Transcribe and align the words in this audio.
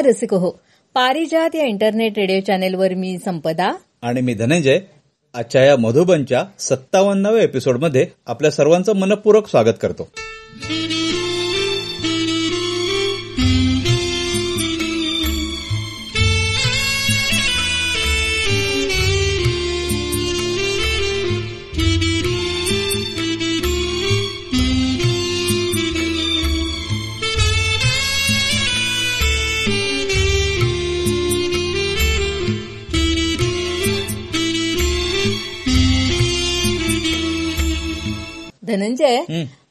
नमस्कार 0.00 0.16
रसिक 0.16 0.34
हो 0.34 0.50
पारिजात 0.94 1.50
या 1.54 1.64
इंटरनेट 1.64 2.18
रेडिओ 2.18 2.40
चॅनेलवर 2.40 2.94
मी 2.94 3.18
संपदा. 3.18 3.72
आणि 4.02 4.20
मी 4.20 4.34
धनंजय. 4.34 4.78
आजच्या 5.34 5.64
या 5.64 5.76
मधुबनच्या 5.76 6.44
सत्तावन्नाव्या 6.58 7.42
एपिसोडमध्ये 7.42 8.06
आपल्या 8.26 8.50
सर्वांचं 8.50 8.96
मनपूर्वक 8.96 9.48
स्वागत 9.48 9.76
करतो. 9.80 10.08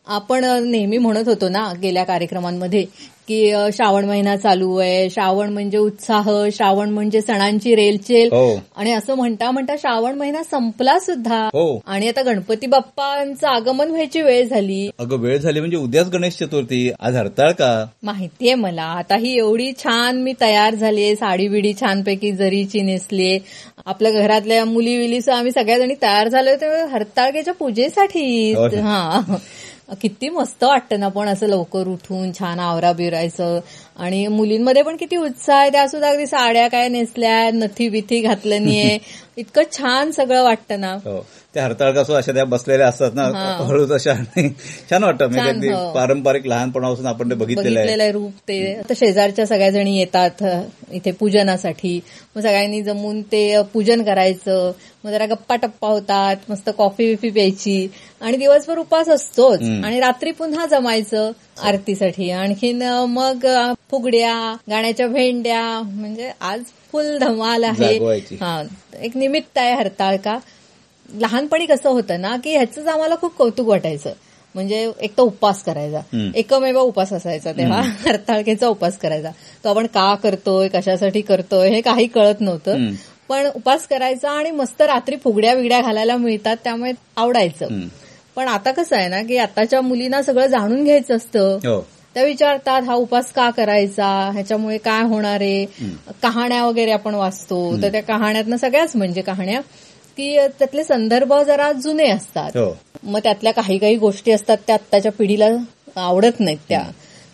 आपण 0.09 0.45
नेहमी 0.65 0.97
म्हणत 0.97 1.27
होतो 1.27 1.49
ना 1.49 1.73
गेल्या 1.81 2.03
कार्यक्रमांमध्ये 2.03 2.85
की 3.27 3.53
श्रावण 3.73 4.05
महिना 4.05 4.35
चालू 4.35 4.77
आहे. 4.77 5.09
श्रावण 5.09 5.49
म्हणजे 5.53 5.77
उत्साह 5.77 6.31
श्रावण 6.53 6.89
म्हणजे 6.89 7.21
सणांची 7.21 7.75
रेलचेल. 7.75 8.27
हो. 8.27 8.61
आणि 8.75 8.91
असं 8.91 9.15
म्हणता 9.15 9.51
म्हणता 9.51 9.75
श्रावण 9.75 10.15
महिना 10.15 10.43
संपला 10.43 10.99
सुद्धा. 10.99 11.45
हो. 11.45 11.81
आणि 11.87 12.07
आता 12.07 12.21
गणपती 12.21 12.67
बाप्पांचं 12.67 13.47
आगमन 13.47 13.87
व्हायची 13.87 14.21
वेळ 14.21 14.47
झाली. 14.47 14.89
अगं 14.99 15.17
वेळ 15.17 15.37
झाली 15.37 15.59
म्हणजे 15.59 15.77
उद्याच 15.77 16.09
गणेश 16.09 16.33
चतुर्थी. 16.33 16.91
आज 16.99 17.15
हरताळ 17.15 17.51
का? 17.51 17.85
माहितीये 18.03 18.53
मला. 18.53 18.83
आता 18.83 19.15
ही 19.15 19.37
एवढी 19.37 19.71
छान 19.71 20.21
मी 20.21 20.33
तयार 20.41 20.75
झालीये. 20.75 21.15
साडी 21.15 21.47
बिडी 21.47 21.73
छानपैकी 21.81 22.31
जरीची 22.31 22.81
नेसलीये. 22.81 23.39
आपल्या 23.85 24.11
घरातल्या 24.11 24.65
मुली 24.65 24.97
विली 24.97 25.31
आम्ही 25.31 25.51
सगळ्या 25.51 25.79
जणी 25.79 25.93
तयार 26.01 26.27
झालोय. 26.27 26.55
तेव्हा 26.55 26.85
हरताळकेच्या 26.85 27.53
पूजेसाठी 27.53 28.53
हो. 28.53 28.65
हा. 28.65 29.35
किती 30.01 30.29
मस्त 30.29 30.63
वाटतं 30.63 30.99
ना 30.99 31.07
पण 31.07 31.27
असं 31.27 31.47
लवकर 31.47 31.87
उठून 31.87 32.31
छान 32.39 32.59
आवरा 32.59 32.93
बिरायचं 32.93 33.59
आणि 33.95 34.27
मुलींमध्ये 34.27 34.81
पण 34.81 34.95
किती 34.95 35.15
उत्साह 35.15 35.57
आहे. 35.59 35.69
त्या 35.71 35.87
सुद्धा 35.87 36.09
अगदी 36.09 36.27
साड्या 36.27 36.67
काय 36.67 36.87
नेसल्या 36.87 37.49
नथी 37.53 37.89
बिथी 37.89 38.19
घातलं 38.21 38.63
नाहीये. 38.63 38.97
इतकं 39.37 39.63
छान 39.71 40.11
सगळं 40.11 40.43
वाटतं 40.43 40.79
ना. 40.79 40.93
हो. 40.93 41.25
त्या 41.53 41.63
हरताळ 41.63 41.91
कसो 41.91 42.13
अशा 42.13 42.31
त्या 42.31 42.43
बसलेल्या 42.45 42.87
असतात 42.87 43.11
ना 43.15 43.23
हा. 43.23 43.65
हळू 43.67 43.85
तशा 43.89 44.11
आणि 44.11 44.49
छान 44.89 45.03
वाटतं 45.03 45.29
म्हणजे 45.29 45.49
अगदी 45.49 45.67
हो. 45.67 45.91
पारंपरिक 45.93 46.47
लहानपणापासून 46.47 47.05
आपण 47.05 47.29
ते 47.29 47.35
बघितलेलं 47.35 48.03
आहे. 48.03 48.11
रूप 48.11 48.31
ते. 48.47 48.73
आता 48.73 48.93
शेजारच्या 48.93 49.45
सगळ्या 49.45 49.69
जणी 49.69 49.97
येतात 49.97 50.43
इथे 50.91 51.11
पूजनासाठी. 51.11 51.99
मग 52.35 52.41
सगळ्यांनी 52.41 52.81
जमून 52.81 53.21
ते 53.21 53.61
पूजन 53.73 54.03
करायचं. 54.03 54.71
मग 55.03 55.11
जरा 55.11 55.25
गप्पा 55.25 55.55
टप्पा 55.55 55.87
होतात 55.87 56.35
मस्त 56.49 56.69
कॉफी 56.77 57.05
बिफी 57.05 57.29
प्यायची. 57.29 57.87
आणि 58.21 58.37
दिवसभर 58.37 58.77
उपास 58.77 59.09
असतोच. 59.09 59.61
आणि 59.61 59.99
रात्री 59.99 60.31
पुन्हा 60.31 60.65
जमायचं 60.65 61.31
आरतीसाठी. 61.63 62.31
आणखीन 62.31 62.83
मग 63.09 63.45
फुगड्या 63.91 64.55
गाण्याच्या 64.69 65.07
भेंड्या. 65.07 65.81
म्हणजे 65.83 66.31
आज 66.41 66.61
फुल 66.91 67.17
धमाल 67.17 67.63
आहे. 67.63 67.97
हा 68.41 68.63
एक 69.01 69.17
निमित्त 69.17 69.57
आहे 69.57 69.75
हरताळका. 69.75 70.37
लहानपणी 71.13 71.65
कसं 71.65 71.89
होतं 71.89 72.21
ना 72.21 72.37
की 72.37 72.55
ह्याच 72.55 72.77
आम्हाला 72.77 73.15
खूप 73.15 73.35
कौतुक 73.35 73.67
वाटायचं. 73.67 74.11
म्हणजे 74.55 74.91
एक 75.01 75.17
तर 75.17 75.23
उपवास 75.23 75.63
करायचा. 75.63 75.99
एकमेव 76.35 76.79
उपास 76.79 77.13
असायचा 77.13 77.51
तेव्हा. 77.51 77.81
हरताळकेचा 78.07 78.67
उपास 78.67 78.97
करायचा. 78.97 79.29
तो 79.63 79.69
आपण 79.69 79.85
का 79.85 80.15
करतोय 80.15 80.67
कशासाठी 80.67 81.21
करतोय 81.21 81.69
हे 81.69 81.81
काही 81.81 82.07
कळत 82.07 82.35
नव्हतं. 82.39 82.77
पण 83.29 83.47
उपास 83.55 83.87
करायचा 83.87 84.29
आणि 84.31 84.51
मस्त 84.51 84.81
रात्री 84.81 85.15
फुगड्या 85.23 85.55
बिगड्या 85.55 85.81
घालायला 85.81 86.17
मिळतात 86.17 86.57
त्यामुळे 86.63 86.91
आवडायचं. 87.15 87.67
पण 88.35 88.47
आता 88.47 88.71
कसं 88.71 88.95
आहे 88.95 89.07
ना 89.07 89.21
की 89.21 89.37
आताच्या 89.37 89.81
मुलींना 89.81 90.21
सगळं 90.21 90.47
जाणून 90.47 90.83
घ्यायचं 90.83 91.15
असतं. 91.15 91.55
हो. 91.55 91.81
त्या 92.13 92.23
विचारतात 92.23 92.81
हा 92.81 92.93
उपास 92.93 93.31
का 93.31 93.49
करायचा? 93.49 94.31
ह्याच्यामुळे 94.33 94.77
काय 94.77 95.03
होणार 95.03 95.41
आहे? 95.41 95.65
कहाण्या 96.23 96.65
वगैरे 96.65 96.91
आपण 96.91 97.15
वाचतो. 97.15 97.81
तर 97.81 97.91
त्या 97.91 98.03
कहाण्यातनं 98.03 98.57
सगळ्याच 98.57 98.95
म्हणजे 98.95 99.21
कहाण्या 99.21 99.61
की 100.19 100.37
त्यातले 100.37 100.83
संदर्भ 100.83 101.33
जरा 101.33 101.71
जुने 101.71 102.09
असतात. 102.09 102.57
हो. 102.57 102.77
मग 103.03 103.19
त्यातल्या 103.19 103.53
काही 103.53 103.77
काही 103.77 103.95
गोष्टी 103.95 104.31
असतात 104.31 104.57
त्या 104.67 104.75
आत्ताच्या 104.75 105.11
पिढीला 105.11 105.45
आवडत 105.95 106.39
नाहीत 106.39 106.57
त्या. 106.69 106.83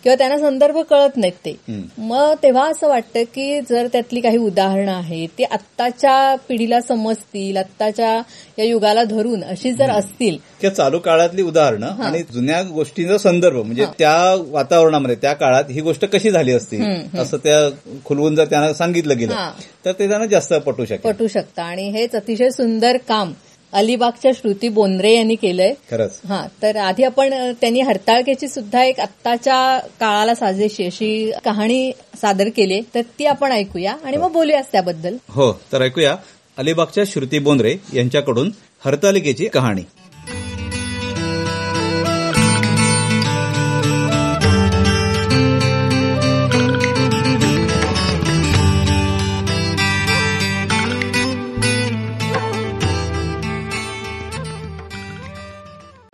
किंवा 0.06 0.14
त्यांना 0.14 0.38
संदर्भ 0.38 0.78
कळत 0.78 1.16
नाहीत 1.16 1.32
ते. 1.44 1.82
मग 1.98 2.34
तेव्हा 2.42 2.68
असं 2.70 2.88
वाटतं 2.88 3.22
की 3.22 3.60
जर 3.60 3.86
त्यातली 3.92 4.20
काही 4.20 4.36
उदाहरणं 4.38 4.92
आहेत 4.92 5.28
ती 5.38 5.44
आत्ताच्या 5.44 6.34
पिढीला 6.48 6.80
समजतील 6.80 7.56
आत्ताच्या 7.56 8.10
या 8.58 8.64
युगाला 8.64 9.04
धरून 9.04 9.42
अशी 9.44 9.72
जर 9.72 9.90
असतील. 9.90 10.36
त्या 10.62 10.70
चालू 10.74 10.98
काळातली 10.98 11.42
उदाहरणं 11.42 11.86
आणि 11.86 12.22
जुन्या 12.32 12.62
गोष्टींचा 12.62 13.18
संदर्भ 13.18 13.56
म्हणजे 13.56 13.86
त्या 13.98 14.42
वातावरणामध्ये 14.48 15.16
त्या 15.16 15.32
काळात 15.32 15.64
ही 15.70 15.80
गोष्ट 15.80 16.04
कशी 16.04 16.30
झाली 16.30 16.52
असती? 16.52 16.76
असं 17.18 17.36
त्या 17.36 17.58
खुलवून 18.04 18.36
जर 18.36 18.44
त्यांना 18.44 18.72
सांगितलं 18.74 19.18
गेलं. 19.18 19.50
तर 19.84 19.92
ते 19.92 20.08
त्यांना 20.08 20.26
जास्त 20.26 20.54
पटू 20.54 20.84
शकेल. 20.84 21.12
पटू 21.12 21.26
शकतं. 21.26 21.62
आणि 21.62 21.88
हेच 21.90 22.14
अतिशय 22.14 22.50
सुंदर 22.50 22.96
काम 23.08 23.32
अलिबागच्या 23.72 24.30
श्रुती 24.32 24.68
बोंद्रे 24.68 25.14
यांनी 25.14 25.34
केलंय. 25.34 25.74
खरंच. 25.90 26.20
हा 26.28 26.46
तर 26.62 26.76
आधी 26.76 27.02
आपण 27.02 27.52
त्यांनी 27.60 27.80
हरताळकेची 27.80 28.48
सुद्धा 28.48 28.82
एक 28.84 29.00
आत्ताच्या 29.00 29.78
काळाला 30.00 30.34
साजेशी 30.34 30.86
अशी 30.86 31.32
कहाणी 31.44 31.92
सादर 32.20 32.48
केली. 32.48 32.80
तर 32.94 33.00
ती 33.18 33.26
आपण 33.26 33.52
ऐकूया 33.52 33.96
आणि 34.04 34.16
मग 34.16 34.32
बोलूयाच 34.32 34.72
त्याबद्दल. 34.72 35.16
हो 35.28 35.52
तर 35.72 35.82
ऐकूया 35.82 36.16
अलिबागच्या 36.58 37.04
श्रुती 37.06 37.38
बोंद्रे 37.38 37.76
यांच्याकडून 37.94 38.50
हरतालिकेची 38.84 39.48
कहाणी. 39.48 39.82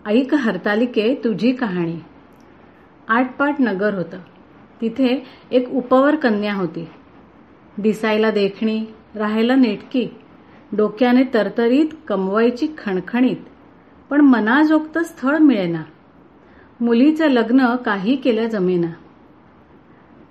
ऐक 0.07 0.33
हरतालिके 0.33 1.15
तुझी 1.23 1.51
कहाणी. 1.51 1.99
आटपाट 3.07 3.55
नगर 3.59 3.93
होतं. 3.93 4.17
तिथे 4.81 5.23
एक 5.51 5.69
उपवर 5.69 6.15
कन्या 6.15 6.53
होती. 6.53 6.87
दिसायला 7.77 8.31
देखणी 8.31 8.85
राहायला 9.15 9.55
नेटकी. 9.55 10.09
डोक्याने 10.77 11.23
तरतरीत 11.33 11.85
कमवायची 12.07 12.67
खणखणीत. 12.77 13.37
पण 14.09 14.21
मनाजोगतं 14.21 15.03
स्थळ 15.03 15.37
मिळेना. 15.37 15.83
मुलीचं 16.79 17.27
लग्न 17.27 17.75
काही 17.75 18.15
केल्या 18.15 18.47
जमेना. 18.47 18.87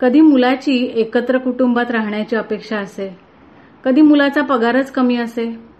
कधी 0.00 0.20
मुलाची 0.20 0.92
एकत्र 0.94 1.38
कुटुंबात 1.38 1.90
राहण्याची 1.90 2.36
अपेक्षा 2.36 2.78
असे. 2.78 3.16
कधी 3.84 4.00
मुलाचा 4.00 4.42
पगारच 4.42 4.92
कमी 4.92 5.16
असे. 5.16 5.72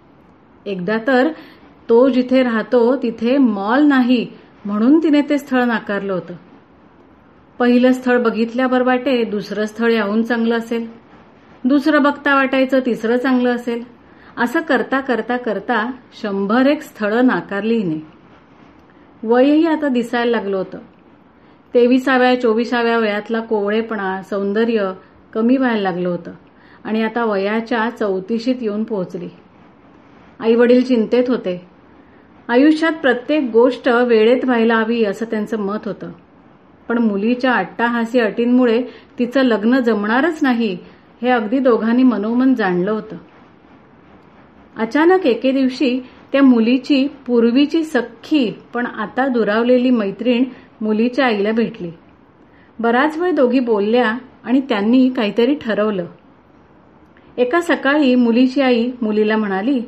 एकदा 0.65 0.97
तर 1.07 1.31
तो 1.89 2.09
जिथे 2.09 2.43
राहतो 2.43 2.95
तिथे 2.95 3.37
मॉल 3.37 3.83
नाही 3.83 4.27
म्हणून 4.65 5.03
तिने 5.03 5.21
ते 5.21 5.37
स्थळ 5.37 5.63
नाकारलं 5.63 6.13
होतं. 6.13 6.33
पहिलं 7.59 7.91
स्थळ 7.91 8.21
बघितल्यावर 8.21 8.81
वाटे 8.81 9.23
दुसरं 9.23 9.65
स्थळ 9.65 9.91
याहून 9.91 10.23
चांगलं 10.23 10.57
असेल. 10.57 10.87
दुसरं 11.65 12.03
बघता 12.03 12.35
वाटायचं 12.35 12.79
तिसरं 12.79 13.17
चांगलं 13.17 13.55
असेल. 13.55 13.83
असं 14.37 14.61
करता 14.61 14.99
करता 14.99 15.37
करता 15.37 15.91
शंभर 16.21 16.65
एक 16.65 16.81
स्थळं 16.81 17.27
नाकारली 17.27 17.77
हिने. 17.77 18.07
वयही 19.23 19.65
आता 19.65 19.87
दिसायला 19.87 20.31
लागलं 20.31 20.57
होतं. 20.57 20.77
तेविसाव्या 21.73 22.41
चोवीसाव्या 22.41 22.97
वयातला 22.97 23.39
कोवळेपणा 23.39 24.21
सौंदर्य 24.21 24.91
कमी 25.33 25.57
व्हायला 25.57 25.81
लागलं 25.81 26.09
होतं 26.09 26.31
आणि 26.83 27.03
आता 27.03 27.25
वयाच्या 27.25 27.89
चौतीशीत 27.89 28.55
येऊन 28.61 28.83
पोहोचली. 28.83 29.29
आई 30.39 30.55
वडील 30.55 30.83
चिंतेत 30.83 31.23
होते. 31.27 31.72
आयुष्यात 32.47 32.91
प्रत्येक 32.91 33.49
गोष्ट 33.53 33.87
वेळेत 33.87 34.45
व्हायला 34.45 34.75
हवी 34.75 35.03
असं 35.05 35.25
त्यांचं 35.25 35.59
मत 35.59 35.79
होतं. 35.85 36.11
पण 36.89 36.97
मुलीच्या 36.97 37.53
अट्टाहासी 37.53 38.19
अटींमुळे 38.19 38.83
तिचं 39.19 39.41
लग्न 39.41 39.79
जमणारच 39.79 40.39
नाही 40.41 40.77
हे 41.21 41.29
अगदी 41.29 41.59
दोघांनी 41.59 42.03
मनोमन 42.03 42.53
जाणलं 42.53 42.91
होतं. 42.91 43.15
अचानक 44.77 45.25
एके 45.25 45.51
दिवशी 45.51 45.99
त्या 46.31 46.43
मुलीची 46.43 47.07
पूर्वीची 47.27 47.83
सख्खी 47.83 48.51
पण 48.73 48.85
आता 48.85 49.27
दुरावलेली 49.27 49.89
मैत्रीण 49.89 50.43
मुलीच्या 50.81 51.25
आईला 51.25 51.51
भेटली. 51.51 51.91
बराच 52.79 53.17
वेळ 53.17 53.31
दोघी 53.31 53.59
बोलल्या 53.59 54.17
आणि 54.43 54.61
त्यांनी 54.69 55.09
काहीतरी 55.09 55.55
ठरवलं. 55.55 56.05
एका 57.37 57.61
सकाळी 57.61 58.15
मुलीची 58.15 58.61
आई 58.61 58.91
मुलीला 59.01 59.37
म्हणाली 59.37 59.81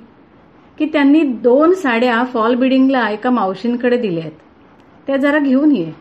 की 0.80 0.86
त्यांनी 0.86 1.24
दोन 1.24 1.74
साड्या 1.74 2.24
फॉल 2.24 2.56
बिडिंगला 2.56 3.10
एका 3.10 3.30
मावशींकडे 3.30 3.98
दिल्या 3.98 4.24
आहेत. 4.24 4.33
त्या 5.07 5.18
जरा 5.18 5.39
घेऊन 5.39 5.72
ये. 5.72 5.92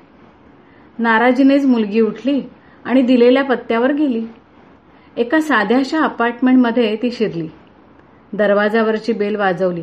नाराजीनेच 0.98 1.66
मुलगी 1.66 2.00
उठली 2.00 2.42
आणि 2.84 3.02
दिलेल्या 3.02 3.44
पत्त्यावर 3.44 3.92
गेली. 3.92 4.26
एका 5.16 5.40
साध्याशा 5.40 6.00
अपार्टमेंटमध्ये 6.00 6.96
ती 6.96 7.10
शिरली. 7.10 7.48
दरवाजावरची 8.32 9.12
बेल 9.12 9.36
वाजवली. 9.36 9.82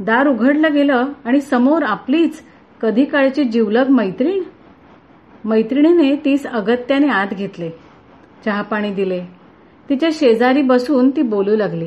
दार 0.00 0.26
उघडलं 0.26 0.72
गेलं 0.72 1.04
आणि 1.24 1.40
समोर 1.40 1.82
आपलीच 1.82 2.42
कधी 2.82 3.04
काळची 3.04 3.44
जिवलग 3.44 3.88
मैत्रीण. 3.88 4.42
मैत्रिणीने 5.44 6.16
तीस 6.24 6.46
अगत्याने 6.46 7.08
आत 7.08 7.26
घेतले. 7.32 7.70
चहापाणी 8.44 8.90
दिले. 8.90 9.20
तिच्या 9.88 10.08
शेजारी 10.12 10.62
बसून 10.62 11.10
ती 11.10 11.22
बोलू 11.22 11.56
लागली. 11.56 11.86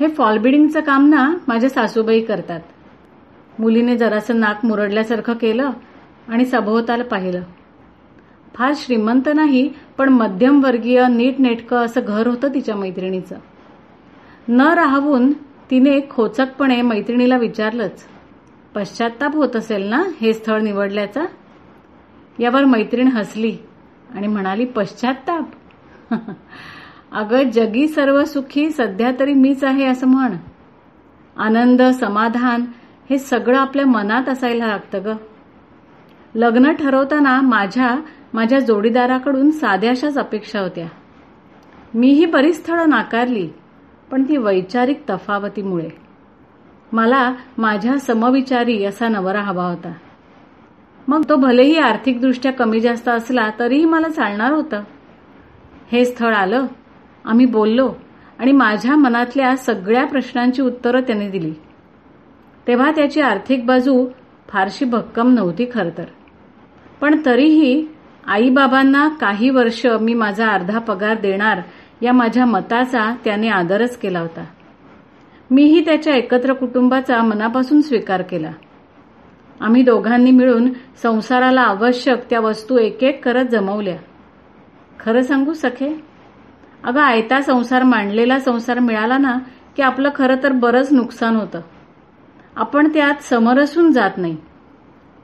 हे 0.00 0.08
फॉलबिडिंगचं 0.08 0.80
काम 0.80 1.08
ना 1.08 1.34
माझ्या 1.48 1.70
सासूबाई 1.70 2.20
करतात. 2.20 2.60
मुलीने 3.58 3.96
जरासं 3.96 4.40
नाक 4.40 4.64
मुरडल्यासारखं 4.64 5.32
केलं 5.32 5.70
आणि 6.28 6.44
सभोवताला 6.44 7.04
पाहिलं. 7.04 7.42
फार 8.54 8.72
श्रीमंत 8.76 9.28
नाही 9.34 9.70
पण 9.98 10.08
मध्यमवर्गीय 10.08 11.06
नीटनेटकं 11.08 11.76
असं 11.76 12.00
घर 12.04 12.26
होतं 12.26 12.48
तिच्या 12.54 12.76
मैत्रिणीचं. 12.76 13.36
न 14.48 14.60
राहून 14.60 15.32
तिने 15.70 16.00
खोचकपणे 16.10 16.82
मैत्रिणीला 16.82 17.36
विचारलंच 17.36 18.04
पश्चाताप 18.74 19.34
होत 19.34 19.56
असेल 19.56 19.82
ना 19.82 20.02
हे 20.20 20.32
स्थळ 20.32 20.60
निवडल्याचा? 20.60 21.24
यावर 22.38 22.64
मैत्रीण 22.64 23.08
हसली 23.08 23.56
आणि 24.14 24.26
म्हणाली 24.26 24.64
पश्चाताप 24.64 25.44
अगं 27.14 27.50
जगी 27.50 27.88
सर्व 27.88 28.24
सुखी 28.24 28.70
सध्या 28.70 29.12
तरी 29.20 29.34
मीच 29.34 29.64
आहे 29.64 29.84
असं 29.84 30.06
म्हण. 30.06 30.32
आनंद 31.36 31.82
समाधान 31.82 32.64
हे 33.10 33.18
सगळं 33.18 33.58
आपल्या 33.58 33.86
मनात 33.86 34.28
असायला 34.28 34.66
लागतं 34.66 34.98
ग. 35.04 35.16
लग्न 36.34 36.72
ठरवताना 36.72 37.40
माझ्या 37.40 37.96
माझ्या 38.34 38.60
जोडीदाराकडून 38.60 39.50
साध्याशाच 39.50 40.18
अपेक्षा 40.18 40.60
होत्या. 40.60 40.86
मीही 41.94 42.26
बरीच 42.26 42.64
स्थळं 42.64 42.88
नाकारली 42.88 43.48
पण 44.10 44.22
ती 44.22 44.36
वैचारिक 44.36 45.02
तफावतीमुळे. 45.10 45.88
मला 46.92 47.34
माझ्या 47.58 47.98
समविचारी 47.98 48.84
असा 48.84 49.08
नवरा 49.08 49.40
हवा 49.40 49.64
होता. 49.64 49.92
मग 51.08 51.22
तो 51.28 51.36
भलेही 51.36 51.78
आर्थिकदृष्ट्या 51.78 52.52
कमी 52.52 52.80
जास्त 52.80 53.08
असला 53.08 53.50
तरीही 53.58 53.84
मला 53.84 54.08
चालणार 54.08 54.52
होतं. 54.52 54.82
हे 55.92 56.04
स्थळ 56.04 56.34
आलं 56.34 56.66
आम्ही 57.24 57.46
बोललो 57.46 57.92
आणि 58.38 58.52
माझ्या 58.52 58.96
मनातल्या 58.96 59.56
सगळ्या 59.56 60.04
प्रश्नांची 60.06 60.62
उत्तरं 60.62 61.00
त्याने 61.00 61.28
दिली. 61.28 61.52
तेव्हा 62.68 62.90
त्याची 62.90 63.20
आर्थिक 63.20 63.66
बाजू 63.66 64.08
फारशी 64.48 64.84
भक्कम 64.84 65.34
नव्हती 65.34 65.66
खरं 65.74 65.90
तर. 65.98 66.04
पण 67.00 67.20
तरीही 67.26 67.86
आईबाबांना 68.26 69.08
काही 69.08 69.50
वर्ष 69.50 69.86
मी 70.00 70.14
माझा 70.14 70.46
अर्धा 70.46 70.78
पगार 70.78 71.20
देणार 71.20 71.60
या 72.02 72.12
माझ्या 72.12 72.44
मताचा 72.44 73.16
त्याने 73.24 73.48
आदरच 73.48 73.98
केला 73.98 74.20
होता. 74.20 74.44
मीही 75.50 75.84
त्याच्या 75.84 76.16
एकत्र 76.16 76.52
कुटुंबाचा 76.52 77.22
मनापासून 77.22 77.80
स्वीकार 77.80 78.22
केला. 78.22 78.50
आम्ही 79.60 79.82
दोघांनी 79.82 80.30
मिळून 80.30 80.72
संसाराला 81.02 81.60
आवश्यक 81.60 82.30
त्या 82.30 82.40
वस्तू 82.40 82.78
एक 82.78 83.04
एक 83.04 83.24
करत 83.24 83.44
जमवल्या. 83.44 83.96
खरं 85.00 85.22
सांगू 85.22 85.52
सखे? 85.52 86.13
अगं 86.84 87.00
आयता 87.00 87.40
संसार 87.40 87.82
मांडलेला 87.82 88.38
संसार 88.38 88.78
मिळाला 88.78 89.18
ना 89.18 89.38
की 89.76 89.82
आपलं 89.82 90.10
खरं 90.14 90.36
तर 90.42 90.52
बरंच 90.52 90.92
नुकसान 90.92 91.36
होतं. 91.36 91.60
आपण 92.56 92.88
त्यात 92.88 93.22
समरसून 93.22 93.92
जात 93.92 94.10
नाही. 94.16 94.36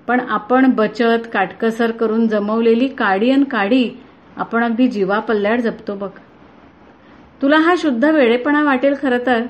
पण 0.07 0.21
आपण 0.21 0.71
बचत 0.71 1.27
काटकसर 1.33 1.91
करून 1.91 2.29
जमवलेली 2.29 2.89
काडी 2.89 3.31
अन 3.31 3.45
काडी 3.45 3.91
आपण 4.37 4.65
अगदी 4.65 4.89
जीवापल्ल्याड 4.89 5.61
जपतो 5.61 5.95
बघ. 5.95 6.11
तुला 7.43 7.57
हा 7.57 7.75
शुद्ध 7.79 8.05
वेळेपणा 8.05 8.63
वाटेल 8.63 8.95
खरं 9.03 9.19
तर 9.27 9.43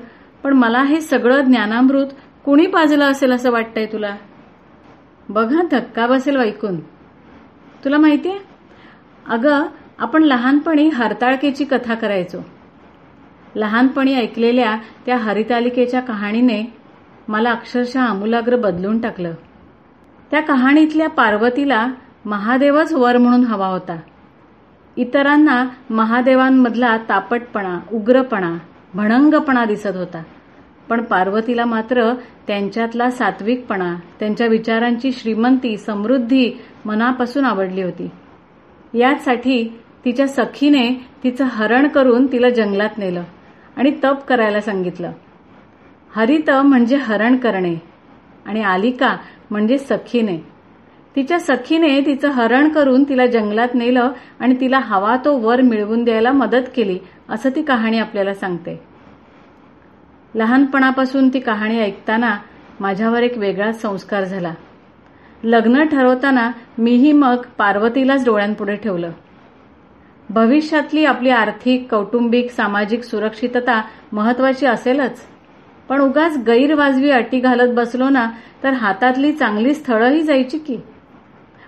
पण 0.43 0.53
मला 0.53 0.83
हे 0.83 1.01
सगळं 1.01 1.41
ज्ञानामृत 1.41 2.07
कुणी 2.45 2.67
पाजलं 2.67 3.05
असेल 3.05 3.31
असं 3.31 3.51
वाटतंय 3.51 3.85
तुला? 3.85 4.15
बघा 5.29 5.61
धक्का 5.71 6.07
बसेल 6.07 6.35
ऐकून. 6.35 6.79
तुला 7.83 7.97
माहितीये? 7.97 8.39
अगं 9.29 9.63
आपण 10.01 10.23
लहानपणी 10.23 10.89
हरताळकेची 10.89 11.65
कथा 11.65 11.93
करायचो. 11.95 12.37
लहानपणी 13.55 14.13
ऐकलेल्या 14.13 14.77
त्या 15.05 15.17
हरितालिकेच्या 15.17 15.99
कहाणीने 15.99 16.73
मला 17.27 17.51
अक्षरशः 17.51 18.01
आमूलाग्र 18.01 18.55
बदलून 18.55 19.01
टाकलं. 19.01 19.33
त्या 20.31 20.41
कहाणीतल्या 20.41 21.09
पार्वतीला 21.09 21.87
महादेवच 22.25 22.93
वर 22.93 23.17
म्हणून 23.17 23.43
हवा 23.43 23.67
होता. 23.67 23.99
इतरांना 24.97 25.65
महादेवांमधला 25.89 26.97
तापटपणा 26.97 27.79
उग्रपणा 27.93 28.57
भणंगपणा 28.93 29.65
दिसत 29.65 29.95
होता. 29.95 30.23
पण 30.89 31.03
पार्वतीला 31.03 31.65
मात्र 31.65 32.13
त्यांच्यातला 32.47 33.09
सात्विकपणा 33.09 33.95
त्यांच्या 34.19 34.47
विचारांची 34.47 35.11
श्रीमंती 35.11 35.77
समृद्धी 35.77 36.51
मनापासून 36.85 37.45
आवडली 37.45 37.81
होती. 37.81 38.09
याचसाठी 38.93 39.79
तिच्या 40.05 40.27
सखीने 40.27 41.07
तिचं 41.23 41.43
हरण 41.43 41.87
करून 41.87 42.31
तिला 42.31 42.49
जंगलात 42.49 42.97
नेलं 42.97 43.23
आणि 43.77 43.91
तप 44.03 44.17
करायला 44.27 44.61
सांगितलं. 44.61 45.11
हरित 46.15 46.49
म्हणजे 46.49 46.95
हरण 46.95 47.37
करणे 47.37 47.75
आणि 48.45 48.63
आलिका 48.63 49.17
म्हणजे 49.51 49.77
सखीने. 49.77 50.37
तिच्या 51.15 51.39
सखीने 51.39 52.01
तिचं 52.01 52.29
हरण 52.29 52.69
करून 52.69 53.03
तिला 53.03 53.25
जंगलात 53.25 53.67
नेलं 53.73 54.11
आणि 54.39 54.55
तिला 54.61 54.79
हवा 54.79 55.15
तो 55.25 55.37
वर 55.37 55.61
मिळवून 55.61 56.03
द्यायला 56.03 56.31
मदत 56.31 56.69
केली 56.75 56.99
असं 57.29 57.49
ती 57.49 57.61
कहाणी 57.61 57.99
आपल्याला 57.99 58.33
सांगते. 58.33 58.79
लहानपणापासून 60.35 61.29
ती 61.29 61.39
कहाणी 61.39 61.79
ऐकताना 61.79 62.37
माझ्यावर 62.79 63.23
एक 63.23 63.37
वेगळाच 63.37 63.81
संस्कार 63.81 64.23
झाला. 64.23 64.53
लग्न 65.43 65.83
ठरवताना 65.83 66.51
मीही 66.77 67.11
मग 67.11 67.35
पार्वतीलाच 67.57 68.25
डोळ्यांपुढे 68.25 68.75
ठेवलं. 68.75 69.11
भविष्यातली 70.33 71.05
आपली 71.05 71.29
आर्थिक 71.29 71.87
कौटुंबिक 71.91 72.51
सामाजिक 72.51 73.03
सुरक्षितता 73.03 73.81
महत्वाची 74.11 74.65
असेलच. 74.65 75.21
पण 75.89 76.01
उगाच 76.01 76.37
गैरवाजवी 76.37 77.11
अटी 77.11 77.39
घालत 77.39 77.73
बसलो 77.73 78.09
ना 78.09 78.31
तर 78.63 78.73
हातातली 78.73 79.31
चांगली 79.31 79.73
स्थळंही 79.73 80.21
जायची 80.21 80.57
की? 80.57 80.77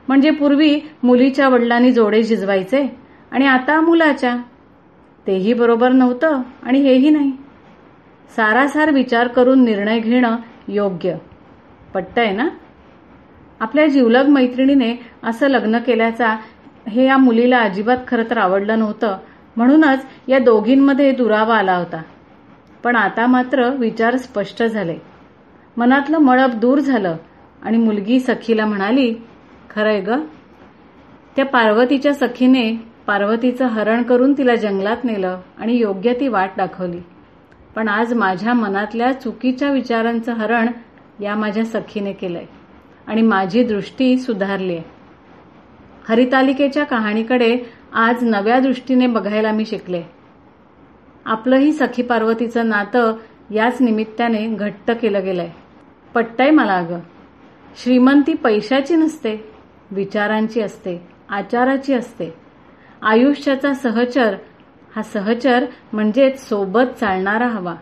म्हणजे 0.08 0.30
पूर्वी 0.30 0.80
मुलीच्या 1.04 1.50
वडिलांनी 1.50 1.92
जोडे 1.92 2.24
झिजवायचे 2.24 2.98
आणि 3.32 3.48
आता 3.48 3.82
मुलाच्या? 3.82 4.38
तेही 5.28 5.54
बरोबर 5.54 5.92
नव्हतं 5.92 6.42
आणि 6.64 6.80
हेही 6.80 7.10
नाही. 7.10 7.32
सारासार 8.36 8.92
विचार 8.92 9.28
करून 9.28 9.64
निर्णय 9.64 10.00
घेणं 10.00 10.36
योग्य. 10.68 11.16
पटतंय 11.94 12.32
ना? 12.32 12.48
आपल्या 13.60 13.88
जिवलग 13.88 14.28
मैत्रिणीने 14.28 14.96
असं 15.24 15.48
लग्न 15.48 15.78
केल्याचा 15.78 16.36
हे 16.90 17.06
या 17.06 17.18
मुलीला 17.18 17.60
अजिबात 17.60 17.98
खरं 18.08 18.24
तर 18.30 18.38
आवडलं 18.38 18.80
नव्हतं. 18.80 19.18
म्हणूनच 19.58 20.06
या 20.28 20.40
दोघींमध्ये 20.40 21.12
दुरावा 21.12 21.58
आला 21.58 21.78
होता. 21.78 22.02
पण 22.84 22.96
आता 22.96 23.28
मात्र 23.28 23.70
विचार 23.70 24.18
स्पष्ट 24.18 24.64
झाले. 24.64 24.98
मनातलं 25.78 26.18
मळप 26.18 26.50
दूर 26.50 26.80
झालं 26.80 27.18
आणि 27.62 27.78
मुलगी 27.78 28.20
सखीला 28.20 28.66
म्हणाली 28.66 29.14
खरंय 29.70 30.00
ग. 30.00 30.12
त्या 31.36 31.46
पार्वतीच्या 31.46 32.14
सखीने 32.14 32.94
पार्वतीचं 33.08 33.66
हरण 33.66 34.04
करून 34.04 34.34
तिला 34.34 34.56
जंगलात 34.56 34.98
नेलं 35.04 35.40
आणि 35.58 35.78
योग्य 35.78 36.14
ती 36.14 36.28
वाट 36.28 36.52
दाखवली. 36.58 37.00
पण 37.76 37.88
आज 37.88 38.14
माझ्या 38.14 38.54
मनातल्या 38.54 39.12
चुकीच्या 39.12 39.72
विचारांचं 39.72 40.34
हरण 40.34 40.70
या 41.22 41.36
माझ्या 41.36 41.66
सखीने 41.66 42.14
केलंय 42.14 42.46
आणि 43.08 43.22
माझी 43.22 43.64
दृष्टी 43.64 44.18
सुधारली 44.18 44.76
आहे 44.78 44.93
हरितालिकेच्या 46.10 46.84
कहाणीकडे 46.84 47.58
आज 47.94 48.16
नव्या 48.22 48.60
दृष्टीने 48.60 49.08
बघायला 49.08 49.52
मी 49.52 49.66
शिकले. 49.66 50.04
आपलंही 51.26 51.74
सखी 51.74 52.02
पार्वतीचं 52.02 52.70
नातं 52.70 53.14
याच 53.52 53.82
निमित्ताने 53.82 54.48
घट्ट 54.48 54.92
केलं 54.92 55.24
गेलंय. 55.24 55.50
पट्टय 56.14 56.50
मला 56.50 56.78
अगं. 56.78 57.00
श्रीमंती 57.84 58.34
पैशाची 58.34 58.96
नसते 58.96 59.52
विचारांची 59.92 60.62
असते 60.62 61.08
आचाराची 61.30 61.94
असते. 61.94 62.34
आयुष्याचा 63.02 63.74
सहचर 63.74 64.36
हा 64.96 65.02
सहचर 65.02 65.66
म्हणजेच 65.94 66.50
सोबत 66.50 67.00
चालणारा 67.00 67.48
हवा. 67.48 67.76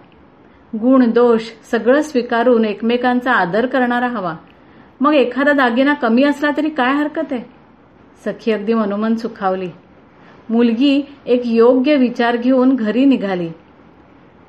गुण 0.82 1.12
दोष 1.12 1.42
सगळं 1.72 2.02
स्वीकारून 2.02 2.66
एकमेकांचा 2.66 3.32
आदर 3.32 3.66
करणारा 3.66 4.08
हवा. 4.08 4.36
मग 5.02 5.14
एखादा 5.14 5.54
दागिना 5.54 5.94
कमी 5.94 6.24
असला 6.24 6.50
तरी 6.58 6.70
काय 6.70 6.94
हरकत 6.94 7.28
आहे? 7.32 7.61
सखी 8.26 8.52
अगदी 8.52 8.74
मनोमन 8.74 9.16
सुखावली. 9.16 9.70
मुलगी 10.50 11.02
एक 11.26 11.42
योग्य 11.46 11.96
विचार 11.96 12.38
घेऊन 12.38 12.76
घरी 12.76 13.06
निघाली. 13.06 13.50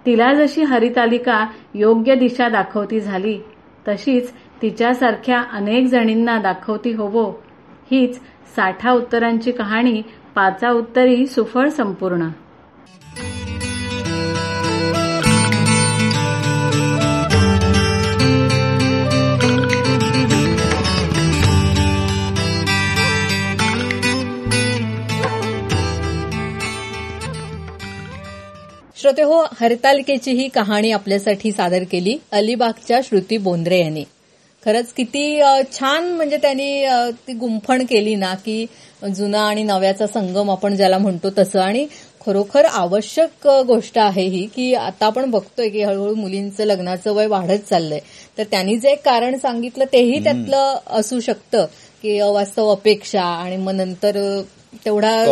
तिला 0.07 0.33
जशी 0.35 0.63
हरितालिका 0.63 1.47
योग्य 1.75 2.15
दिशा 2.15 2.49
दाखवती 2.49 3.01
झाली 3.01 3.39
तशीच 3.89 4.33
तिच्यासारख्या 4.63 5.41
अनेक 5.53 5.87
जणींना 5.87 6.39
दाखवती 6.39 6.93
होवो 6.93 7.25
हीच 7.91 8.21
साठा 8.57 8.93
उत्तरांची 8.93 9.53
कहाणी 9.53 10.03
पाचा 10.35 10.71
उत्तरी 10.71 11.27
सुफळ 11.27 11.69
संपूर्ण. 11.69 12.29
श्रोते 29.03 29.23
हो 29.23 29.45
हरतालिकेची 29.61 30.31
ही 30.31 30.49
कहाणी 30.49 30.91
आपल्यासाठी 30.93 31.53
सादर 31.53 31.83
केली 31.91 32.17
अलिबागच्या 32.33 33.01
श्रुती 33.05 33.39
बोंद्रे 33.39 33.81
यांनी. 33.81 34.05
खरंच 34.65 34.93
किती 34.93 35.41
छान 35.73 36.05
म्हणजे 36.05 36.37
त्यांनी 36.37 36.87
ती 37.29 37.33
गुंफण 37.33 37.85
केली 37.85 38.15
ना 38.15 38.35
की 38.35 38.67
जुना 39.15 39.41
आणि 39.41 39.63
नव्याचा 39.63 40.07
संगम 40.07 40.51
आपण 40.51 40.77
ज्याला 40.77 40.99
म्हणतो 40.99 41.29
तसं. 41.39 41.61
आणि 41.61 41.87
खरोखर 42.27 42.65
आवश्यक 42.65 43.49
गोष्ट 43.67 43.99
आहे 43.99 44.27
ही 44.27 44.47
की 44.47 44.75
आता 44.75 45.07
आपण 45.07 45.31
बघतोय 45.31 45.69
की 45.69 45.83
हळूहळू 45.83 46.15
मुलींचं 46.15 46.65
लग्नाचं 46.65 47.13
वय 47.13 47.27
वाढत 47.27 47.69
चाललंय. 47.71 48.01
तर 48.39 48.45
त्यांनी 48.51 48.77
जे 48.77 48.95
कारण 48.95 49.39
सांगितलं 49.39 49.85
तेही 49.93 50.23
त्यातलं 50.25 50.79
असू 50.91 51.21
शकतं 51.21 51.67
की 52.03 52.19
अवास्तव 52.19 52.69
अपेक्षा 52.69 53.23
आणि 53.23 53.57
मग 53.57 53.73
नंतर 53.73 54.43
तेवढा. 54.85 55.25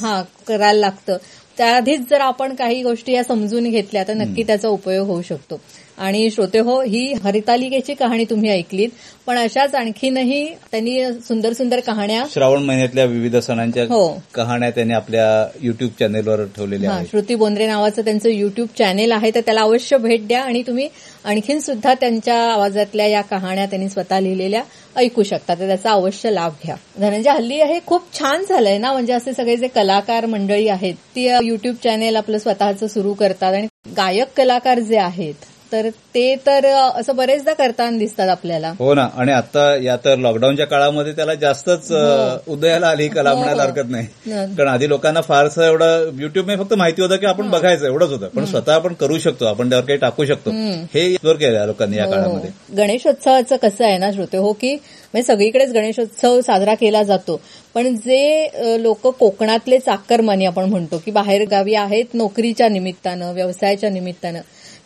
हा 0.00 0.22
करायला 0.46 0.80
लागतं. 0.80 1.16
त्याआधीच 1.58 2.08
जर 2.10 2.20
आपण 2.20 2.54
काही 2.54 2.82
गोष्टी 2.82 3.12
या 3.12 3.24
समजून 3.24 3.70
घेतल्या 3.70 4.04
तर 4.08 4.14
नक्की 4.14 4.42
त्याचा 4.42 4.68
उपयोग 4.68 5.06
होऊ 5.06 5.22
शकतो. 5.22 5.60
आणि 5.98 6.28
श्रोते 6.30 6.58
हो 6.58 6.80
ही 6.82 7.12
हरितालिकेची 7.24 7.94
कहाणी 7.94 8.24
तुम्ही 8.24 8.50
ऐकलीत 8.50 8.88
पण 9.26 9.38
अशाच 9.38 9.74
आणखीनही 9.74 10.44
त्यांनी 10.70 11.02
सुंदर 11.22 11.52
सुंदर 11.52 11.80
कहाण्या 11.80 12.24
श्रावण 12.32 12.62
महिन्यातल्या 12.62 13.04
विविध 13.04 13.36
सणांच्या 13.38 13.84
हो. 13.84 14.08
कहाण्या 14.34 14.70
त्यांनी 14.70 14.94
आपल्या 14.94 15.26
युट्यूब 15.62 15.90
चॅनेलवर 16.00 16.44
ठेवलेल्या 16.56 16.98
श्रुती 17.10 17.34
बोंद्रे 17.34 17.66
नावाचं 17.66 18.04
त्यांचं 18.04 18.28
युट्यूब 18.28 18.68
चॅनेल 18.78 19.12
आहे 19.12 19.30
तर 19.30 19.40
त्याला 19.40 19.60
अवश्य 19.60 19.96
भेट 19.98 20.26
द्या 20.26 20.40
आणि 20.42 20.62
तुम्ही 20.62 20.88
आणखीन 21.24 21.60
सुद्धा 21.60 21.94
त्यांच्या 21.94 22.36
आवाजातल्या 22.44 23.06
या 23.06 23.20
कहाण्या 23.22 23.66
त्यांनी 23.66 23.88
स्वतः 23.88 24.20
लिहिलेल्या 24.20 24.62
ऐकू 24.96 25.22
शकता 25.22 25.54
तर 25.54 25.66
त्याचा 25.66 25.90
अवश्य 25.90 26.30
लाभ 26.30 26.52
घ्या. 26.64 26.74
धनंजय 26.98 27.30
हल्ली 27.30 27.62
हे 27.62 27.78
खूप 27.86 28.12
छान 28.14 28.44
झालंय 28.44 28.78
ना? 28.78 28.92
म्हणजे 28.92 29.12
असे 29.12 29.32
सगळे 29.32 29.56
जे 29.56 29.68
कलाकार 29.68 30.26
मंडळी 30.26 30.68
आहेत 30.68 30.94
ती 31.14 31.28
युट्यूब 31.44 31.76
चॅनेल 31.84 32.16
आपलं 32.16 32.38
स्वतःचं 32.38 32.86
सुरू 32.86 33.12
करतात 33.14 33.54
आणि 33.54 33.66
गायक 33.96 34.36
कलाकार 34.36 34.78
जे 34.80 34.96
आहेत 34.98 35.44
तर 35.72 35.88
ते 36.14 36.34
तर 36.46 36.64
असं 36.66 37.16
बरेचदा 37.16 37.52
करताना 37.52 37.98
दिसतात 37.98 38.28
आपल्याला. 38.28 38.72
हो 38.78 38.94
ना 38.94 39.08
आणि 39.16 39.32
आता 39.32 39.64
या 39.76 39.96
तर 39.96 40.16
लॉकडाऊनच्या 40.16 40.66
काळामध्ये 40.66 41.12
त्याला 41.12 41.34
जास्तच 41.34 41.92
अ, 41.92 42.36
उदयाला 42.48 42.88
आली 42.88 43.08
कला 43.08 43.30
हो, 43.30 43.36
म्हणायला 43.36 43.62
हो. 43.62 43.68
हरकत 43.68 43.90
नाही. 43.90 44.06
हं. 44.26 44.54
कारण 44.54 44.68
आधी 44.68 44.88
लोकांना 44.88 45.20
फारसं 45.20 45.62
एवढं 45.62 46.10
युट्यूबमध्ये 46.18 46.64
फक्त 46.64 46.74
माहिती 46.74 47.02
होतं 47.02 47.16
की 47.16 47.26
आपण 47.26 47.50
बघायचं 47.50 47.86
एवढंच 47.86 48.10
होतं. 48.10 48.28
पण 48.28 48.44
स्वतः 48.44 48.74
आपण 48.74 48.94
करू 48.94 49.18
शकतो 49.18 49.44
आपण 49.44 49.70
त्यावर 49.70 49.84
काही 49.84 49.98
टाकू 49.98 50.24
शकतो. 50.24 50.50
हे 50.94 51.08
केलं 51.24 51.66
लोकांनी 51.66 51.96
या 51.96 52.06
काळामध्ये. 52.06 52.50
हो. 52.50 52.76
गणेशोत्सवाचं 52.76 53.56
कसं 53.56 53.84
आहे 53.84 53.98
ना 53.98 54.10
श्रोते 54.12 54.36
हो 54.36 54.52
की 54.52 54.74
म्हणजे 54.74 55.22
सगळीकडेच 55.22 55.72
गणेशोत्सव 55.72 56.40
साजरा 56.40 56.74
केला 56.74 57.02
जातो. 57.02 57.40
पण 57.74 57.94
जे 57.96 58.48
लोक 58.82 59.06
कोकणातले 59.06 59.78
चाकरमानी 59.78 60.46
आपण 60.46 60.64
म्हणतो 60.64 60.98
की 61.04 61.10
बाहेर 61.10 61.44
गावी 61.50 61.74
आहेत 61.74 62.14
नोकरीच्या 62.14 62.68
निमित्तानं 62.68 63.32
व्यवसायाच्या 63.34 63.90
निमित्तानं 63.90 64.40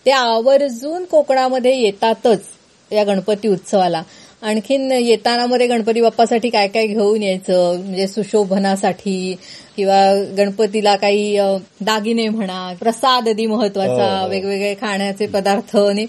ते 0.06 0.10
आवर्जून 0.10 1.04
कोकणामध्ये 1.04 1.76
येतातच 1.76 2.42
या 2.90 3.04
गणपती 3.04 3.48
उत्सवाला 3.48 4.02
आणखीन 4.42 4.92
येताना 4.92 5.46
मध्ये 5.46 5.66
गणपती 5.66 6.00
बाप्पासाठी 6.00 6.48
काय 6.50 6.66
काय 6.68 6.86
घेऊन 6.86 7.22
यायचं 7.22 7.80
म्हणजे 7.80 8.06
सुशोभनासाठी 8.06 9.34
किंवा 9.76 10.00
गणपतीला 10.38 10.94
काही 10.96 11.38
दागिने 11.80 12.28
म्हणा 12.28 12.72
प्रसाद 12.80 13.28
आदी 13.28 13.46
महत्त्वाचा 13.46 13.92
हो, 14.10 14.22
हो. 14.22 14.28
वेगवेगळे 14.28 14.74
खाण्याचे 14.80 15.26
पदार्थ 15.26 15.76
आणि 15.76 16.06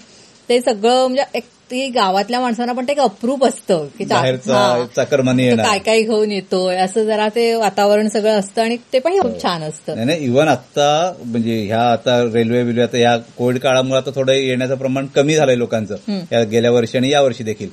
ते 0.48 0.60
सगळं 0.60 1.06
म्हणजे 1.06 1.24
एक 1.34 1.44
ती 1.70 1.86
गावातल्या 1.88 2.40
माणसांना 2.40 2.72
पण 2.72 2.84
ते 2.84 2.92
एक 2.92 2.98
अप्रूप 3.00 3.44
असतं 3.44 3.86
की 3.98 4.04
चा- 4.04 4.16
बाहेरचा. 4.18 4.84
चाकरमानी 4.96 5.42
तो 5.42 5.48
येणार 5.48 5.64
काय 5.66 5.78
काय 5.78 6.00
घेऊन 6.02 6.30
येतोय 6.32 6.76
असं 6.76 7.04
जरा 7.04 7.28
ते 7.28 7.54
वातावरण 7.54 8.08
सगळं 8.08 8.38
असतं 8.38 8.62
आणि 8.62 8.76
ते 8.92 8.98
पण 8.98 9.18
खूप 9.20 9.42
छान 9.42 9.62
असतं 9.62 9.94
नाही 9.94 10.06
नाही 10.06 10.24
इव्हन 10.24 10.48
आता 10.48 10.88
म्हणजे 11.24 11.60
ह्या 11.62 11.80
आता 11.92 12.18
रेल्वे 12.24 12.62
बिल्वे 12.64 12.82
आता 12.82 12.98
या 12.98 13.16
कोविड 13.38 13.58
काळामुळे 13.58 14.00
आता 14.00 14.10
थोडं 14.14 14.32
येण्याचं 14.32 14.74
प्रमाण 14.74 15.06
कमी 15.06 15.34
झालंय 15.34 15.56
लोकांचं 15.56 16.18
या 16.32 16.42
गेल्या 16.44 16.70
वर्षी 16.70 16.98
आणि 16.98 17.10
या 17.10 17.20
वर्षी 17.22 17.44
देखील. 17.44 17.68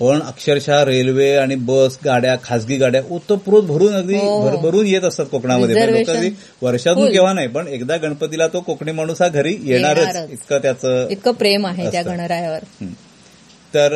पण 0.00 0.20
अक्षरशः 0.22 0.82
रेल्वे 0.84 1.34
आणि 1.36 1.54
बस 1.54 1.98
गाड्या 2.04 2.36
खासगी 2.44 2.76
गाड्या 2.76 3.00
ओतप्रोत 3.10 3.62
भरून 3.62 3.94
अगदी 3.94 4.16
हो. 4.16 4.40
भरभरून 4.42 4.86
येत 4.86 5.02
असतात 5.02 5.26
कोकणामध्ये 5.26 5.86
लोक 5.92 6.10
वर्षातून. 6.62 7.10
केव्हा 7.12 7.32
नाही 7.32 7.48
पण 7.48 7.68
एकदा 7.68 7.96
गणपतीला 7.96 8.46
तो 8.46 8.60
कोकणी 8.60 8.92
माणूस 8.92 9.22
हा 9.22 9.28
घरी 9.28 9.56
येणारच. 9.64 10.16
इतकं 10.30 10.58
त्याचं 10.58 11.08
इतकं 11.10 11.32
प्रेम 11.34 11.66
आहे 11.66 11.90
त्या. 11.90 12.02
गणरायावर. 12.02 12.84
तर 13.76 13.94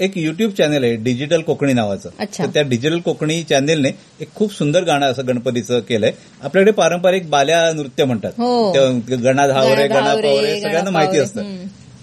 एक 0.00 0.16
युट्यूब 0.18 0.50
चॅनल 0.52 0.84
आहे 0.84 0.96
डिजिटल 1.02 1.42
कोकणी 1.42 1.72
नावाचं 1.72 2.10
अच्छा. 2.18 2.44
तर 2.44 2.50
त्या 2.50 2.62
डिजिटल 2.62 2.98
कोकणी 3.00 3.42
चॅनेलने 3.42 3.90
एक 4.20 4.34
खूप 4.34 4.52
सुंदर 4.54 4.82
गाणं 4.84 5.06
असं 5.06 5.26
गणपतीचं 5.28 5.80
केलंय 5.80 6.12
आपल्याकडे 6.42 6.72
पारंपरिक 6.72 7.28
बाल्या 7.30 7.60
नृत्य 7.72 8.04
म्हणतात 8.04 8.32
हो. 8.38 8.72
गणा 9.12 9.46
धावरे 9.46 9.86
गणा 9.88 10.14
पावरे 10.14 10.60
सगळ्यांना 10.60 10.90
माहिती 10.90 11.18
असतं. 11.18 11.42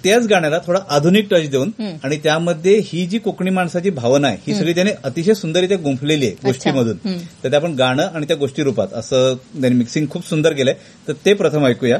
त्याच 0.03 0.27
गाण्याला 0.27 0.57
थोडा 0.67 0.79
आधुनिक 0.89 1.27
टच 1.31 1.49
देऊन. 1.49 1.71
आणि 2.03 2.17
त्यामध्ये 2.17 2.77
ही 2.85 3.05
जी 3.05 3.17
कोकणी 3.17 3.49
माणसाची 3.49 3.89
भावना 3.89 4.27
आहे 4.27 4.37
ही 4.47 4.53
सगळी 4.55 4.73
त्याने 4.75 4.91
अतिशय 5.03 5.33
सुंदररित्या 5.33 5.77
गुंफलेली 5.77 6.25
आहे 6.25 6.35
गोष्टीमधून. 6.45 6.97
तर 7.43 7.51
ते 7.51 7.55
आपण 7.55 7.73
गाणं 7.73 8.03
आणि 8.03 8.25
त्या 8.25 8.35
गोष्टी 8.37 8.63
रूपात 8.63 8.93
असं 8.93 9.35
त्यांनी 9.61 9.77
मिक्सिंग 9.77 10.05
खूप 10.09 10.27
सुंदर 10.29 10.53
केलंय. 10.53 10.73
तर 11.07 11.13
ते 11.25 11.33
प्रथम 11.33 11.65
ऐकूया. 11.65 11.97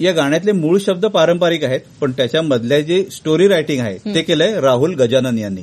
या 0.00 0.12
गाण्यातले 0.12 0.52
मूळ 0.52 0.78
शब्द 0.78 1.06
पारंपरिक 1.06 1.64
आहेत 1.64 1.80
पण 2.00 2.12
त्याच्यामधल्या 2.12 2.80
जे 2.80 3.04
स्टोरी 3.12 3.48
रायटिंग 3.48 3.80
आहे 3.80 4.14
ते 4.14 4.22
केलंय 4.22 4.60
राहुल 4.60 4.94
गजानन 4.94 5.38
यांनी. 5.38 5.62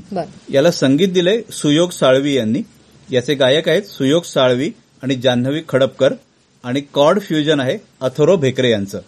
याला 0.51 0.71
संगीत 0.71 1.07
दिलंय 1.07 1.41
सुयोग 1.51 1.89
साळवी 1.89 2.33
यांनी. 2.33 2.61
याचे 3.11 3.35
गायक 3.35 3.69
आहेत 3.69 3.83
सुयोग 3.83 4.23
साळवी 4.23 4.71
आणि 5.03 5.15
जान्हवी 5.15 5.61
खडपकर 5.69 6.13
आणि 6.63 6.81
कॉर्ड 6.93 7.19
फ्युजन 7.21 7.59
आहे 7.59 7.77
अथोरो 8.01 8.35
भेकरे 8.35 8.71
यांचं. 8.71 8.99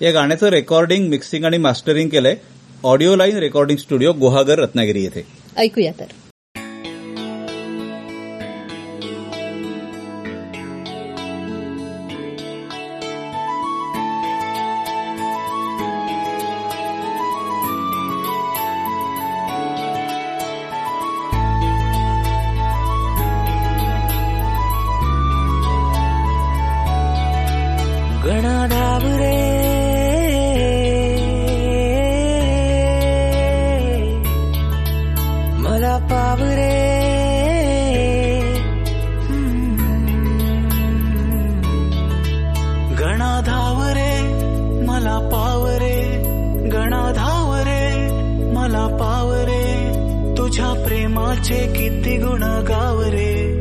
या 0.00 0.10
गाण्याचं 0.10 0.46
रेकॉर्डिंग 0.46 1.08
मिक्सिंग 1.08 1.44
आणि 1.44 1.58
मास्टरिंग 1.58 2.08
केलंय. 2.08 2.36
Audio 2.84 3.16
line 3.16 3.36
recording 3.36 3.78
studio 3.78 4.12
Guhagar 4.12 4.58
Ratnagiri 4.58 5.02
येथे. 5.02 5.26
ऐकूया 5.56 5.92
तर. 6.00 6.04
प्रेमाचे 50.90 51.66
किती 51.66 52.16
गुण 52.16 52.42
गाव 52.42 53.02
रे 53.02 53.60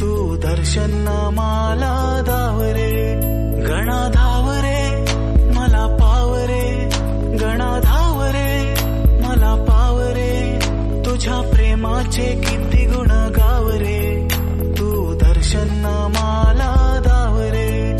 तू 0.00 0.36
दर्शन 0.36 0.90
मला 1.32 2.22
दाव 2.26 2.62
रे 2.62 3.14
गणा 3.68 4.08
धाव 4.14 4.50
रे 4.50 5.12
मला 5.54 5.96
पाव 6.00 6.34
रे 6.34 6.88
गणा 7.36 7.80
धाव 7.84 8.22
रे 8.22 8.74
मला 9.20 9.54
पाव 9.68 10.00
रे 10.00 10.58
तुझ्या 11.06 11.40
प्रेमाचे 11.52 12.40
किती 12.40 12.84
गुण 12.86 13.10
गाव 13.10 13.70
रे 13.70 14.28
तू 14.78 15.14
दर्शन 15.14 15.68
मला 16.08 17.00
दाव 17.04 17.38
रे 17.40 17.98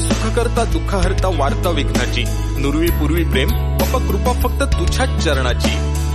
सुख 0.00 0.36
करता 0.36 0.64
दुःख 0.64 0.94
हरता 0.94 1.28
वार्ता 1.28 1.70
विघ्नाची. 1.70 2.24
नुरवी 2.58 2.90
पूर्वी 2.90 3.24
प्रेम 3.24 3.71
बाप्पा 3.92 4.08
कृपा 4.08 4.32
फक्त 4.32 4.62
तुझ्या 4.62 5.06
चरणाची. 5.20 5.72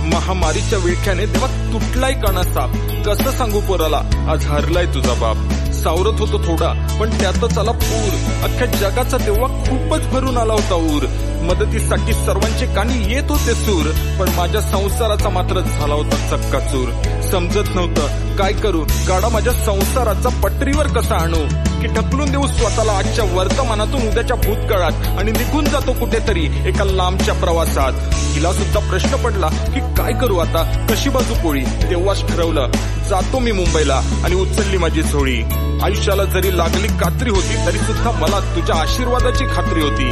महामारीच्या 0.08 0.78
विळख्याने 0.78 1.26
देवा 1.26 1.46
तुटलाय 1.72 2.12
कणा 2.12 2.42
साप 2.42 2.70
कसं 3.06 3.30
सांगू 3.30 3.60
पोराला? 3.60 4.00
आज 4.28 4.46
हरलाय 4.46 4.86
तुझा 4.86 5.14
बाप. 5.14 5.36
सावरत 5.72 6.20
होतो 6.20 6.38
थोडा 6.38 6.96
पण 7.00 7.10
त्यातच 7.10 7.58
आला 7.58 7.70
पूर. 7.70 8.14
अख्ख्या 8.42 8.66
जगाचा 8.66 9.16
तेव्हा 9.16 9.46
खूपच 9.46 10.06
भरून 10.06 10.38
आला 10.38 10.52
होता 10.52 10.74
ऊर. 10.74 11.06
मदतीसाठी 11.42 12.12
सर्वांचे 12.12 12.66
कानी 12.66 13.14
येत 13.14 13.30
होते 13.30 13.54
सूर 13.54 13.86
पण 14.20 14.34
माझ्या 14.36 14.60
संसाराचा 14.60 15.28
मात्र 15.28 15.60
झाला 15.60 15.94
होता 15.94 16.36
चक्काचूर. 16.36 16.88
समजत 17.22 17.74
नव्हतं 17.74 18.27
काय 18.38 18.52
करू? 18.52 18.80
गाडा 19.08 19.28
माझ्या 19.28 19.52
संसाराचा 19.52 20.28
पटरीवर 20.28 20.86
कसा 20.86 21.14
आणू? 21.14 21.48
की 21.80 21.86
ढकलून 21.86 22.30
देऊ 22.30 22.46
स्वतःला 22.46 22.92
आजच्या 22.92 23.24
वर्तमानातून 23.34 24.08
उद्याच्या 24.08 24.36
भूतकाळात 24.36 25.18
आणि 25.18 25.32
निघून 25.32 25.64
जातो 25.64 25.92
कुठेतरी 25.92 26.44
एका 26.66 26.84
लांबच्या 26.84 27.34
प्रवासात? 27.34 27.92
हिला 28.14 28.52
सुद्धा 28.52 28.90
प्रश्न 28.90 29.16
पडला 29.16 29.48
की 29.48 29.80
काय 29.80 30.12
करू 30.12 30.38
आता? 30.38 30.86
कशी 30.90 31.08
बाजू 31.08 31.34
पोळी 31.34 31.64
तेव्हाच 31.64 32.28
ठरवलं 32.28 32.70
जातो 33.08 33.38
मी 33.38 33.52
मुंबईला 33.52 34.00
आणि 34.24 34.34
उचलली 34.34 34.76
माझी 34.76 35.02
झोळी. 35.02 35.42
आयुष्याला 35.82 36.24
जरी 36.24 36.58
लागली 36.58 36.88
कात्री 36.88 37.30
होती 37.30 37.66
तरी 37.66 37.78
सुद्धा 37.78 38.10
मला 38.10 38.40
तुझ्या 38.40 38.76
आशीर्वादाची 38.76 39.44
खात्री 39.44 39.82
होती. 39.82 40.10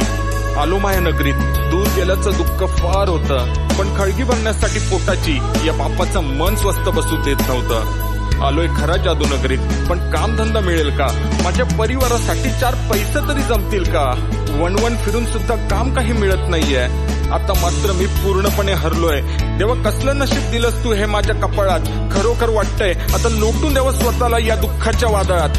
आलो 0.59 0.77
माया 0.77 0.99
नगरीत. 0.99 1.33
दूर 1.71 1.87
गेल्याचं 1.95 2.31
दुःख 2.37 2.67
फार 2.67 3.09
होतं. 3.09 3.53
पण 3.53 3.97
खळगी 3.97 4.23
भरण्यासाठी 4.23 4.79
पोटाची 4.79 5.35
या 5.67 5.73
बापाचं 5.73 6.19
मन 6.23 6.55
स्वस्त 6.55 6.89
बसू 6.89 7.15
देत 7.15 7.47
नव्हतं. 7.47 8.06
आलोय 8.43 8.67
खरा 8.67 8.97
जादू 8.97 9.25
नगरीत 9.25 9.59
पण 9.89 10.11
कामधंदा 10.11 10.59
मिळेल 10.59 10.89
का? 10.89 11.07
माझ्या 11.43 11.65
परिवारासाठी 11.65 12.49
चार 12.49 12.75
पैसे 12.75 13.27
तरी 13.27 13.41
जमतील 13.41 13.83
का? 13.83 14.33
वणवण 14.59 14.95
फिरून 14.95 15.25
सुद्धा 15.25 15.55
काम 15.55 15.93
काही 15.93 16.13
मिळत 16.13 16.49
नाहीये. 16.49 16.83
आता 17.29 17.53
मात्र 17.61 17.91
मी 17.91 18.05
पूर्णपणे 18.05 18.73
हरलोय. 18.73 19.21
देवा 19.57 19.73
कसलं 19.73 20.17
नशीब 20.17 20.51
दिलंस 20.51 20.83
तू 20.83 20.93
हे 20.93 21.05
माझ्या 21.05 21.35
कपाळात? 21.35 21.79
खरोखर 22.11 22.49
वाटतंय. 22.49 22.91
आता 22.91 23.29
लोटून 23.29 23.73
द्यावं 23.73 23.93
स्वतःला 23.93 24.37
या 24.39 24.55
दुःखाच्या 24.55 25.09
वादळात. 25.09 25.49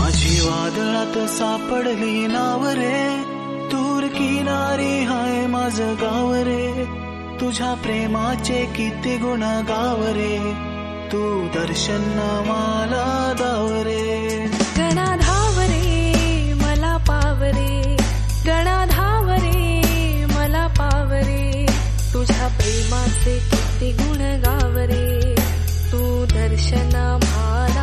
माझी 0.00 0.40
वादळात 0.40 1.28
सापडली 1.28 2.26
नाव 2.26 2.68
रे 2.68 3.24
दूर 3.72 4.06
किनारी 4.06 5.04
हाय 5.04 5.46
माझं 5.46 5.94
गाव 5.94 6.34
रे 6.34 6.84
तुझ्या 7.40 7.74
प्रेमाचे 7.74 8.64
किती 8.76 9.16
गुण 9.16 9.42
गाव 9.42 10.02
रे 10.02 10.73
तू 11.14 11.48
दर्शन 11.48 12.00
मला 12.46 13.34
दावरे 13.38 14.46
गणा 14.78 15.16
धावरे 15.16 16.52
मला 16.54 16.96
पावरे. 16.96 17.96
गणा 18.46 18.86
धावरे 18.86 20.24
मला 20.24 20.66
पावरे. 20.66 21.66
तुझ्या 22.14 22.48
प्रेमाचे 22.48 23.38
किती 23.38 23.92
गुण 23.92 24.18
गावरे. 24.18 25.34
तू 25.92 26.24
दर्शन 26.24 27.18
मला 27.22 27.73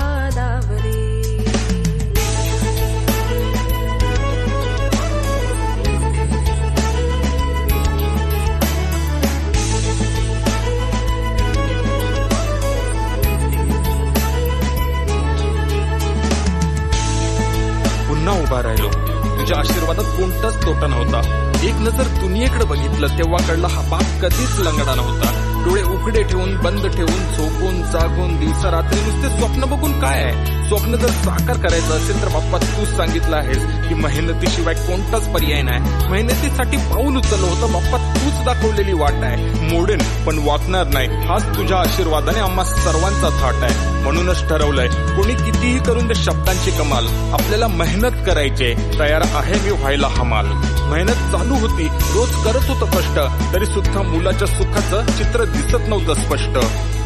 तुझ्या 19.52 19.74
आशीर्वादात 19.74 20.04
कोणताच 20.04 20.66
तोटा 20.66 20.88
नव्हता. 20.88 21.22
एक 21.64 21.74
नजर 21.74 22.04
दुनियेकडे 22.04 22.66
बघितलं 22.66 23.08
तेव्हा 23.08 23.48
कळला 23.48 23.68
हा 23.68 23.82
बाप 23.82 24.22
कधीच 24.22 24.60
लंगडा 24.60 24.96
नव्हता. 24.96 25.48
डोळे 25.66 25.84
उघडे 25.84 26.24
ठेवून 26.24 26.58
बंद 26.58 26.88
ठेवून 26.88 27.34
झोपून 27.34 27.84
जागून 27.84 28.40
दिवसा 28.40 28.72
रात्री 28.72 29.00
नुसते 29.02 29.38
स्वप्न 29.38 29.66
बघून 29.66 30.00
काय 30.00 30.24
आहे? 30.24 30.68
स्वप्न 30.68 30.96
जर 30.96 31.10
साकार 31.10 31.58
करायचं 31.58 31.98
असेल 31.98 32.22
तर 32.22 32.28
बाप्पा 32.28 32.58
तूच 32.58 32.98
सांगितलं 32.98 33.36
आहेस 33.36 33.90
की 33.90 33.94
मेहनतीशिवाय 33.94 34.76
कोणताच 34.76 35.28
पर्याय 35.34 35.62
नाही. 35.62 36.12
मेहनतीसाठी 36.12 36.78
पाऊल 36.78 37.18
उचललं 37.18 37.48
होतं. 37.48 37.74
बाप्पा 37.74 37.98
तूच 38.42 38.46
दाखवलेली 38.46 38.94
वाट 38.94 39.24
आहे. 39.24 39.70
मोडेन 39.70 40.00
पण 40.26 40.38
वाचणार 40.46 40.88
नाही. 40.88 41.08
हाच 41.28 41.44
तुझ्या 41.58 41.78
आशीर्वादाने 41.78 42.40
आम्हा 42.40 42.64
सर्वांचा 42.66 43.30
थाट 43.42 43.64
आहे. 43.64 44.02
म्हणूनच 44.04 44.48
ठरवलंय 44.50 44.88
कोणी 45.16 45.34
कितीही 45.34 45.80
करून 45.80 46.10
ते 46.10 46.16
शब्दांची 46.16 46.72
कमाल 46.72 47.08
आपल्याला 47.34 47.68
मेहनत 47.68 48.18
करायचे 48.26 48.74
तयार 49.00 49.22
आहे 49.34 49.60
मी 49.64 49.72
व्हायला 49.72 50.08
हमाल. 50.08 50.46
मेहनत 50.92 51.22
चालू 51.32 51.56
होती 51.56 51.88
रोज 52.14 52.32
करत 52.46 52.70
होतं 52.70 52.98
कष्ट 52.98 53.20
तरी 53.54 53.66
सुद्धा 53.66 54.02
मुलाच्या 54.02 54.48
सुखाचं 54.48 55.12
चित्र 55.18 55.46
दिसत 55.46 55.88
नव्हतं 55.88 56.14
स्पष्ट. 56.14 56.58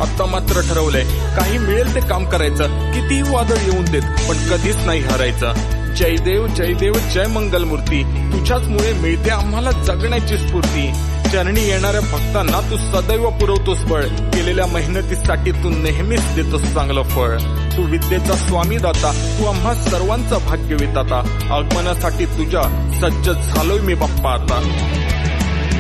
आता 0.02 0.26
मात्र 0.26 0.62
ठरवलंय 0.62 1.04
काही 1.38 1.58
मिळेल 1.58 1.95
ते 1.95 2.00
काम 2.00 2.26
करायचं 2.26 2.91
कितीही 2.93 3.21
वादळ 3.21 3.71
येऊन 3.71 3.86
देत 3.86 4.30
पण 4.30 4.48
कधीच 4.50 4.78
नाही 4.78 5.02
हरायचं. 5.02 5.54
जय 5.95 6.15
देव 6.15 6.48
जय 6.48 6.74
देव 6.74 6.93
जय 7.13 7.26
मंगलमूर्ती 7.26 8.04
तुझ्याचमुळे 8.34 8.93
मिळते 8.93 9.30
आम्हाला 9.30 9.71
जगण्याची 9.71 10.38
स्फूर्ती. 10.38 10.91
चरणी 11.31 11.61
येणाऱ्या 11.67 12.01
भक्तांना 12.01 12.59
तू 12.69 12.77
सदैव 12.77 13.29
पुरवतोस 13.29 13.83
बळ. 13.83 14.03
केलेल्या 14.33 14.65
मेहनतीसाठी 14.65 15.51
तू 15.51 15.69
नेहमीच 15.69 16.33
देतोस 16.35 16.61
चांगलं 16.73 17.01
फळ. 17.03 17.38
तू 17.77 17.83
विद्येचा 17.83 18.35
स्वामी 18.35 18.77
दाता 18.77 19.11
तू 19.39 19.45
आम्हा 19.45 19.73
सर्वांचा 19.73 20.38
भाग्य 20.38 20.75
विताता 20.75 21.19
आगमनासाठी 21.55 22.25
तुझ्या 22.25 22.63
सज्ज 23.01 23.29
झालोय 23.29 23.79
मी 23.79 23.93
बाप्पा 23.93 24.31
आता. 24.33 24.59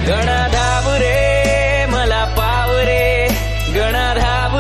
गणा 0.07 0.41
रे 0.99 1.85
मला 1.85 2.23
पावरे 2.37 3.27
गणा 3.75 4.07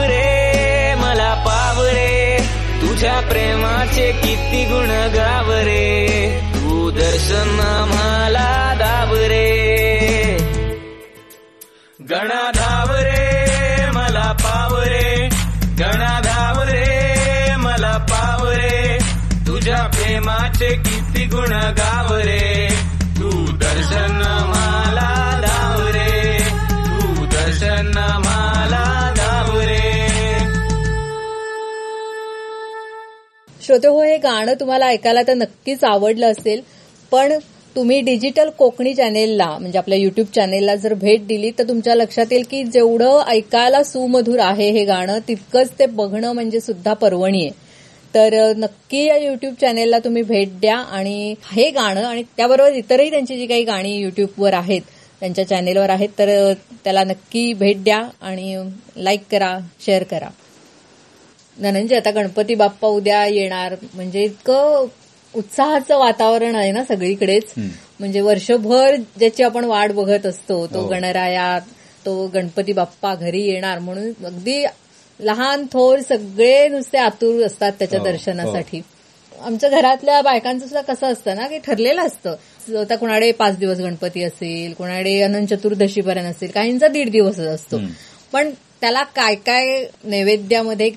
रे 0.07 0.95
मला 0.95 1.33
पावरे 1.45 2.37
तुझ्या 2.81 3.19
प्रेमाचे 3.29 4.11
किती 4.11 4.63
गुण 4.65 4.89
गावरे 5.15 6.41
तू 6.55 6.89
दर्शन 6.91 7.49
मला 7.89 8.73
दाव 8.79 9.04
गणा 12.09 12.51
रे 12.87 13.91
मला 13.91 14.31
पावरे. 14.31 15.29
गणा 15.79 16.65
रे 16.65 17.55
मला 17.55 17.97
पावरे. 17.97 18.97
तुझ्या 19.47 19.87
प्रेमाचे 19.87 20.69
किती 20.75 21.25
गुण 21.25 21.51
गावरे. 21.51 22.67
तू 23.03 23.57
दर्शन 23.57 24.43
मला 24.47 25.41
दावरे. 25.41 26.39
तू 26.61 27.25
दर्शन 27.25 27.91
मला 27.97 29.13
दावरे. 29.17 30.07
श्रोते 33.65 33.87
हो 33.87 34.03
हे 34.03 34.17
गाणं 34.17 34.53
तुम्हाला 34.53 34.85
ऐकायला 34.85 35.21
तर 35.21 35.33
नक्कीच 35.33 35.83
आवडलं 35.83 36.31
असेल 36.31 36.61
पण 37.11 37.33
तुम्ही 37.75 37.99
डिजिटल 38.01 38.49
कोकणी 38.49 38.93
चॅनेलला 38.95 39.47
म्हणजे 39.59 39.77
आपल्या 39.77 39.97
युट्यूब 39.97 40.27
चॅनेलला 40.35 40.75
जर 40.75 40.93
भेट 40.93 41.25
दिली 41.27 41.51
तर 41.57 41.67
तुमच्या 41.67 41.95
लक्षात 41.95 42.31
येईल 42.31 42.43
की 42.51 42.63
जेवढं 42.63 43.21
ऐकायला 43.27 43.83
सुमधुर 43.83 44.39
आहे 44.39 44.69
हे 44.71 44.83
गाणं 44.85 45.19
तितकंच 45.27 45.71
ते 45.79 45.85
बघणं 45.85 46.31
म्हणजे 46.31 46.59
सुद्धा 46.59 46.93
पर्वणी 46.93 47.41
आहे. 47.43 47.51
तर 48.13 48.33
नक्की 48.57 49.03
या 49.05 49.17
युट्यूब 49.17 49.53
चॅनेलला 49.61 49.99
तुम्ही 49.99 50.21
भेट 50.23 50.49
द्या 50.59 50.75
आणि 50.77 51.33
हे 51.51 51.69
गाणं 51.69 52.03
आणि 52.03 52.23
त्याबरोबर 52.37 52.73
इतरही 52.73 53.09
त्यांची 53.11 53.37
जी 53.37 53.45
काही 53.45 53.63
गाणी 53.63 53.95
युट्यूबवर 53.97 54.53
आहेत 54.53 54.81
त्यांच्या 55.21 55.47
चॅनेलवर 55.47 55.89
आहेत 55.89 56.09
तर 56.19 56.29
त्याला 56.83 57.03
नक्की 57.03 57.51
भेट 57.53 57.83
द्या 57.83 58.01
आणि 58.21 58.55
लाईक 58.97 59.21
करा 59.31 59.57
शेअर 59.85 60.03
करा. 60.03 60.29
धनंजय 61.57 61.95
आता 61.95 62.11
गणपती 62.11 62.55
बाप्पा 62.55 62.87
उद्या 62.87 63.25
येणार 63.25 63.75
म्हणजे 63.93 64.23
इतकं 64.23 64.85
उत्साहाचं 65.35 65.97
वातावरण 65.97 66.55
आहे 66.55 66.71
ना 66.71 66.83
सगळीकडेच. 66.83 67.53
म्हणजे 67.99 68.21
वर्षभर 68.21 68.95
ज्याची 69.19 69.43
आपण 69.43 69.65
वाट 69.65 69.91
बघत 69.91 70.25
असतो 70.25 70.65
तो 70.67 70.79
हो. 70.79 70.87
गणराया 70.87 71.59
तो 72.05 72.27
गणपती 72.33 72.73
बाप्पा 72.73 73.15
घरी 73.15 73.41
येणार 73.41 73.79
म्हणून 73.79 74.25
अगदी 74.25 74.65
लहान 75.19 75.65
थोर 75.73 75.99
सगळे 75.99 76.67
नुसते 76.67 76.97
आतुर 76.97 77.45
असतात 77.45 77.71
त्याच्या 77.79 77.99
हो, 77.99 78.05
दर्शनासाठी. 78.05 78.81
आमच्या 79.41 79.69
घरातल्या 79.69 80.21
बायकांचं 80.21 80.67
सुद्धा 80.67 80.93
कसं 80.93 81.07
असतं 81.07 81.35
ना 81.35 81.47
की 81.47 81.57
ठरलेलं 81.57 82.01
असतं. 82.01 82.35
आता 82.81 82.95
कुणाडे 82.95 83.31
पाच 83.31 83.57
दिवस 83.57 83.79
गणपती 83.79 84.23
असेल 84.23 84.73
कुणाडे 84.73 85.21
अनंत 85.21 85.47
चतुर्दशीपर्यंत 85.47 86.27
असेल 86.27 86.51
काहींचा 86.51 86.87
दीड 86.87 87.09
दिवस 87.09 87.39
असतो. 87.39 87.79
पण 88.31 88.49
त्याला 88.81 89.03
काय 89.03 89.35
काय 89.35 89.85
नैवेद्यामध्ये. 90.03 90.89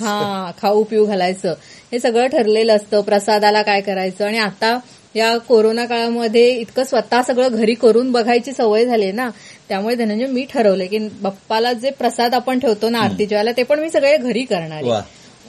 हा 0.00 0.50
खाऊ 0.62 0.82
पिऊ 0.82 1.06
घालायचं. 1.06 1.54
हे 1.92 1.98
सगळं 1.98 2.26
ठरलेलं 2.26 2.76
असतं. 2.76 3.00
प्रसादाला 3.00 3.62
काय 3.62 3.80
करायचं? 3.80 4.24
आणि 4.26 4.38
आता 4.38 4.78
या 5.16 5.36
कोरोना 5.38 5.84
काळामध्ये 5.86 6.48
इतकं 6.50 6.84
स्वतः 6.84 7.22
सगळं 7.22 7.48
घरी 7.48 7.74
करून 7.74 8.12
बघायची 8.12 8.52
सवय 8.52 8.84
झाली 8.84 9.12
ना 9.12 9.28
त्यामुळे 9.68 9.94
धनंजय 9.94 10.26
मी 10.26 10.44
ठरवलंय 10.54 10.86
की 10.86 10.98
बाप्पाला 10.98 11.72
जे 11.72 11.90
प्रसाद 11.90 12.34
आपण 12.34 12.58
ठेवतो 12.58 12.88
ना 12.88 12.98
आरतीच्या 12.98 13.38
वेळेला 13.38 13.52
ते 13.56 13.62
पण 13.62 13.78
मी 13.78 13.90
सगळे 13.90 14.16
घरी 14.16 14.42
करणार 14.44 14.82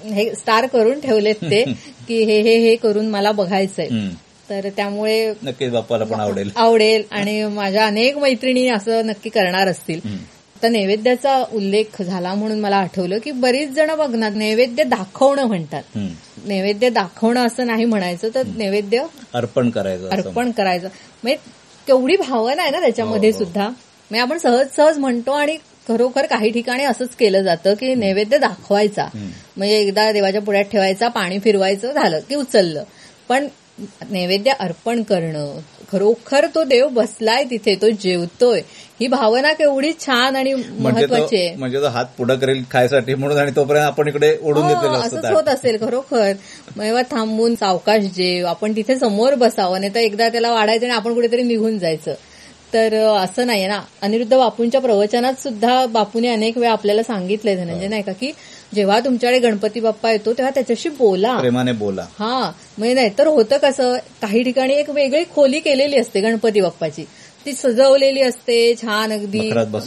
हे 0.06 0.36
स्टार 0.36 0.65
करून 0.65 1.00
ठेवलेत 1.00 1.36
ते 1.36 1.63
की 2.08 2.24
हे 2.24 2.41
हे 2.41 2.58
हे 2.58 2.76
करून 2.76 3.08
मला 3.08 3.32
बघायचंय. 3.32 3.88
तर 4.50 4.70
त्यामुळे 4.76 5.34
नक्कीच 5.44 5.72
बाप्पाला 5.72 6.06
पण 6.06 6.20
आवडेल. 6.20 6.50
आवडेल. 6.56 7.04
आणि 7.12 7.44
माझ्या 7.44 7.86
अनेक 7.88 8.18
मैत्रिणी 8.18 8.68
असं 8.70 9.06
नक्की 9.06 9.30
करणार 9.30 9.68
असतील. 9.68 10.00
आता 10.56 10.68
नैवेद्याचा 10.70 11.38
उल्लेख 11.54 12.02
झाला 12.02 12.34
म्हणून 12.34 12.60
मला 12.60 12.76
आठवलं 12.78 13.18
की 13.20 13.32
बरीच 13.32 13.70
जण 13.70 13.96
बघणार 13.96 14.34
नैवेद्य 14.34 14.84
दाखवणं 14.84 15.46
म्हणतात. 15.46 15.84
नैवेद्य 16.46 16.89
दाखवणं 16.89 17.48
असं 17.48 17.68
नाही 17.68 17.86
म्हणायचं 17.86 18.30
तर 18.36 18.44
नैवेद्य 18.56 19.04
अर्पण 19.34 19.70
करायचं. 19.70 20.10
अर्पण 20.10 20.52
करायचं. 20.52 20.88
म्हणजे 21.24 21.52
केवढी 21.88 22.15
भावना 22.18 22.62
आहे 22.62 22.72
ना 22.72 22.80
त्याच्यामध्ये 22.80 23.32
हो, 23.32 23.38
हो. 23.38 23.44
सुद्धा. 23.44 23.68
म्हणजे 23.68 24.20
आपण 24.20 24.38
सहज 24.38 24.68
सहज 24.76 24.98
म्हणतो 24.98 25.32
आणि 25.32 25.58
खरोखर 25.88 26.26
काही 26.26 26.50
ठिकाणी 26.50 26.84
असंच 26.84 27.15
केलं 27.15 27.41
जातं 27.41 27.74
की 27.74 27.94
नैवेद्य 27.96 28.38
दाखवायचा. 28.38 29.08
म्हणजे 29.58 29.78
एकदा 29.80 30.12
देवाच्या 30.12 30.41
पुढ्यात 30.41 30.65
ठेवायचा 30.65 31.08
पाणी 31.08 31.39
फिरवायचं 31.39 31.91
झालं 31.91 32.20
की 32.20 32.36
उचललं. 32.36 32.84
पण 33.30 33.48
नैवेद्य 34.10 34.52
अर्पण 34.52 35.04
करणं 35.04 35.58
खरोखर 35.91 36.46
तो 36.56 36.63
देव 36.63 36.88
बसलाय 36.88 37.44
तिथे 37.44 37.76
तो 37.76 37.89
जेवतोय. 37.89 38.62
ही 38.99 39.08
भावना 39.08 39.51
केवढी 39.53 39.91
छान 39.99 40.36
आणि 40.36 40.53
म्हणजे 40.53 40.81
महत्वाची 40.81 41.38
आहे. 41.38 41.55
म्हणजे 41.55 41.79
तो 41.81 41.88
हात 41.88 42.05
पुढं 42.17 42.36
करेल 42.36 42.63
खायसाठी 42.71 43.13
म्हणून 43.15 43.38
आणि 43.38 43.51
तोपर्यंत 43.55 43.86
आपण 43.86 44.08
इकडे 44.08 44.36
ओढून 44.41 44.63
हो, 44.63 44.69
घेतलेलं 44.69 44.97
असंच. 44.97 45.25
होत 45.25 45.49
असेल 45.49 45.77
खरोखर. 45.81 46.31
तेव्हा 46.79 47.01
थांबून 47.12 47.55
सावकाश 47.55 48.03
जेव. 48.03 48.45
आपण 48.45 48.75
तिथे 48.75 48.95
समोर 48.99 49.36
बसावं 49.36 49.79
नाही 49.79 49.93
तर 49.95 49.99
एकदा 49.99 50.29
त्याला 50.29 50.51
वाढायचं 50.51 50.86
आणि 50.86 50.95
आपण 50.95 51.13
कुठेतरी 51.13 51.43
निघून 51.43 51.77
जायचं. 51.79 52.13
तर 52.73 52.93
असं 53.17 53.47
नाहीये 53.47 53.67
ना. 53.67 53.79
अनिरुद्ध 54.01 54.38
बापूंच्या 54.38 54.81
प्रवचनात 54.81 55.34
सुद्धा 55.43 55.86
बापूने 55.86 56.27
अनेक 56.27 56.58
वेळा 56.58 56.71
आपल्याला 56.71 57.03
सांगितलंय 57.03 57.55
धनंजय 57.55 57.88
नाही 57.88 58.01
का 58.01 58.12
की 58.12 58.31
जेव्हा 58.75 58.99
तुमच्याकडे 58.99 59.39
गणपती 59.39 59.79
बाप्पा 59.79 60.12
येतो 60.12 60.34
तेव्हा 60.34 60.51
त्याच्याशी 60.53 60.89
बोला. 60.89 61.38
प्रेमाने 61.38 61.71
बोला. 61.71 62.05
हा. 62.19 62.51
म्हणजे 62.77 62.93
नाहीतर 62.93 63.27
होतं 63.27 63.58
कसं 63.58 63.95
काही 64.21 64.43
ठिकाणी 64.43 64.73
एक 64.73 64.89
वेगळी 64.89 65.23
खोली 65.36 65.60
केलेली 65.60 65.97
असते 65.97 66.21
गणपती 66.21 66.62
बाप्पाची. 66.62 67.05
ती 67.45 67.53
सजवलेली 67.53 68.21
असते 68.21 68.75
छान 68.81 69.12
अगदी 69.13 69.39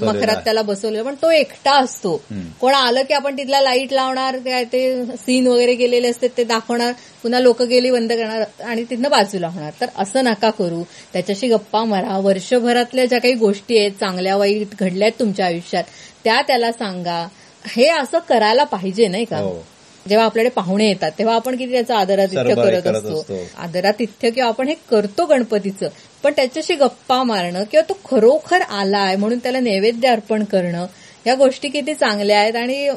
मखरात. 0.09 0.37
त्याला 0.45 0.63
बसवलेलं. 0.63 1.03
पण 1.03 1.15
तो 1.15 1.31
एकटा 1.31 1.73
असतो. 1.73 2.23
कोण 2.61 2.75
आलं 2.75 3.03
की 3.03 3.15
आपण 3.15 3.37
तिथला 3.39 3.61
लाइट 3.61 3.93
लावणार 3.93 4.37
काय 4.39 4.65
ते 4.65 5.05
सीन 5.17 5.47
वगैरे 5.47 5.75
केलेले 5.75 6.09
असते 6.09 6.29
ते 6.29 6.45
दाखवणार 6.45 6.93
पुन्हा 7.23 7.41
लोक 7.41 7.63
गेली 7.63 7.91
बंद 7.91 8.13
करणार 8.13 8.63
आणि 8.65 8.85
तिथनं 8.91 9.11
बाजूला 9.11 9.49
होणार. 9.49 9.73
तर 9.81 9.87
असं 9.99 10.25
नका 10.25 10.51
करू. 10.51 10.83
त्याच्याशी 11.13 11.49
गप्पा 11.49 11.85
मारा. 11.85 12.19
वर्षभरातल्या 12.19 13.05
ज्या 13.07 13.21
काही 13.21 13.35
गोष्टी 13.35 13.79
आहेत 13.79 13.93
चांगल्या 14.01 14.37
वाईट 14.37 14.69
घडल्या 14.81 15.07
आहेत 15.09 15.19
तुमच्या 15.21 15.47
आयुष्यात 15.47 15.85
त्या 16.25 16.41
त्याला 16.43 16.73
सांगा. 16.73 17.27
हे 17.65 17.89
असं 17.89 18.19
करायला 18.19 18.65
पाहिजे 18.65 19.09
नाही 19.09 19.25
का? 19.25 19.39
हो. 19.39 19.65
जेव्हा 20.09 20.27
आपल्याकडे 20.27 20.51
पाहुणे 20.51 20.87
येतात 20.89 21.13
तेव्हा 21.19 21.35
आपण 21.35 21.57
किती 21.57 21.73
त्याचं 21.73 21.95
आदरातिथ्य 21.95 22.55
करत 22.55 22.87
असतो. 22.87 23.25
आदरातिथ्य 23.59 24.31
किंवा 24.31 24.49
आपण 24.49 24.69
हे 24.69 24.75
करतो 24.91 25.27
गणपतीचं 25.27 25.89
पण 26.23 26.33
त्याच्याशी 26.37 26.75
गप्पा 26.75 27.23
मारणं 27.23 27.65
किंवा 27.71 27.83
तो 27.89 27.99
खरोखर 28.11 28.61
आलाय 28.61 29.17
म्हणून 29.17 29.39
त्याला 29.39 29.61
नैवेद्य 29.61 30.09
अर्पण 30.09 30.45
करणं 30.45 30.87
या 31.27 31.35
गोष्टी 31.35 31.69
किती 31.69 31.95
चांगल्या 31.95 32.41
आहेत 32.41 32.57
आणि 32.57 32.89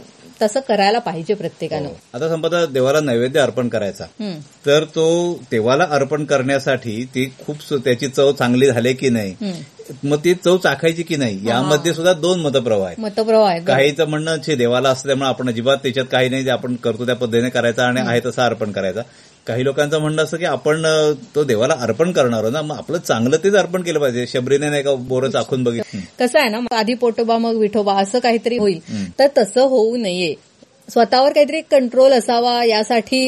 तसं 0.42 0.60
करायला 0.60 1.00
पाहिजे 1.00 1.34
प्रत्येकानं. 1.34 1.90
आता 2.14 2.30
संपदा 2.30 2.66
देवाला 2.66 3.00
नैवेद्य 3.00 3.40
अर्पण 3.40 3.68
करायचा. 3.68 4.06
तर 4.66 4.84
तो 4.84 5.34
देवाला 5.52 5.84
अर्पण 5.92 6.26
करण्यासाठी 6.26 7.04
ती 7.16 7.26
खूप 7.46 7.74
त्याची 7.74 8.08
चव 8.08 8.32
चांगली 8.32 8.68
झाली 8.68 8.94
की 8.94 9.10
नाही 9.10 9.36
मग 10.04 10.18
ती 10.24 10.34
चव 10.36 10.58
चाखायची 10.58 11.04
की 11.04 11.16
नाही? 11.16 11.40
यामध्ये 11.48 11.94
सुद्धा 11.94 12.14
दोन 12.14 12.40
मतप्रवाह 12.42 12.86
आहेत. 12.88 13.00
मतप्रवाह 13.00 13.50
आहेत 13.50 13.62
काहीचं 13.68 14.08
म्हणणं 14.10 14.38
छे 14.48 14.56
देवाला 14.56 14.90
असल्यामुळे 14.90 15.30
आपण 15.30 15.50
अजिबात 15.50 15.78
त्याच्यात 15.84 16.06
काही 16.12 16.30
नाही 16.30 16.44
जे 16.44 16.50
आपण 16.50 16.76
करतो 16.76 17.06
त्या 17.06 17.16
पद्धतीने 17.16 17.50
करायचा 17.50 17.86
आणि 17.86 18.02
आहे 18.02 18.20
तसं 18.26 18.42
अर्पण 18.42 18.72
करायचा. 18.72 19.02
काही 19.48 19.64
लोकांचं 19.64 20.00
म्हणणं 20.00 20.24
असं 20.24 20.38
की 20.38 20.46
आपण 20.46 20.86
तो 21.36 21.44
देवाला 21.44 21.74
अर्पण 21.74 22.12
करणार 22.12 22.50
ना 22.50 22.62
मग 22.62 22.78
आपलं 22.78 22.98
चांगलं 22.98 23.38
तेच 23.44 23.56
अर्पण 23.56 23.82
केलं 23.82 24.00
पाहिजे. 24.00 24.26
शबरीने 24.28 24.70
नाही 24.70 24.84
का 24.84 24.94
बोरं 24.96 25.30
चाखून 25.30 25.64
बघितलं? 25.64 26.00
कसं 26.20 26.40
आहे 26.40 26.50
ना 26.50 26.60
आधी 26.76 26.94
पोटोबा 26.94 27.38
मग 27.38 27.56
विठोबा 27.56 27.96
असं 28.02 28.20
काहीतरी 28.20 28.58
होईल. 28.58 28.80
तर 29.20 29.28
तसं 29.38 29.62
होऊ 29.62 29.96
नये. 29.98 30.34
स्वतःवर 30.90 31.34
काहीतरी 31.34 31.62
कंट्रोल 31.62 32.14
असावा 32.14 32.64
यासाठी 32.66 33.20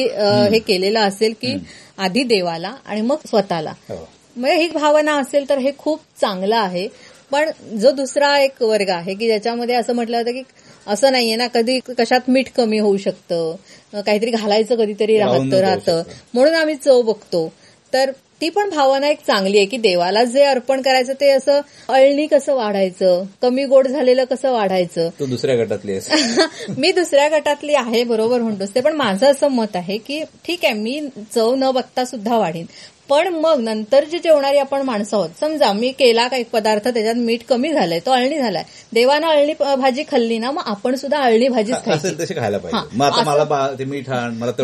हे 0.50 0.58
केलेलं 0.58 1.00
असेल 1.00 1.34
की 1.40 1.54
आधी 1.98 2.22
देवाला 2.22 2.72
आणि 2.86 3.00
मग 3.00 3.16
स्वतःला. 3.26 3.72
हो. 3.88 4.08
म्हणजे 4.36 4.56
ही 4.56 4.68
भावना 4.68 5.14
असेल 5.16 5.48
तर 5.48 5.58
हे 5.58 5.70
खूप 5.78 6.00
चांगलं 6.20 6.56
आहे. 6.56 6.88
पण 7.30 7.50
जो 7.80 7.90
दुसरा 7.90 8.38
एक 8.38 8.62
वर्ग 8.62 8.88
आहे 8.88 9.14
की 9.14 9.26
ज्याच्यामध्ये 9.26 9.74
असं 9.74 9.92
म्हटलं 9.92 10.22
जातं 10.22 10.32
की 10.32 10.42
असं 10.86 11.12
नाहीये 11.12 11.36
ना 11.36 11.46
कधी 11.46 11.78
कशात 11.98 12.28
मीठ 12.28 12.48
कमी 12.56 12.78
होऊ 12.78 12.96
शकतं 12.96 14.00
काहीतरी 14.00 14.30
घालायचं 14.30 14.76
कधीतरी 14.76 15.18
राहतं 15.18 15.60
राहतं. 15.60 16.02
म्हणून 16.34 16.54
आम्ही 16.54 16.74
चव 16.74 17.02
बघतो. 17.02 17.52
तर 17.92 18.10
ती 18.40 18.48
पण 18.48 18.70
भावना 18.70 19.08
एक 19.08 19.18
चांगली 19.26 19.58
आहे 19.58 19.66
की 19.66 19.76
देवाला 19.76 20.24
जे 20.24 20.42
अर्पण 20.44 20.80
करायचं 20.82 21.12
ते 21.20 21.30
असं 21.30 21.60
अळणी 21.88 22.26
कसं 22.26 22.54
वाढायचं 22.54 23.24
कमी 23.42 23.64
गोड 23.64 23.86
झालेलं 23.88 24.24
कसं 24.24 24.52
वाढायचं. 24.52 25.08
तो 25.20 25.26
दुसऱ्या 25.26 25.56
गटातली 25.56 25.98
मी 26.78 26.92
दुसऱ्या 26.92 27.28
गटातली 27.28 27.74
आहे 27.74 28.04
बरोबर 28.04 28.40
म्हणतोस 28.40 28.74
ते. 28.74 28.80
पण 28.80 28.92
माझं 28.92 29.26
असं 29.26 29.48
मत 29.48 29.76
आहे 29.76 29.98
की 29.98 30.22
ठीक 30.46 30.64
आहे 30.64 30.74
मी 30.74 31.00
चव 31.34 31.54
न 31.54 31.70
बघता 31.70 32.04
सुद्धा 32.04 32.36
वाढीन. 32.36 32.66
पण 33.08 33.28
मग 33.28 33.60
नंतर 33.60 34.04
जी 34.04 34.18
जेवणारी 34.18 34.58
आपण 34.58 34.82
माणसं 34.82 35.16
आहोत 35.16 35.30
समजा 35.40 35.72
मी 35.72 35.90
केला 35.90 36.28
का 36.28 36.36
एक 36.36 36.50
पदार्थ 36.50 36.88
त्याच्यात 36.88 37.14
मीठ 37.14 37.42
कमी 37.48 37.72
झालंय 37.72 37.98
तो 38.06 38.10
अळणी 38.10 38.38
झालाय. 38.38 38.62
देवानं 38.92 39.26
अळणी 39.26 39.52
भाजी 39.78 40.02
खाल्ली 40.10 40.38
ना 40.38 40.50
मग 40.50 40.62
आपण 40.66 40.94
सुद्धा 40.94 41.18
अळणी 41.18 41.48
भाजीच 41.48 41.74
खायची. 41.84 42.08
खायला. 42.34 42.58
पाहिजे. 42.58 42.88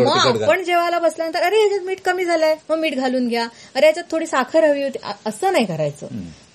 मीठ 0.05 0.11
आपण 0.43 0.63
जेवायला 0.63 0.99
बसल्यानंतर 0.99 1.43
अरे 1.43 1.61
याच्यात 1.63 1.81
मीठ 1.81 2.01
कमी 2.01 2.25
झालंय 2.25 2.55
मग 2.69 2.77
मीठ 2.77 2.95
घालून 2.95 3.27
घ्या. 3.27 3.47
अरे 3.75 3.85
याच्यात 3.87 4.11
थोडी 4.11 4.25
साखर 4.25 4.63
हवी 4.63 4.83
होती. 4.83 4.99
असं 5.25 5.53
नाही 5.53 5.65
करायचं. 5.65 6.07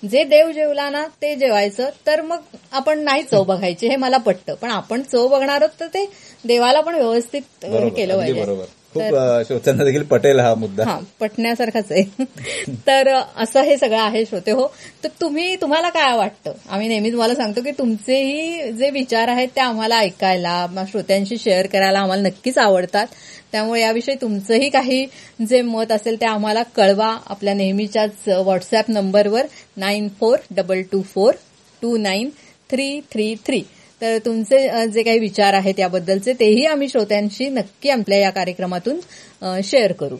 जे 0.07 0.23
देव 0.23 0.51
जेवला 0.51 0.89
ना 0.89 1.05
ते 1.21 1.35
जेवायचं 1.35 1.89
तर 2.07 2.21
मग 2.21 2.37
आपण 2.71 2.99
नाही 2.99 3.23
चव 3.23 3.43
बघायची 3.43 3.87
हे 3.87 3.95
मला 3.95 4.17
पटतं. 4.17 4.55
पण 4.55 4.71
आपण 4.71 5.01
चव 5.01 5.27
बघणार 5.27 5.61
आहोत 5.61 5.79
तर 5.79 5.87
ते 5.87 6.05
देवाला 6.45 6.81
पण 6.81 6.95
व्यवस्थित 6.95 7.41
केलं 7.89 8.17
पाहिजे. 8.17 8.41
बरोबर. 8.41 8.65
खूप 8.93 9.03
श्रोत्यांना 9.47 9.83
देखील 9.83 10.03
पटेल 10.03 10.39
हा 10.39 10.55
मुद्दा. 10.55 10.83
हा 10.83 10.99
पटण्यासारखाच 11.19 11.91
आहे. 11.91 12.03
तर 12.87 13.07
असं 13.37 13.61
हे 13.61 13.77
सगळं 13.77 14.01
आहे 14.01 14.25
श्रोते 14.25 14.51
हो. 14.51 14.67
तर 15.03 15.09
तुम्ही 15.21 15.55
तुम्हाला 15.55 15.89
काय 15.89 16.17
वाटतं? 16.17 16.51
आम्ही 16.69 16.87
नेहमी 16.87 17.11
तुम्हाला 17.11 17.35
सांगतो 17.35 17.61
की 17.61 17.71
तुमचेही 17.71 18.71
जे 18.71 18.89
विचार 18.89 19.27
आहेत 19.27 19.47
ते 19.47 19.61
आम्हाला 19.61 19.97
ऐकायला 19.97 20.67
श्रोत्यांशी 20.91 21.37
शेअर 21.37 21.67
करायला 21.67 21.99
आम्हाला 21.99 22.21
नक्कीच 22.21 22.57
आवडतात. 22.57 23.07
त्यामुळे 23.51 23.81
याविषयी 23.81 24.15
तुमचंही 24.15 24.69
काही 24.69 25.05
जे 25.49 25.61
मत 25.61 25.91
असेल 25.91 26.21
ते 26.21 26.25
आम्हाला 26.25 26.63
कळवा 26.63 27.17
आपल्या 27.25 27.53
नेहमीच्याच 27.53 28.27
व्हॉट्सअप 28.27 28.85
नंबरवर 28.87 29.45
nine 29.77 30.07
four 30.19 30.37
double 30.51 30.81
two 30.81 31.01
four 31.01 31.33
two 31.81 31.97
nine 31.97 32.29
three 32.71 32.99
three 33.11 33.35
three. 33.45 33.61
तर 34.01 34.17
तुमचे 34.25 34.87
जे 34.87 35.03
काही 35.03 35.19
विचार 35.19 35.53
आहेत 35.53 35.79
याबद्दलचे 35.79 36.33
तेही 36.33 36.65
आम्ही 36.65 36.89
श्रोत्यांशी 36.89 37.49
नक्की 37.49 37.89
आपल्या 37.89 38.17
या 38.17 38.29
कार्यक्रमातून 38.29 39.61
शेअर 39.63 39.91
करू. 39.91 40.17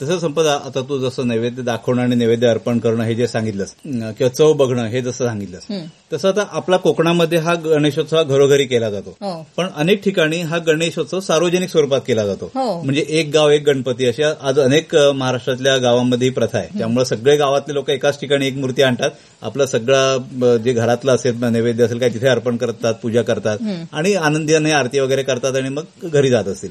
तसं 0.00 0.18
संपदा 0.18 0.52
आता 0.66 0.80
तू 0.80 0.98
जसं 0.98 1.26
नैवेद्य 1.26 1.62
दाखवणं 1.62 2.02
आणि 2.02 2.14
नैवेद्य 2.16 2.46
अर्पण 2.46 2.78
करणं 2.78 3.04
हे 3.04 3.14
जे 3.14 3.26
सांगितलंस 3.26 3.74
किंवा 3.84 4.28
चव 4.28 4.52
बघणं 4.52 4.86
हे 4.88 5.00
जसं 5.02 5.26
सांगितलंस 5.26 5.66
तसं 6.12 6.28
आता 6.28 6.44
आपला 6.50 6.76
कोकणामध्ये 6.76 7.38
हा 7.38 7.54
गणेशोत्सव 7.54 8.16
हा 8.16 8.22
घरोघरी 8.22 8.64
केला 8.66 8.90
जातो. 8.90 9.10
हो. 9.20 9.32
पण 9.56 9.66
अनेक 9.76 10.02
ठिकाणी 10.04 10.40
हा 10.42 10.58
गणेशोत्सव 10.58 11.20
सार्वजनिक 11.20 11.70
स्वरूपात 11.70 12.00
केला 12.06 12.26
जातो. 12.26 12.50
हो. 12.54 12.80
म्हणजे 12.82 13.04
एक 13.08 13.30
गाव 13.34 13.50
एक 13.50 13.64
गणपती 13.66 14.06
अशा 14.06 14.32
आज 14.40 14.60
अनेक 14.60 14.94
महाराष्ट्रातल्या 14.96 15.76
गावांमध्ये 15.76 16.28
ही 16.28 16.34
प्रथा 16.34 16.58
आहे. 16.58 16.78
त्यामुळे 16.78 17.04
सगळे 17.04 17.36
गावातले 17.36 17.74
लोक 17.74 17.90
एकाच 17.90 18.20
ठिकाणी 18.20 18.46
एक 18.46 18.56
मूर्ती 18.56 18.82
आणतात. 18.82 19.10
आपलं 19.42 19.66
सगळं 19.66 20.56
जे 20.64 20.72
घरातलं 20.72 21.14
असेल 21.14 21.44
नैवेद्य 21.44 21.84
असेल 21.84 21.98
काय 21.98 22.08
तिथे 22.08 22.28
अर्पण 22.28 22.56
करतात 22.56 22.94
पूजा 22.94 23.22
करतात. 23.22 23.58
आणि 23.92 24.14
आनंदीने 24.14 24.72
आरती 24.72 25.00
वगैरे 25.00 25.22
करतात 25.22 25.56
आणि 25.56 25.68
मग 25.68 26.08
घरी 26.08 26.30
जात 26.30 26.44
असतील. 26.44 26.70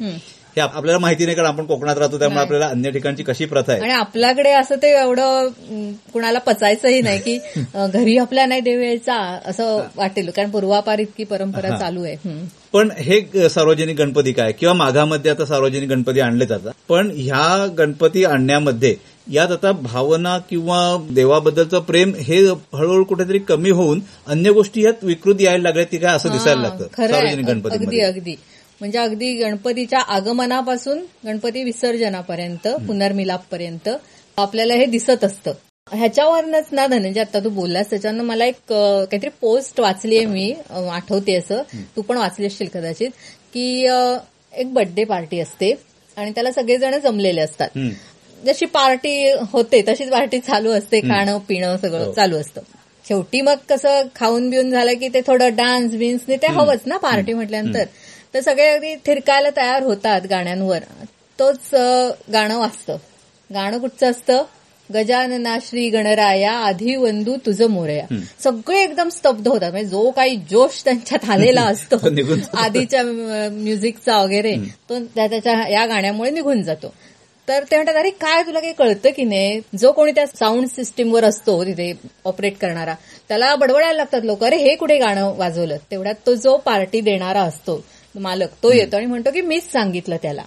हे 0.57 0.61
आप- 0.61 0.75
आपल्याला 0.75 0.99
माहिती 0.99 1.25
नाही 1.25 1.35
कारण 1.35 1.47
आपण 1.47 1.65
कोकणात 1.65 1.97
राहतो 1.97 2.19
त्यामुळे 2.19 2.41
आपल्याला 2.41 2.67
अन्य 2.67 2.91
ठिकाणची 2.91 3.23
कशी 3.23 3.45
प्रथा 3.45 3.71
आहे? 3.71 3.81
आणि 3.81 3.91
आपल्याकडे 3.91 4.51
असं 4.51 4.75
ते 4.75 4.89
एवढं 5.01 5.49
कुणाला 6.13 6.39
पचायचंही 6.39 7.01
नाही 7.01 7.19
की 7.19 7.37
घरी 7.93 8.17
आपल्या 8.17 8.45
नाही 8.45 8.61
देव 8.61 8.81
यायचा 8.81 9.15
असं 9.45 9.81
वाटेल. 9.95 10.29
कारण 10.29 10.49
पूर्वापार 10.49 10.99
इतकी 10.99 11.23
परंपरा 11.23 11.77
चालू 11.77 12.03
आहे. 12.03 12.15
पण 12.73 12.89
हे 12.97 13.49
सार्वजनिक 13.49 13.97
गणपती 13.97 14.31
काय? 14.31 14.51
किंवा 14.51 14.73
माघामध्ये 14.73 15.31
आता 15.31 15.45
सार्वजनिक 15.45 15.89
गणपती 15.89 16.19
आणले 16.19 16.45
जातात. 16.45 16.71
पण 16.89 17.11
ह्या 17.15 17.65
गणपती 17.77 18.23
आणण्यामध्ये 18.25 18.95
यात 19.31 19.51
आता 19.51 19.71
भावना 19.71 20.37
किंवा 20.49 20.77
देवाबद्दलचं 21.09 21.79
प्रेम 21.79 22.11
हे 22.17 22.37
हळूहळू 22.73 23.03
कुठेतरी 23.03 23.39
कमी 23.39 23.69
होऊन 23.69 23.99
अन्य 24.27 24.51
गोष्टी 24.51 24.83
यात 24.83 25.03
विकृती 25.03 25.43
यायला 25.43 25.63
लागल्यात 25.63 25.87
की 25.91 25.97
काय 25.97 26.15
असं 26.15 26.31
दिसायला 26.31 26.61
लागतं 26.61 26.87
सार्वजनिक 27.11 27.45
आहे. 27.45 27.83
अगदी 27.85 27.99
अगदी. 27.99 28.35
म्हणजे 28.81 28.99
अगदी 28.99 29.33
गणपतीच्या 29.33 29.99
आगमनापासून 29.99 30.99
गणपती 31.25 31.63
विसर्जनापर्यंत 31.63 32.67
पुनर्मिलापपर्यंत 32.87 33.89
आपल्याला 34.37 34.73
हे 34.73 34.85
दिसत 34.85 35.23
असतं. 35.23 35.53
ह्याच्यावरनच 35.91 36.65
ना 36.71 36.85
धनंजय 36.87 37.21
आता 37.21 37.39
तू 37.39 37.49
बोललास 37.49 37.89
त्याच्यानं 37.89 38.23
मला 38.23 38.45
एक 38.45 38.55
काहीतरी 38.69 39.29
पोस्ट 39.41 39.79
वाचली 39.79 40.17
आहे 40.17 40.25
मी 40.25 40.53
आठवते 40.91 41.35
असं. 41.35 41.61
तू 41.95 42.01
पण 42.01 42.17
वाचली 42.17 42.45
असशील 42.45 42.67
कदाचित 42.73 43.09
की 43.53 43.87
एक 44.53 44.73
बर्थडे 44.73 45.03
पार्टी 45.03 45.39
असते 45.39 45.73
आणि 46.17 46.31
त्याला 46.31 46.51
सगळेजण 46.51 46.97
जमलेले 46.99 47.41
असतात. 47.41 47.77
जशी 48.45 48.65
पार्टी 48.65 49.31
होते 49.51 49.81
तशीच 49.87 50.09
पार्टी 50.09 50.39
चालू 50.39 50.71
असते 50.71 50.99
खाणं 50.99 51.37
पिणं 51.37 51.77
सगळं 51.77 52.05
हो. 52.05 52.11
चालू 52.11 52.37
असतं. 52.37 52.61
शेवटी 53.05 53.41
मग 53.41 53.55
कसं 53.69 54.07
खाऊन 54.15 54.49
बिऊन 54.49 54.71
झालं 54.71 54.93
की 54.93 55.07
ते 55.07 55.21
थोडं 55.27 55.55
डान्स 55.55 55.95
बिन्स 55.95 56.27
ते 56.27 56.47
हवंच 56.47 56.81
ना 56.85 56.97
पार्टी 56.97 57.33
म्हटल्यानंतर. 57.33 57.83
तर 58.33 58.39
सगळे 58.41 58.67
अगदी 58.67 58.95
थिरकायला 58.95 59.49
तयार 59.57 59.83
होतात 59.83 60.21
गाण्यांवर. 60.29 60.79
तोच 61.39 61.59
गाणं 62.33 62.57
वाजतं. 62.57 62.97
गाणं 63.53 63.79
कुठचं 63.79 64.11
असतं? 64.11 64.43
गजानना 64.93 65.57
श्री 65.65 65.89
गणराया 65.89 66.51
आधी 66.53 66.95
वंदू 66.95 67.35
तुझं 67.45 67.69
मोरया. 67.69 68.05
सगळे 68.43 68.83
एकदम 68.83 69.09
स्तब्ध 69.09 69.47
होतात. 69.47 69.71
म्हणजे 69.71 69.89
जो 69.89 70.11
काही 70.11 70.35
जोश 70.35 70.83
त्यांच्यात 70.83 71.29
आलेला 71.29 71.61
असतो. 71.67 71.95
आधीच्या 72.57 73.03
म्युझिकचा 73.51 74.17
वगैरे 74.17 74.55
तो 74.89 74.99
त्या- 74.99 75.29
त्याच्या 75.29 75.67
या 75.69 75.85
गाण्यामुळे 75.85 76.29
निघून 76.29 76.61
जातो. 76.63 76.93
तर 77.47 77.63
ते 77.71 77.75
म्हणतात 77.75 77.95
अरे 77.95 78.09
काय 78.09 78.43
तुला 78.43 78.59
काही 78.59 78.73
कळतं 78.73 79.09
की 79.09 79.23
नाही? 79.23 79.59
जो 79.79 79.91
कोणी 79.91 80.11
त्या 80.11 80.27
साऊंड 80.27 80.67
सिस्टीमवर 80.67 81.23
असतो 81.23 81.63
तिथे 81.65 81.93
ऑपरेट 82.25 82.57
करणारा 82.57 82.95
त्याला 83.27 83.55
बडबडायला 83.55 83.93
लागतात 83.93 84.21
लोक. 84.23 84.43
अरे 84.43 84.57
हे 84.57 84.75
कुठे 84.75 84.97
गाणं 84.97 85.33
वाजवलं? 85.37 85.77
तेवढ्यात 85.91 86.15
तो 86.25 86.33
जो 86.35 86.57
पार्टी 86.57 87.01
देणारा 87.01 87.41
असतो 87.41 87.83
मालक 88.19 88.49
तो 88.63 88.71
येतो 88.71 88.97
आणि 88.97 89.05
म्हणतो 89.05 89.31
की 89.31 89.41
मीच 89.41 89.71
सांगितलं 89.71 90.17
त्याला. 90.21 90.43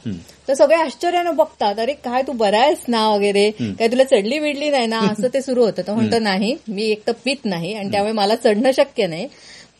तर 0.48 0.54
सगळे 0.54 0.76
आश्चर्यानं 0.76 1.37
बघतात 1.37 1.78
अरे 1.78 1.92
काय 1.92 2.22
तू 2.22 2.33
बरा 2.33 2.61
आहेस 2.61 2.78
ना 2.88 3.09
वगैरे? 3.09 3.50
काय 3.50 3.88
तुला 3.88 4.04
चढली 4.04 4.38
बिडली 4.38 4.70
नाही 4.70 4.87
ना? 4.87 5.00
असं 5.00 5.28
ते 5.35 5.42
सुरू 5.42 5.64
होतं. 5.64 5.83
तो 5.87 5.94
म्हणतो 5.94 6.18
नाही 6.18 6.56
मी 6.68 6.85
एक 6.85 7.06
तर 7.06 7.12
पित 7.24 7.44
नाही 7.44 7.74
आणि 7.74 7.90
त्यामुळे 7.90 8.12
मला 8.12 8.37
चढणं 8.37 8.70
शक्य 8.72 9.06
नाही. 9.06 9.28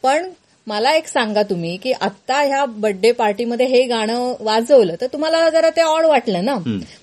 पण 0.03 0.29
मला 0.71 0.93
एक 0.95 1.07
सांगा 1.09 1.43
तुम्ही 1.43 1.77
की 1.77 1.93
आता 1.93 2.41
ह्या 2.43 2.65
बर्थडे 2.65 3.13
पार्टीमध्ये 3.13 3.67
हे 3.67 3.83
गाणं 3.87 4.35
वाजवलं 4.41 4.95
तर 5.01 5.07
तुम्हाला 5.07 5.49
जरा 5.51 5.71
ते 5.71 5.81
ऑड 5.81 6.05
वाटलं 6.05 6.45
ना? 6.45 6.55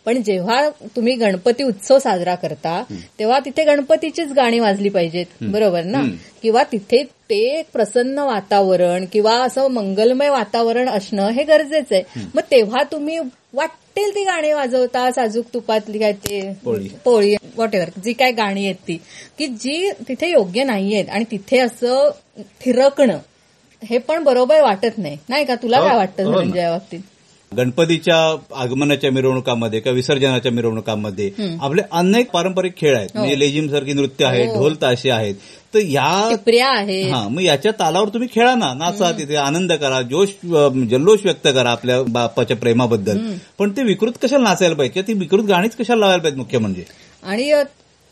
पण 0.05 0.21
जेव्हा 0.21 0.69
तुम्ही 0.95 1.15
गणपती 1.15 1.63
उत्सव 1.63 1.99
साजरा 1.99 2.35
करता 2.35 2.81
तेव्हा 3.19 3.39
तिथे 3.39 3.63
गणपतीचीच 3.63 4.31
गाणी 4.31 4.59
वाजली 4.59 4.89
पाहिजेत 4.89 5.43
बरोबर 5.43 5.83
ना? 5.83 6.01
किंवा 6.41 6.63
तिथे 6.63 7.03
ते 7.29 7.39
एक 7.59 7.65
प्रसन्न 7.73 8.19
वातावरण 8.19 9.05
किंवा 9.13 9.33
असं 9.43 9.67
मंगलमय 9.67 10.29
वातावरण 10.29 10.89
असणं 10.89 11.29
हे 11.29 11.43
गरजेचं 11.43 11.95
आहे. 11.95 12.03
मग 12.35 12.41
तेव्हा 12.51 12.83
तुम्ही 12.83 13.19
वाटेल 13.53 14.15
ती 14.15 14.23
गाणी 14.23 14.53
वाजवता 14.53 15.11
साजूक 15.11 15.45
तुपातली 15.53 15.99
काय 15.99 16.11
ते? 16.11 16.41
पोळी. 16.63 16.87
पोळी 17.05 17.35
वॉट 17.57 17.75
जी 18.03 18.13
काय 18.13 18.31
गाणी 18.31 18.65
आहेत 18.65 18.75
ती. 18.75 18.97
की 19.37 19.47
जी 19.47 19.91
तिथे 20.07 20.29
योग्य 20.31 20.63
नाहीयेत 20.63 21.09
आणि 21.09 21.25
तिथे 21.31 21.59
असं 21.59 22.09
थिरकणं 22.61 23.17
हे 23.81 23.97
पण 23.97 24.23
बरोबर 24.23 24.61
वाटत 24.61 24.97
नाही. 24.97 25.17
नाही 25.29 25.45
का? 25.45 25.55
तुला 25.55 25.77
हो, 25.77 25.85
काय 25.85 25.95
वाटतं 25.97 26.23
हो 26.23 26.31
ना. 26.31 26.37
धनंजय 26.37 26.59
या 26.59 26.71
बाबतीत? 26.71 26.99
गणपतीच्या 27.51 28.15
आगमनाच्या 28.55 29.11
मिरवणुकांमध्ये 29.11 29.79
किंवा 29.79 29.95
विसर्जनाच्या 29.95 30.51
मिरवणुकांमध्ये 30.51 31.29
आपले 31.61 31.81
अनेक 31.91 32.29
पारंपरिक 32.31 32.75
खेळ 32.77 32.95
आहेत. 32.97 33.09
हो. 33.13 33.19
म्हणजे 33.19 33.39
लेझिम 33.39 33.67
सारखी 33.71 33.93
नृत्य 33.93 34.25
आहेत 34.25 34.53
ढोल 34.55 34.73
ताशे 34.81 35.09
आहेत. 35.09 35.35
तर 35.73 35.79
या 35.81 36.27
टिपऱ्या 36.29 36.67
आहेत 36.69 37.11
हा 37.13 37.27
मग 37.27 37.41
याच्या 37.41 37.71
तालावर 37.79 38.09
तुम्ही 38.09 38.27
खेळा 38.35 38.53
ना. 38.55 38.73
नाचा 38.73 39.11
तिथे 39.11 39.35
आनंद 39.35 39.73
करा 39.73 40.01
जोश 40.01 40.29
जल्लोष 40.91 41.19
व्यक्त 41.23 41.47
करा 41.47 41.69
आपल्या 41.69 42.01
बाप्पाच्या 42.03 42.57
प्रेमाबद्दल. 42.57 43.17
पण 43.59 43.71
ते 43.77 43.83
विकृत 43.83 44.17
कशाला 44.23 44.43
नाचायला 44.43 44.75
पाहिजे? 44.75 44.93
किंवा 44.93 45.07
ती 45.07 45.19
विकृत 45.19 45.43
गाणीच 45.45 45.75
कशाला 45.75 45.99
लावायला 45.99 46.21
पाहिजे 46.23 46.37
मुख्य 46.37 46.57
म्हणजे 46.57 46.83
आणि 47.23 47.51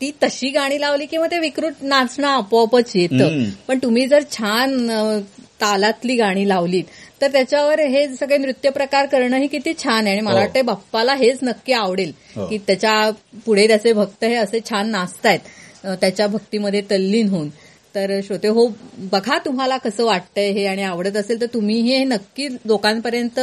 ती 0.00 0.10
तशी 0.22 0.48
गाणी 0.50 0.80
लावली 0.80 1.06
की 1.06 1.18
मग 1.18 1.26
ते 1.30 1.38
विकृत 1.38 1.82
नाचणं 1.82 2.28
आपोआपच 2.28 2.90
येतं. 2.94 3.44
पण 3.68 3.78
तुम्ही 3.82 4.06
जर 4.08 4.22
छान 4.32 4.88
तालातली 5.60 6.16
गाणी 6.16 6.48
लावलीत 6.48 6.84
तर 7.20 7.32
त्याच्यावर 7.32 7.80
हे 7.80 8.06
सगळे 8.10 8.38
नृत्य 8.38 8.70
प्रकार 8.70 9.06
करणं 9.06 9.36
ही 9.36 9.46
किती 9.46 9.72
छान 9.74 10.06
आहे 10.06 10.12
आणि 10.12 10.20
मला 10.20 10.34
हो. 10.34 10.40
वाटतं 10.40 10.64
बाप्पाला 10.66 11.14
हेच 11.14 11.38
नक्की 11.42 11.72
आवडेल 11.74 12.12
हो. 12.36 12.46
की 12.46 12.58
त्याच्या 12.66 13.10
पुढे 13.46 13.66
त्याचे 13.68 13.92
भक्त 13.92 14.24
हे 14.24 14.34
असे 14.36 14.60
छान 14.70 14.90
नाचतायत 14.90 15.94
त्याच्या 16.00 16.26
भक्तीमध्ये 16.26 16.80
तल्लीन 16.90 17.28
होऊन 17.28 17.48
तर 17.94 18.10
श्रोते 18.24 18.48
हो 18.48 18.66
बघा 19.12 19.36
तुम्हाला 19.38 19.76
कसं 19.76 20.04
वाटतंय 20.04 20.50
हे 20.52 20.64
आणि 20.66 20.82
आवडत 20.82 21.16
असेल 21.16 21.40
तर 21.40 21.46
तुम्हीही 21.54 21.94
हे 21.94 22.02
नक्की 22.04 22.48
लोकांपर्यंत 22.64 23.38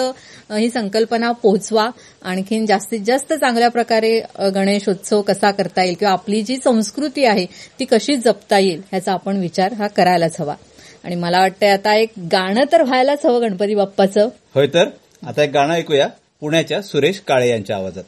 ही 0.52 0.70
संकल्पना 0.70 1.32
पोहोचवा 1.34 1.90
आणखीन 2.24 2.66
जास्तीत 2.66 3.00
जास्त 3.00 3.34
चांगल्या 3.34 3.70
प्रकारे 3.70 4.20
गणेशोत्सव 4.56 5.22
कसा 5.22 5.52
करता 5.52 5.84
येईल 5.84 5.96
किंवा 5.96 6.12
आपली 6.14 6.42
जी 6.42 6.58
संस्कृती 6.58 7.26
आहे 7.26 7.46
ती 7.80 7.86
कशी 7.86 8.16
जपता 8.16 8.60
येईल 8.60 8.82
ह्याचा 8.92 9.14
आपण 9.14 9.40
विचार 9.40 9.74
हा 9.74 9.88
करायलाच 9.88 10.40
हवा 10.40 10.56
आणि 11.04 11.16
मला 11.16 11.40
वाटतंय 11.40 11.70
आता 11.70 11.96
एक 11.96 12.10
गाणं 12.32 12.64
तर 12.72 12.82
व्हायलाच 12.82 13.26
हवं 13.26 13.42
गणपती 13.42 13.76
बाप्पाचं. 13.76 14.30
होय 14.56 14.68
तर 14.68 14.86
आता 15.28 15.44
एक 15.44 15.52
गाणं 15.52 15.74
ऐकूया 15.74 16.08
पुण्याच्या 16.40 16.82
सुरेश 16.82 17.20
काळे 17.20 17.50
यांच्या 17.50 17.76
आवाजात. 17.76 18.04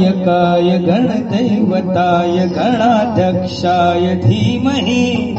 गणनायकाय 0.00 0.78
गणदैवताय 0.78 2.46
गणाध्यक्षाय 2.46 4.14
धीमहि। 4.14 5.34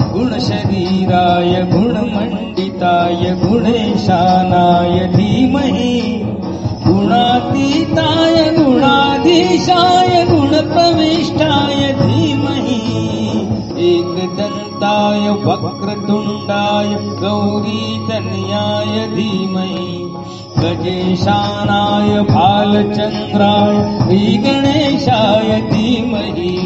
गुणशरीराय 0.00 1.62
गुणमण्डिताय 1.62 3.30
गुणेशानाय 3.30 5.06
धीमहि। 5.06 6.20
गुणातीताय 6.86 8.56
गुणाधीशाय 8.56 10.24
गुणप्रविष्टाय 10.24 11.92
धीमहि 11.92 12.90
एकदन्ताय 14.80 15.28
वक्रतुण्डाय 15.44 16.88
गौरीतनयाय 17.20 18.94
धीमहि। 19.06 20.12
गजेशानाय 20.58 22.20
भालचन्द्राय 22.22 23.76
श्रीगणेशाय 24.00 25.60
धीमहि 25.60 26.56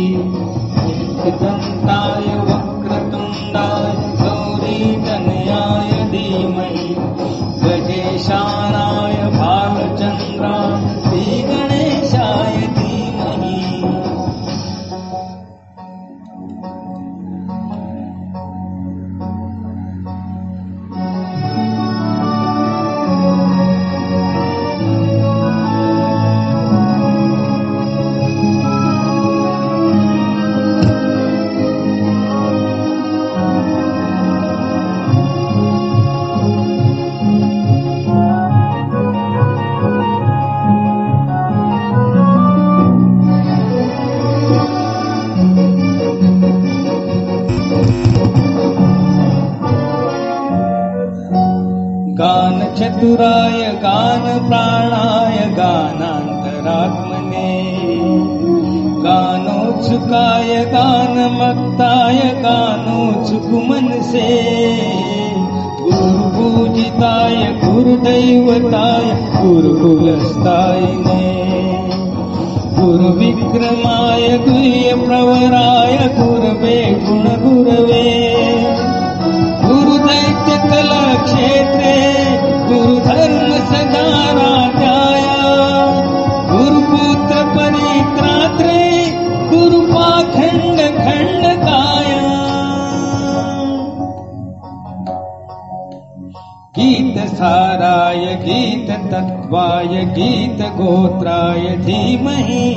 गीतसाराय 96.78 98.16
गीततत्त्वाय 98.16 99.86
गीतगोत्राय 99.86 101.60
धीमहि। 101.60 102.76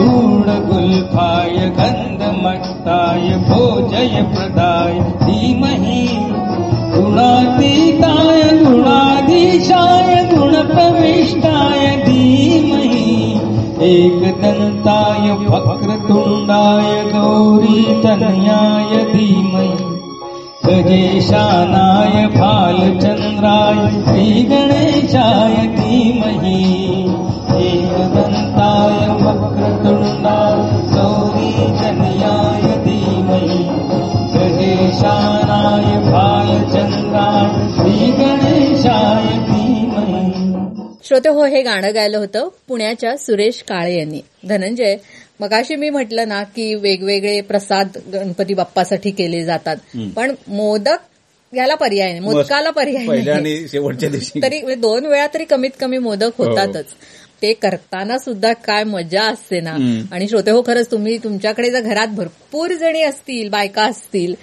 गुणगुल्फाय 0.00 1.50
गन्धमट्टाय 1.50 3.20
भोजयप्रदाय 3.20 4.98
धीमहि। 4.98 6.08
गुणातीताय 6.94 8.42
गुणाधीशाय 8.42 10.30
गुणप्रविष्टाय 10.34 11.96
धीमहि। 11.96 13.40
एकदन्ताय 13.80 15.30
वक्रतुण्डाय 15.30 17.04
गौरीतनयाय 17.04 19.04
धीमहि। 19.04 19.87
गजेशानाय 20.68 22.26
श्री 24.06 24.42
गणेशाय 24.42 25.66
धीमहि। 25.66 27.02
एकदन्ताय 27.66 29.08
वक्रतुण्डाय 29.08 30.78
गौरीजनयाय 30.94 32.62
धीमहि। 32.84 33.64
गजेशानाय 34.34 36.10
भालचन्द्राय 36.10 37.68
श्रीगणेशाय 37.72 39.38
धीमहि। 39.38 40.64
श्रोते 41.04 41.28
हो 41.28 41.44
हे 41.44 41.62
गाणं 41.62 41.94
गायलं 41.94 42.18
होतं 42.18 42.48
पुण्याच्या 42.68 43.16
सुरेश 43.16 43.64
काळे 43.68 43.98
यांनी. 43.98 44.20
धनंजय 44.48 44.96
मगाशी 45.40 45.76
मी 45.76 45.90
म्हटलं 45.90 46.28
ना 46.28 46.42
की 46.42 46.74
वेगवेगळे 46.74 47.40
प्रसाद 47.40 47.88
गणपती 48.12 48.54
बाप्पासाठी 48.54 49.10
केले 49.10 49.44
जातात. 49.44 49.76
पण 50.16 50.34
मोदक 50.48 50.96
याला 51.56 51.74
पर्याय 51.74 52.08
नाही. 52.08 52.20
मोदकाला 52.20 52.70
पर्याय 52.70 53.06
नाही. 53.06 53.68
शेवटच्या 53.68 54.08
दिवशी. 54.08 54.42
तरी 54.42 54.62
म्हणजे 54.62 54.80
दोन 54.80 55.06
वेळा 55.06 55.26
तरी 55.34 55.44
कमीत 55.44 55.70
कमी 55.80 55.98
मोदक 55.98 56.30
होतातच. 56.38 56.86
ते 57.42 57.52
करताना 57.52 58.18
सुद्धा 58.18 58.52
काय 58.64 58.84
मजा 58.84 59.22
असते 59.22 59.60
ना. 59.60 59.76
आणि 60.12 60.28
श्रोते 60.28 60.50
हो 60.50 60.62
खरंच 60.66 60.90
तुम्ही 60.90 61.16
तुमच्याकडे 61.24 61.70
जर 61.70 61.80
घरात 61.82 62.08
भरपूर 62.16 62.72
जणी 62.80 63.02
असतील 63.02 63.48
बायका 63.48 63.82
असतील 63.84 64.34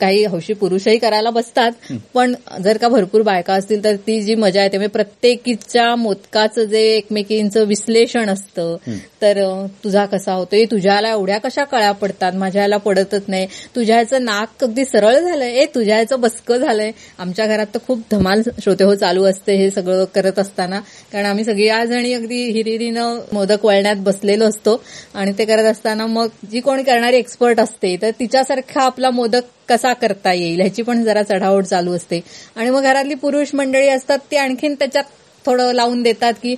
काही 0.00 0.24
हौशी 0.24 0.52
पुरुषही 0.54 0.98
करायला 0.98 1.30
बसतात 1.30 1.92
पण 2.14 2.34
जर 2.64 2.76
का 2.76 2.88
भरपूर 2.88 3.22
बायका 3.22 3.54
असतील 3.54 3.82
तर 3.84 3.96
ती 4.06 4.20
जी 4.22 4.34
मजा 4.34 4.62
येते 4.62 4.76
म्हणजे 4.76 4.92
प्रत्येकीच्या 4.92 5.94
मोदकाचं 5.96 6.64
जे 6.64 6.80
एकमेकींचं 6.96 7.64
विश्लेषण 7.68 8.28
असतं 8.30 8.76
तर 9.22 9.38
तुझा 9.84 10.04
कसा 10.06 10.32
होतोय? 10.32 10.64
तुझ्याला 10.70 11.08
एवढ्या 11.10 11.38
कशा 11.38 11.64
कळ्या 11.70 11.90
पडतात? 11.92 12.32
माझ्या 12.34 12.62
याला 12.62 12.76
पडतच 12.76 13.24
नाही. 13.28 13.46
तुझ्या 13.76 13.96
ह्याचं 13.96 14.24
नाक 14.24 14.64
अगदी 14.64 14.84
सरळ 14.84 15.18
झालंय. 15.18 15.50
ए 15.52 15.64
तुझ्या 15.74 15.94
ह्याचं 15.96 16.20
बसकं 16.20 16.56
झालंय. 16.56 16.90
आमच्या 17.18 17.46
घरात 17.46 17.66
तर 17.74 17.78
खूप 17.86 18.00
धमाल 18.10 18.42
श्रोते 18.62 18.84
हो 18.84 18.94
चालू 18.94 19.24
असते 19.24 19.56
हे 19.56 19.70
सगळं 19.70 20.04
करत 20.14 20.38
असताना. 20.38 20.80
कारण 21.12 21.26
आम्ही 21.26 21.44
सगळी 21.44 21.68
आज 21.68 21.92
आणि 21.92 22.12
अगदी 22.30 22.50
हिरिरीनं 22.52 23.18
मोदक 23.32 23.64
वळण्यात 23.64 23.96
बसलेलो 24.06 24.44
असतो 24.48 24.74
आणि 25.14 25.32
ते 25.38 25.44
करत 25.44 25.64
असताना 25.66 26.06
मग 26.06 26.28
जी 26.50 26.60
कोणी 26.60 26.82
करणारी 26.82 27.16
एक्सपर्ट 27.16 27.60
असते 27.60 27.94
तर 28.02 28.10
तिच्यासारखा 28.20 28.82
आपला 28.82 29.10
मोदक 29.10 29.44
कसा 29.68 29.92
करता 29.94 30.32
येईल 30.32 30.60
ह्याची 30.60 30.82
पण 30.82 31.02
जरा 31.04 31.22
चढाओढ 31.22 31.64
चालू 31.64 31.94
असते. 31.96 32.20
आणि 32.56 32.70
मग 32.70 32.82
घरातली 32.82 33.14
पुरुष 33.16 33.54
मंडळी 33.54 33.88
असतात 33.88 34.18
ती 34.30 34.36
आणखीन 34.36 34.74
त्याच्यात 34.74 35.04
थोडं 35.44 35.72
लावून 35.72 36.02
देतात 36.02 36.32
की 36.42 36.54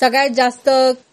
सगळ्यात 0.00 0.30
जास्त 0.36 0.70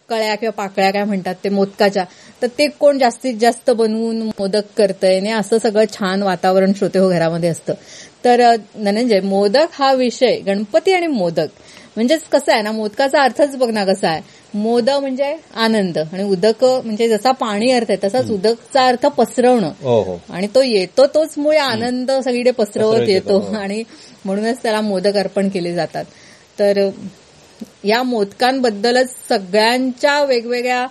कळ्या 0.08 0.34
किंवा 0.34 0.52
पाकळ्या 0.52 0.90
काय 0.90 1.04
म्हणतात 1.04 1.34
ते 1.44 1.48
मोदकाच्या 1.48 2.04
तर 2.42 2.46
ते 2.58 2.66
कोण 2.80 2.98
जास्तीत 2.98 3.34
जास्त 3.40 3.70
बनवून 3.72 4.22
मोदक 4.28 4.64
करतंय 4.76 5.16
आणि 5.18 5.30
असं 5.32 5.58
सगळं 5.58 5.84
छान 5.92 6.22
वातावरण 6.22 6.72
श्रोते 6.72 6.98
हो 6.98 7.08
घरामध्ये 7.10 7.48
असतं. 7.48 7.74
तर 8.24 8.40
धनंजय 8.76 9.20
मोदक 9.20 9.68
हा 9.72 9.92
विषय 9.94 10.38
गणपती 10.46 10.92
आणि 10.92 11.06
मोदक 11.06 11.48
म्हणजेच 11.96 12.22
कसं 12.32 12.52
आहे 12.52 12.62
ना 12.62 12.72
मोदकाचा 12.72 13.22
अर्थच 13.22 13.56
बघ 13.56 13.70
ना 13.70 13.84
कसा 13.84 14.08
आहे. 14.08 14.20
मोद 14.54 14.90
म्हणजे 14.90 15.34
आनंद 15.54 15.98
आणि 15.98 16.22
उदक 16.22 16.64
म्हणजे 16.64 17.08
जसा 17.08 17.30
पाणी 17.32 17.70
अर्थ 17.72 17.90
आहे 17.90 17.98
तसाच 18.04 18.30
उदकचा 18.30 18.86
अर्थ 18.88 19.06
पसरवणं. 19.06 19.70
हो 19.82 20.00
हो. 20.02 20.16
आणि 20.30 20.46
तो 20.54 20.62
येतो 20.62 21.06
तोच 21.06 21.34
मुळे 21.36 21.58
आनंद 21.58 22.10
सगळीकडे 22.10 22.50
पसरवत 22.50 23.08
येतो 23.08 23.38
हो. 23.38 23.54
आणि 23.56 23.82
म्हणूनच 24.24 24.62
त्याला 24.62 24.80
मोदक 24.80 25.16
अर्पण 25.16 25.48
केले 25.48 25.72
जातात. 25.74 26.04
तर 26.58 26.88
या 27.84 28.02
मोदकांबद्दलच 28.02 29.10
सगळ्यांच्या 29.28 30.22
वेगवेगळ्या 30.24 30.86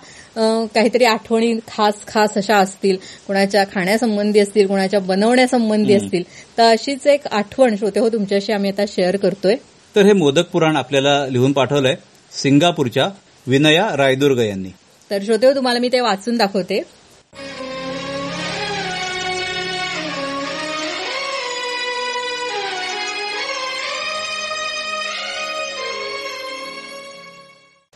काहीतरी 0.74 1.04
आठवणी 1.04 1.52
खास 1.68 1.94
खास 2.06 2.36
अशा 2.36 2.56
असतील. 2.56 2.96
कुणाच्या 3.26 3.64
खाण्यासंबंधी 3.74 4.40
असतील 4.40 4.66
कुणाच्या 4.66 5.00
बनवण्यासंबंधी 5.00 5.94
असतील. 5.94 6.22
तर 6.58 6.70
अशीच 6.70 7.06
एक 7.06 7.26
आठवण 7.26 7.76
श्रोते 7.76 8.00
हो 8.00 8.08
तुमच्याशी 8.08 8.52
आम्ही 8.52 8.70
आता 8.70 8.84
शेअर 8.88 9.16
करतोय. 9.16 9.56
तर 9.96 10.02
हे 10.02 10.12
मोदक 10.12 10.48
पुराण 10.50 10.76
आपल्याला 10.76 11.26
लिहून 11.26 11.52
पाठवलंय. 11.52 11.94
सिंगापूरच्या 12.32 13.10
विनया 13.46 13.96
रायदुर्ग 13.96 14.38
यांनी. 14.38 14.68
तर 15.10 15.18
श्रोते 15.24 15.54
तुम्हाला 15.54 15.78
मी 15.78 15.88
ते 15.88 16.00
वाचून 16.00 16.36
दाखवते. 16.36 16.82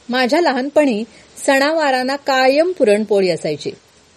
माझ्या 0.09 0.41
लहानपणी 0.41 1.05
सणावारांना 1.47 2.17
कायम 2.17 2.73
पुरणपोळी 2.73 3.31
असायची. 3.31 3.71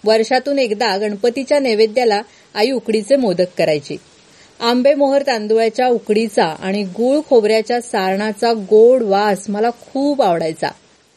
वर्षातून 0.04 0.60
एकदा 0.60 0.98
गणपतीच्या 0.98 1.60
नैवेद्याला 1.60 2.22
आई 2.56 2.72
उकडीचे 2.72 3.16
मोदक 3.16 3.46
करायची. 3.58 3.98
आंबेमोहर 4.62 5.24
तांदुळाच्या 5.28 5.88
उकडीचा 5.88 6.46
आणि 6.46 6.84
गूळ 6.84 7.20
खोबऱ्याच्या 7.30 7.82
सारणाचा 7.82 8.54
गोड 8.54 9.04
वास 9.04 9.50
मला 9.50 9.70
खूप 9.70 10.22
आवडायचा. 10.22 10.68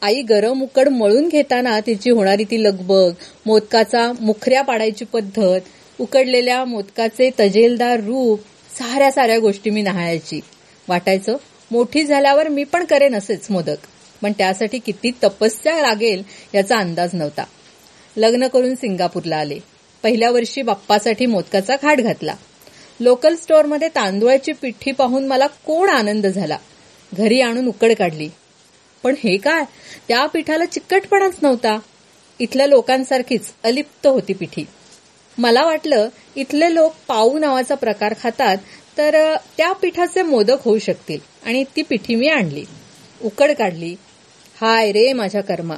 आई 0.01 0.21
गरम 0.21 0.61
उकड 0.61 0.89
मळून 0.89 1.27
घेताना 1.29 1.79
तिची 1.79 2.09
होणारी 2.09 2.43
ती 2.43 2.63
लगबग 2.63 3.11
मोदकाचा 3.45 4.11
मुखऱ्या 4.19 4.61
पाडायची 4.61 5.05
पद्धत 5.05 6.01
उकडलेल्या 6.01 6.65
मोदकाचे 6.65 7.29
तजेलदार 7.39 7.99
रूप 7.99 8.39
साऱ्या 8.79 9.11
साऱ्या 9.11 9.39
गोष्टी 9.39 9.69
मी 9.69 9.81
न्याहाळायची 9.81 10.39
वाटायचं 10.89 11.37
मोठी 11.71 12.03
झाल्यावर 12.03 12.47
मी 12.47 12.63
पण 12.63 12.85
करेन 12.85 13.15
असेच 13.15 13.47
मोदक. 13.49 13.77
पण 14.21 14.31
त्यासाठी 14.31 14.79
किती 14.79 15.11
तपस्या 15.23 15.81
लागेल 15.81 16.23
याचा 16.55 16.77
अंदाज 16.77 17.09
नव्हता. 17.13 17.43
लग्न 18.17 18.47
करून 18.47 18.75
सिंगापूरला 18.75 19.37
आले. 19.37 19.59
पहिल्या 20.03 20.31
वर्षी 20.31 20.61
बाप्पासाठी 20.61 21.25
मोदकाचा 21.25 21.75
खाट 21.81 22.01
घातला. 22.01 22.35
लोकल 22.99 23.35
स्टोअरमध्ये 23.35 23.87
तांदूळाची 23.87 24.51
पिठी 24.51 24.91
पाहून 24.91 25.27
मला 25.27 25.47
कोण 25.47 25.89
आनंद 25.89 26.27
झाला. 26.27 26.57
घरी 27.13 27.41
आणून 27.41 27.67
उकड 27.67 27.91
काढली. 27.99 28.29
पण 29.03 29.15
हे 29.23 29.37
काय? 29.37 29.63
त्या 30.07 30.25
पिठाला 30.25 30.65
चिकटपणाच 30.65 31.35
नव्हता. 31.41 31.79
इथल्या 32.39 32.67
लोकांसारखीच 32.67 33.51
अलिप्त 33.63 34.07
होती 34.07 34.33
पिठी. 34.33 34.65
मला 35.37 35.65
वाटलं 35.65 36.09
इथले 36.35 36.75
लोक 36.75 36.93
पाऊ 37.07 37.39
नावाचा 37.39 37.75
प्रकार 37.75 38.13
खातात 38.23 38.57
तर 38.97 39.35
त्या 39.57 39.73
पिठाचे 39.73 40.23
मोदक 40.23 40.57
होऊ 40.61 40.79
शकतील. 40.79 41.19
आणि 41.45 41.63
ती 41.75 41.81
पिठी 41.81 42.15
मी 42.15 42.27
आणली. 42.27 42.65
उकड 43.23 43.51
काढली. 43.51 43.95
हाय 44.61 44.91
रे 44.91 45.13
माझ्या 45.13 45.41
कर्मा. 45.41 45.75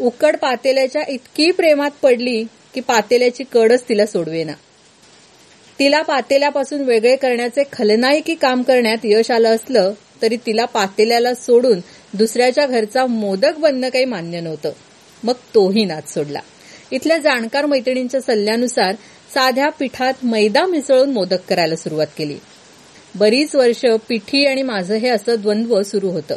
उकड 0.00 0.36
पातेल्याच्या 0.36 1.02
इतकी 1.08 1.50
प्रेमात 1.50 1.90
पडली 2.02 2.44
की 2.74 2.80
पातेल्याची 2.80 3.44
कडच 3.52 3.82
तिला 3.88 4.06
सोडवेना. 4.06 4.52
तिला 5.80 6.02
पातेल्यापासून 6.02 6.80
वेगळे 6.80 7.16
करण्याचे 7.16 7.62
खलनायकी 7.72 8.34
काम 8.34 8.62
करण्यात 8.62 8.98
यश 9.04 9.30
आलं 9.30 9.48
असलं 9.48 9.92
तरी 10.22 10.36
तिला 10.36 10.64
पातेल्याला 10.64 11.34
सोडून 11.34 11.80
दुसऱ्याच्या 12.14 12.66
घरचा 12.66 13.06
मोदक 13.06 13.58
बनणं 13.58 13.88
काही 13.88 14.04
मान्य 14.04 14.40
नव्हतं. 14.40 14.72
मग 15.24 15.32
तोही 15.32 15.84
नाच 15.84 16.14
सोडला. 16.14 16.38
इथल्या 16.90 17.18
जाणकार 17.18 17.66
मैत्रिणींच्या 17.66 18.20
सल्ल्यानुसार 18.20 18.92
साध्या 19.34 19.68
पिठात 19.68 20.14
मैदा 20.22 20.66
मिसळून 20.66 21.10
मोदक 21.10 21.38
करायला 21.48 21.76
सुरुवात 21.76 22.06
केली. 22.18 22.36
बरीच 23.14 23.54
वर्ष 23.54 23.86
पिठी 24.08 24.46
आणि 24.46 24.62
माझं 24.62 24.94
हे 24.94 25.08
असं 25.08 25.34
द्वंद्व 25.38 25.82
सुरू 25.82 26.08
होतं. 26.08 26.36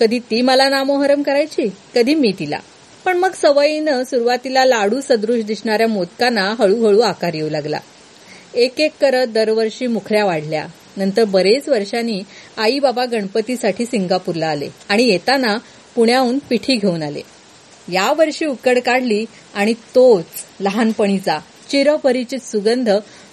कधी 0.00 0.18
ती 0.18 0.42
मला 0.42 0.68
नामोहरम 0.68 1.22
करायची 1.22 1.68
कधी 1.94 2.14
मी 2.14 2.32
तिला. 2.38 2.58
पण 3.04 3.16
मग 3.16 3.32
सवयीनं 3.32 4.04
सुरुवातीला 4.04 4.64
लाडू 4.64 5.00
सदृश 5.00 5.44
दिसणाऱ्या 5.44 5.88
मोदकांना 5.88 6.54
हळूहळू 6.58 7.00
आकार 7.00 7.34
येऊ 7.34 7.50
लागला. 7.50 7.78
एक 8.54 8.80
एक 8.80 8.92
करत 9.00 9.26
दरवर्षी 9.26 9.86
मुखऱ्या 9.86 10.24
वाढल्या. 10.24 10.66
नंतर 10.96 11.24
बरेच 11.24 11.68
वर्षांनी 11.68 12.22
आई 12.56 12.78
बाबा 12.78 13.04
गणपतीसाठी 13.04 13.84
सिंगापूरला 13.84 14.46
आले 14.46 14.68
आणि 14.88 15.02
येताना 15.02 15.56
पुण्याहून 15.94 16.38
पिठी 16.38 16.76
घेऊन 16.76 17.02
आले. 17.02 17.20
या 17.92 18.12
वर्षी 18.12 18.44
उकड 18.44 18.78
काढली 18.78 19.24
आणि 19.54 19.74
तोच 19.94 20.24
लहानपणीचा 20.60 21.38
चिरपरिचित 21.70 22.38
सुगंध 22.38 22.90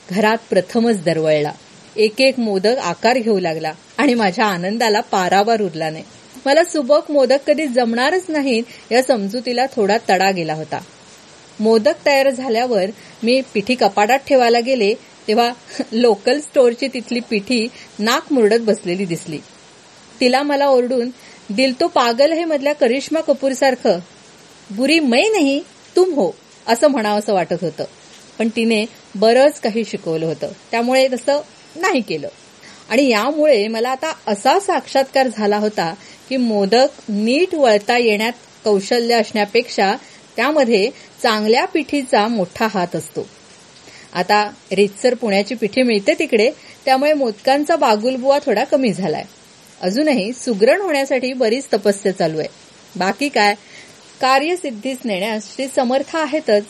घरात 0.09 0.38
प्रथमच 0.49 1.03
दरवळला. 1.03 1.51
एक 1.95 2.22
एक 2.22 2.39
मोदक 2.39 2.78
आकार 2.78 3.17
घेऊ 3.17 3.39
लागला 3.39 3.72
आणि 3.97 4.13
माझ्या 4.13 4.45
आनंदाला 4.45 4.99
पारावार 4.99 5.61
उरला 5.61 5.89
नाही. 5.89 6.03
मला 6.45 6.63
सुबक 6.63 7.11
मोदक 7.11 7.39
कधी 7.47 7.67
जमणारच 7.67 8.24
नाहीत 8.30 8.63
या 8.91 9.03
समजुतीला 9.03 9.65
थोडा 9.65 9.97
तडा 10.09 10.32
गेला 10.32 10.53
होता. 10.53 10.80
मोदक 11.59 12.05
तयार 12.05 12.30
झाल्यावर 12.30 12.86
मी 13.24 13.41
पिठी 13.53 13.76
कपाटात 13.76 14.20
ठेवायला 14.20 14.59
गेले 14.59 14.93
तेव्हा 15.30 15.52
लोकल 15.92 16.40
स्टोअरची 16.40 16.88
तिथली 16.88 17.20
पिठी 17.20 17.68
नाक 18.00 18.34
मुरडत 18.34 18.60
बसलेली 18.60 19.06
दिसली. 19.06 19.40
तिला 20.20 20.44
मला 20.44 20.68
ओरडून 20.68 21.10
दिल 21.50 21.80
तो 21.80 21.88
पागल 21.88 22.32
हे 22.32 22.46
मधल्या 22.46 22.74
करिश्मा 22.74 23.20
कपूर 23.20 23.52
सारखं. 23.52 24.00
बुरी 24.70 25.00
मै 25.00 25.22
नाही 25.22 25.60
तुम 25.96 26.14
हो 26.14 26.32
असं 26.68 26.88
म्हणावंसं 26.88 27.34
वाटत 27.34 27.56
होतं. 27.62 27.84
पण 28.40 28.50
तिने 28.56 28.86
बरंच 29.16 29.60
काही 29.60 29.86
शिकवलं 29.86 30.26
होतं. 30.26 30.52
त्यामुळे 30.72 31.08
तसं 31.08 31.42
नाही 31.76 32.02
केलं. 32.02 32.28
आणि 32.90 33.08
यामुळे 33.08 33.68
मला 33.68 33.90
आता 33.90 34.14
असा 34.28 34.60
साक्षात्कार 34.60 35.28
झाला 35.28 35.58
होता 35.58 35.94
की 36.30 36.38
मोदक 36.38 36.88
नीट 37.10 37.56
वळता 37.56 37.98
येण्यात 37.98 38.34
कौशल्य 38.64 39.16
असण्यापेक्षा 39.16 39.96
त्यामध्ये 40.36 40.90
चांगल्या 41.24 41.66
पिठीचा 41.66 42.28
मोठा 42.28 42.68
हात 42.74 42.96
असतो. 42.96 43.28
आता 44.14 44.51
रीतसर 44.72 45.14
पुण्याची 45.14 45.55
पिठी 45.55 45.84
मिळते 45.84 46.14
तिकडे 46.14 46.51
त्यामुळे 46.86 47.14
मोदकांचा 47.14 47.76
बागुलबुवा 47.76 48.39
थोडा 48.45 48.64
कमी 48.64 48.93
झालाय. 48.93 49.24
अजूनही 49.82 50.34
सुग्रण 50.34 50.82
होण्यासाठी 50.82 51.34
बरीच 51.34 51.66
तपस्या 51.74 52.12
चालू 52.12 52.39
आहे. 52.39 52.47
बाकी 52.95 53.30
काय? 53.30 53.55
कार्यसिद्धीस 54.22 54.97
नेण्यास 55.05 55.55
श्री 55.55 55.68
समर्थ 55.76 56.16
आहेतच. 56.16 56.64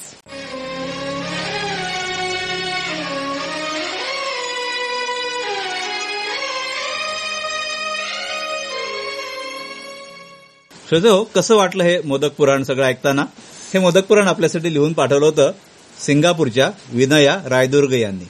श्रोते 10.90 11.10
हो 11.10 11.24
कसं 11.24 11.56
वाटलं 11.56 11.84
हे 11.84 12.02
मोदक 12.02 12.32
पुराण 12.34 12.64
सगळं 12.64 12.86
ऐकताना? 12.86 13.26
हे 13.74 13.80
मोदक 13.80 14.06
पुराण 14.06 14.28
आपल्यासाठी 14.28 14.74
लिहून 14.74 14.94
पाठवलं 14.94 15.26
होतं. 15.26 15.52
सिंगापूरच्या 16.00 16.70
विनया 16.90 17.36
रायदुर्ग 17.46 17.94
यांनी 17.94 18.26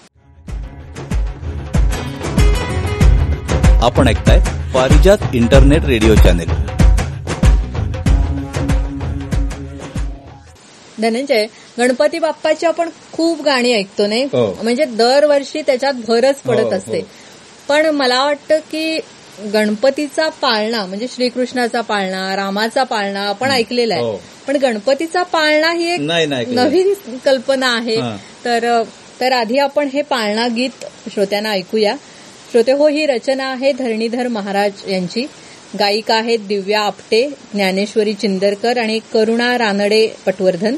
आपण 3.81 4.07
ऐकताय 4.07 4.39
Parijat 4.73 5.35
internet 5.35 5.85
radio 5.85 6.15
channel 6.15 6.49
Dhananjay 10.97 11.45
Ganpati 11.77 12.19
बाप्पाची 12.19 12.65
आपण 12.65 12.89
खूप 13.13 13.41
गाणी 13.41 13.73
ऐकतो 13.73 14.07
नाही 14.07 14.23
हो. 14.23 14.45
म्हणजे 14.63 14.85
दरवर्षी 14.87 15.61
त्याच्यात 15.61 15.93
भरच 16.07 16.41
हो, 16.45 16.51
पडत 16.51 16.63
हो. 16.63 16.71
असते 16.71 17.05
पण 17.67 17.85
मला 17.95 18.23
वाटतं 18.23 18.59
की 18.71 18.99
गणपतीचा 19.53 20.29
पाळणा 20.29 20.85
म्हणजे 20.85 21.07
श्रीकृष्णाचा 21.15 21.81
पाळणा 21.81 22.35
रामाचा 22.35 22.83
पाळणा 22.83 23.19
आपण 23.19 23.51
ऐकलेला 23.51 23.93
आहे. 23.93 24.03
हो. 24.03 24.21
पण 24.47 24.55
गणपतीचा 24.55 25.23
पाळणा 25.23 25.71
ही 25.71 25.93
एक. 25.93 25.99
नवीन 26.49 26.93
कल्पना 27.25 27.75
आहे. 27.75 27.97
तर 28.45 28.83
तर 29.19 29.31
आधी 29.31 29.57
आपण 29.57 29.87
हे 29.87 30.01
पाळणा 30.01 30.47
गीत 30.47 30.85
श्रोत्यांना 31.13 31.49
ऐकूया. 31.49 31.95
श्रोते 32.51 32.71
हो 32.71 32.87
ही 32.87 33.05
रचना 33.05 33.51
आहे 33.51 33.71
धरणीधर 33.71 34.27
महाराज 34.27 34.71
यांची. 34.87 35.25
गायिका 35.79 36.15
आहेत 36.15 36.39
दिव्या 36.39 36.81
आपटे 36.81 37.29
ज्ञानेश्वरी 37.53 38.13
चिंदरकर 38.13 38.77
आणि 38.77 38.99
करुणा 39.13 39.57
रानडे 39.57 40.07
पटवर्धन. 40.25 40.75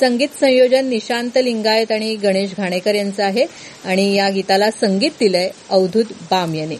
संगीत 0.00 0.28
संयोजन 0.40 0.86
निशांत 0.86 1.38
लिंगायत 1.38 1.92
आणि 1.92 2.14
गणेश 2.16 2.50
घाणेकर 2.58 2.94
यांचं 2.94 3.24
आहे. 3.24 3.46
आणि 3.84 4.14
या 4.14 4.28
गीताला 4.30 4.70
संगीत 4.70 5.10
दिलंय 5.20 5.50
अवधूत 5.70 6.04
बाम 6.30 6.54
यांनी 6.54 6.76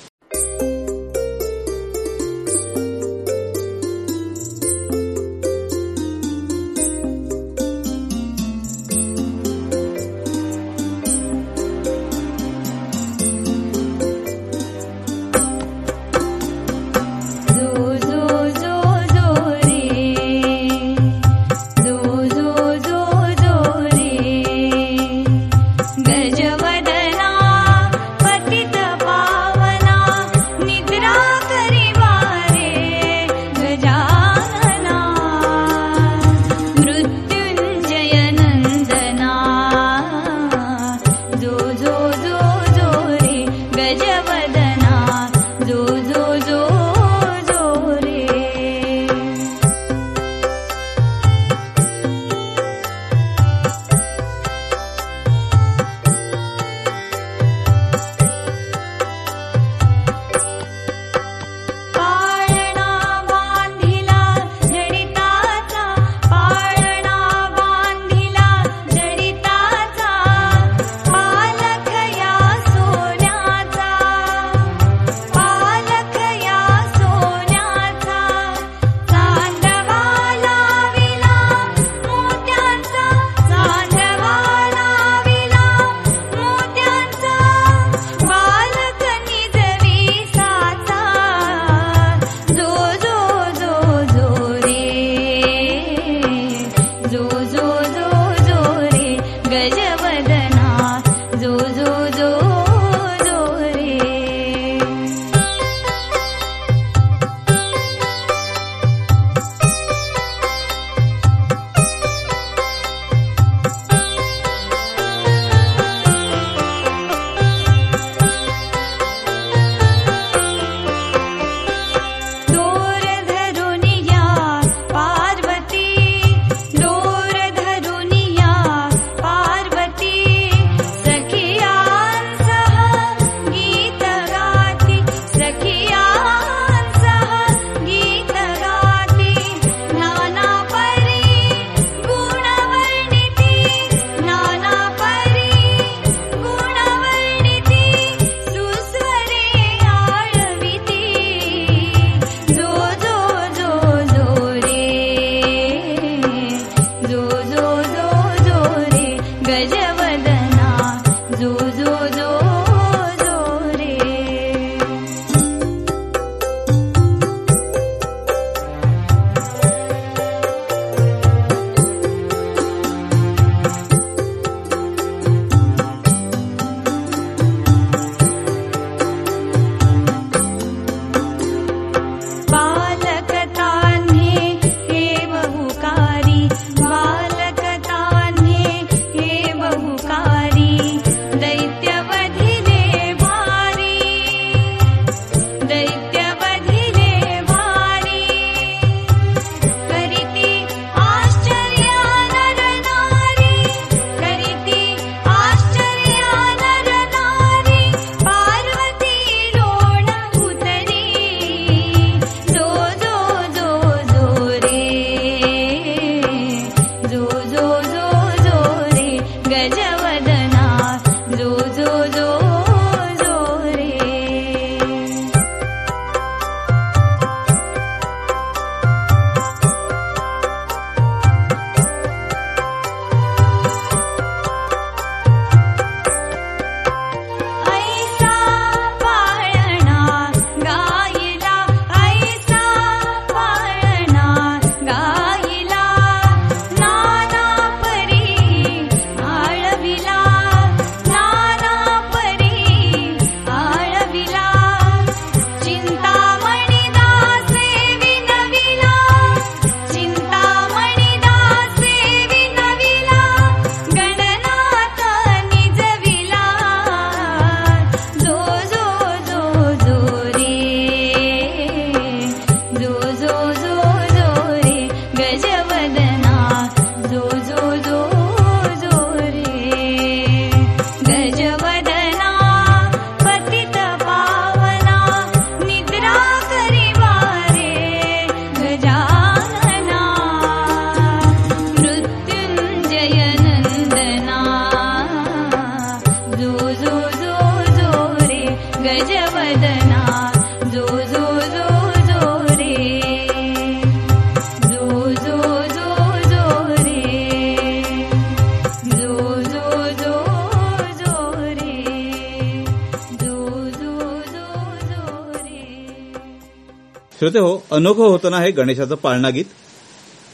श्रोते 317.32 317.48
हो 317.48 317.76
अनोखं 317.76 318.02
होतं 318.02 318.30
ना 318.30 318.38
हे 318.38 318.50
गणेशाचं 318.50 318.94
पाळणा 318.94 319.30
गीत? 319.30 319.44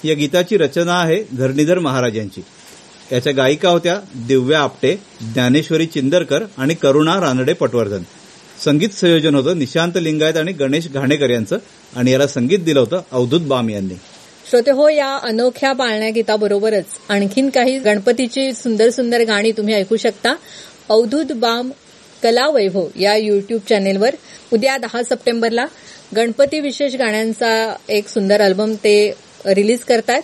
या 0.04 0.14
गीताची 0.14 0.56
रचना 0.56 1.00
आहे 1.00 1.24
धरणीधर 1.38 1.78
महाराज 1.78 2.16
यांची. 2.16 2.40
याच्या 3.12 3.32
गायिका 3.32 3.68
होत्या 3.68 4.00
दिव्या 4.14 4.60
आपटे 4.60 4.96
ज्ञानेश्वरी 5.20 5.86
चिंदरकर 5.86 6.44
आणि 6.56 6.74
करुणा 6.74 7.20
रानडे 7.20 7.52
पटवर्धन. 7.52 8.02
संगीत 8.64 8.88
संयोजन 8.88 9.34
होतं 9.34 9.58
निशांत 9.58 9.92
लिंगायत 9.96 10.36
आणि 10.36 10.52
गणेश 10.52 10.88
घाणेकर 10.88 11.30
यांचं 11.30 11.58
आणि 11.96 12.10
याला 12.10 12.26
संगीत 12.26 12.58
दिलं 12.58 12.80
होतं 12.80 13.00
अवधूत 13.12 13.40
बाम 13.40 13.70
यांनी. 13.70 13.94
श्रोते 14.50 14.70
हो 14.70 14.88
या 14.88 15.18
अनोख्या 15.22 15.72
पाळण्या 15.72 16.10
गीताबरोबरच 16.10 16.84
आणखीन 17.08 17.50
काही 17.50 17.78
गणपतीची 17.78 18.52
सुंदर 18.52 18.90
सुंदर 18.90 19.20
गाणी 19.20 19.52
तुम्ही 19.52 19.74
ऐकू 19.74 19.96
शकता. 19.96 20.34
अवधूत 20.88 21.32
बाम 21.36 21.70
कला 22.22 22.46
वैभव 22.48 22.88
या 23.00 23.16
युट्यूब 23.16 23.60
चॅनेलवर 23.68 24.14
उद्या 24.52 24.76
दहा 24.76 25.02
सप्टेंबरला 25.02 25.66
गणपती 26.16 26.60
विशेष 26.60 26.94
गाण्यांचा 26.94 27.74
एक 27.88 28.08
सुंदर 28.08 28.40
अल्बम 28.40 28.74
ते 28.74 29.12
रिलीज 29.46 29.80
करतात. 29.80 30.22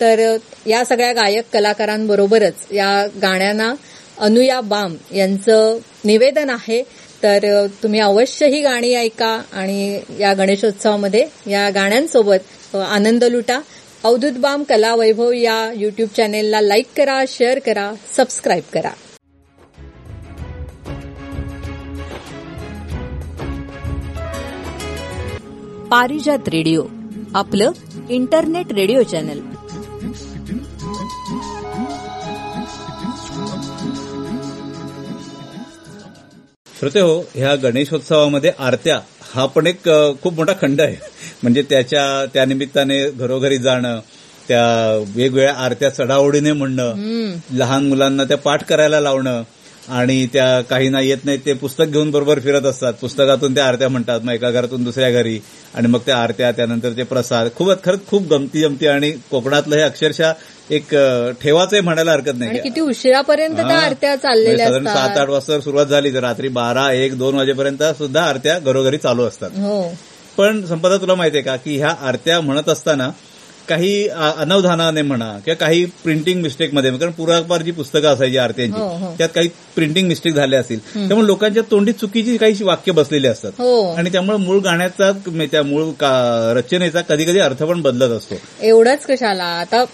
तर 0.00 0.36
या 0.66 0.84
सगळ्या 0.84 1.12
गायक 1.12 1.44
कलाकारांबरोबरच 1.52 2.72
या 2.72 3.06
गाण्यांना 3.22 3.72
अनुया 4.18 4.60
बाम 4.60 4.96
यांचं 5.14 5.78
निवेदन 6.04 6.50
आहे. 6.50 6.82
तर 7.22 7.66
तुम्ही 7.82 8.00
अवश्य 8.00 8.46
ही 8.46 8.60
गाणी 8.60 8.94
ऐका 8.94 9.42
आणि 9.52 10.00
या 10.20 10.32
गणेशोत्सवामध्ये 10.34 11.26
या 11.46 11.68
गाण्यांसोबत 11.70 12.76
आनंद 12.76 13.24
लुटा. 13.24 13.60
अवधूत 14.04 14.32
बाम 14.32 14.62
कला 14.62 14.94
वैभव 14.94 15.32
या 15.32 15.72
युट्यूब 15.76 16.08
चॅनेलला 16.16 16.60
लाईक 16.60 16.86
करा 16.96 17.22
शेअर 17.28 17.58
करा 17.58 17.92
सबस्क्राईब 18.16 18.62
करा. 18.72 18.90
पारिजात 25.90 26.48
रेडिओ 26.48 26.82
आपलं 27.34 27.72
इंटरनेट 28.10 28.72
रेडिओ 28.72 29.02
चॅनल. 29.10 29.40
श्रोते 36.78 37.00
हो 37.00 37.14
ह्या 37.34 37.54
गणेशोत्सवामध्ये 37.62 38.52
आरत्या 38.58 38.98
हा 39.34 39.44
पण 39.54 39.66
एक 39.66 39.88
खूप 40.22 40.34
मोठा 40.34 40.52
खंड 40.60 40.80
आहे. 40.80 40.96
म्हणजे 41.42 41.62
त्याच्या 41.70 42.04
त्यानिमित्ताने 42.34 42.98
घरोघरी 43.10 43.58
जाणं 43.58 44.00
त्या 44.48 44.64
वेगवेगळ्या 45.14 45.54
आरत्या 45.64 45.90
चढाओढीने 45.90 46.52
म्हणणं 46.52 47.34
लहान 47.58 47.88
मुलांना 47.88 48.24
त्या 48.24 48.36
पाठ 48.38 48.64
करायला 48.68 49.00
लावणं 49.00 49.42
आणि 49.88 50.26
त्या 50.32 50.60
काहींना 50.60 51.00
येत 51.00 51.24
नाही 51.24 51.38
ते 51.38 51.52
पुस्तक 51.52 51.84
घेऊन 51.84 52.10
बरोबर 52.10 52.38
फिरत 52.38 52.62
असतात. 52.62 52.92
पुस्तकातून 52.92 53.54
त्या 53.54 53.66
आरत्या 53.66 53.88
म्हणतात 53.88 54.20
मग 54.24 54.32
एका 54.32 54.50
घरातून 54.50 54.84
दुसऱ्या 54.84 55.10
घरी. 55.10 55.38
आणि 55.74 55.88
मग 55.88 55.98
त्या 56.06 56.16
आरत्या 56.16 56.52
त्यानंतर 56.52 56.92
ते 56.96 57.02
प्रसाद. 57.02 57.48
खूप 57.56 57.70
खरंच 57.84 58.00
खूप 58.06 58.22
गमती 58.30 58.60
जमती 58.60 58.86
आणि 58.86 59.10
कोकणातलं 59.30 59.76
हे 59.76 59.82
अक्षरशः 59.82 60.32
एक 60.70 60.94
अ, 60.94 61.30
ठेवाचंही 61.42 61.82
म्हणायला 61.82 62.12
हरकत 62.12 62.34
नाही. 62.34 62.58
किती 62.58 62.80
उशिरापर्यंत 62.80 63.56
त्या. 63.56 63.66
आरत्या 63.66 64.10
म्हणजे 64.10 64.22
चाललेल्या 64.22 64.66
साधारण 64.66 64.86
सात 64.86 65.18
आठ 65.18 65.28
वाजता 65.28 65.60
सुरुवात 65.60 65.86
झाली 65.86 66.14
तर 66.14 66.20
रात्री 66.20 66.48
बारा 66.48 66.92
एक 66.92 67.18
दोन 67.18 67.34
वाजेपर्यंत 67.34 67.82
सुद्धा 67.98 68.22
आरत्या 68.22 68.58
घरोघरी 68.58 68.98
चालू 68.98 69.22
असतात. 69.22 69.50
हो. 69.50 69.94
पण 70.38 70.66
संपदा 70.66 70.96
तुला 70.96 71.14
माहितीये 71.14 71.42
का 71.42 71.56
की 71.56 71.76
ह्या 71.76 71.94
आरत्या 72.00 72.40
म्हणत 72.40 72.68
असताना 72.68 73.08
काही 73.68 74.08
अनवधानाने 74.08 75.02
म्हणा 75.02 75.38
किंवा 75.44 75.54
काही 75.54 75.84
प्रिंटिंग 75.84 76.42
मिस्टेकमध्ये 76.42 76.90
कारण 76.90 77.12
पुरापार 77.12 77.62
जी 77.62 77.70
पुस्तकं 77.70 78.08
असायची 78.08 78.36
हो, 78.36 78.42
हो. 78.42 78.44
आरत्यांची 78.44 79.16
त्यात 79.18 79.28
काही 79.34 79.48
प्रिंटिंग 79.74 80.08
मिस्टेक 80.08 80.34
झाले 80.34 80.56
असतील. 80.56 81.08
त्यामुळे 81.08 81.26
लोकांच्या 81.26 81.62
तोंडी 81.70 81.92
चुकीची 81.92 82.36
काही 82.36 82.62
वाक्य 82.62 82.92
बसलेली 82.92 83.26
असतात. 83.26 83.52
हो. 83.58 83.94
आणि 83.94 84.12
त्यामुळे 84.12 84.38
मूळ 84.38 84.58
गाण्याचा 84.58 85.12
म्हणजे 85.12 85.46
त्या 85.46 85.62
मूळ 85.62 85.92
रचनेचा 86.56 87.00
कधी 87.00 87.24
कधी 87.24 87.38
अर्थ 87.38 87.62
पण 87.62 87.82
बदलत 87.82 88.10
असतो. 88.10 88.34
एवढंच 88.62 89.02
कशाला? 89.02 89.44
आता 89.44 89.84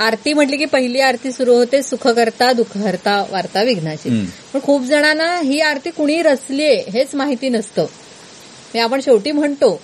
आरती 0.00 0.32
म्हटली 0.32 0.56
की 0.56 0.64
पहिली 0.64 1.00
आरती 1.00 1.32
सुरू 1.32 1.54
होते 1.54 1.82
सुख 1.82 2.08
करता 2.08 2.52
दुःख 2.52 2.76
हरता 2.76 3.24
वार्ता 3.30 3.62
विघ्नाची. 3.62 4.26
पण 4.52 4.60
खूप 4.62 4.84
जणांना 4.84 5.40
ही 5.40 5.60
आरती 5.60 5.90
कुणी 5.90 6.22
रचलीये 6.22 6.84
हेच 6.92 7.14
माहिती 7.14 7.48
नसतं. 7.48 7.86
हे 8.74 8.80
आपण 8.80 9.00
शेवटी 9.00 9.32
म्हणतो 9.32 9.80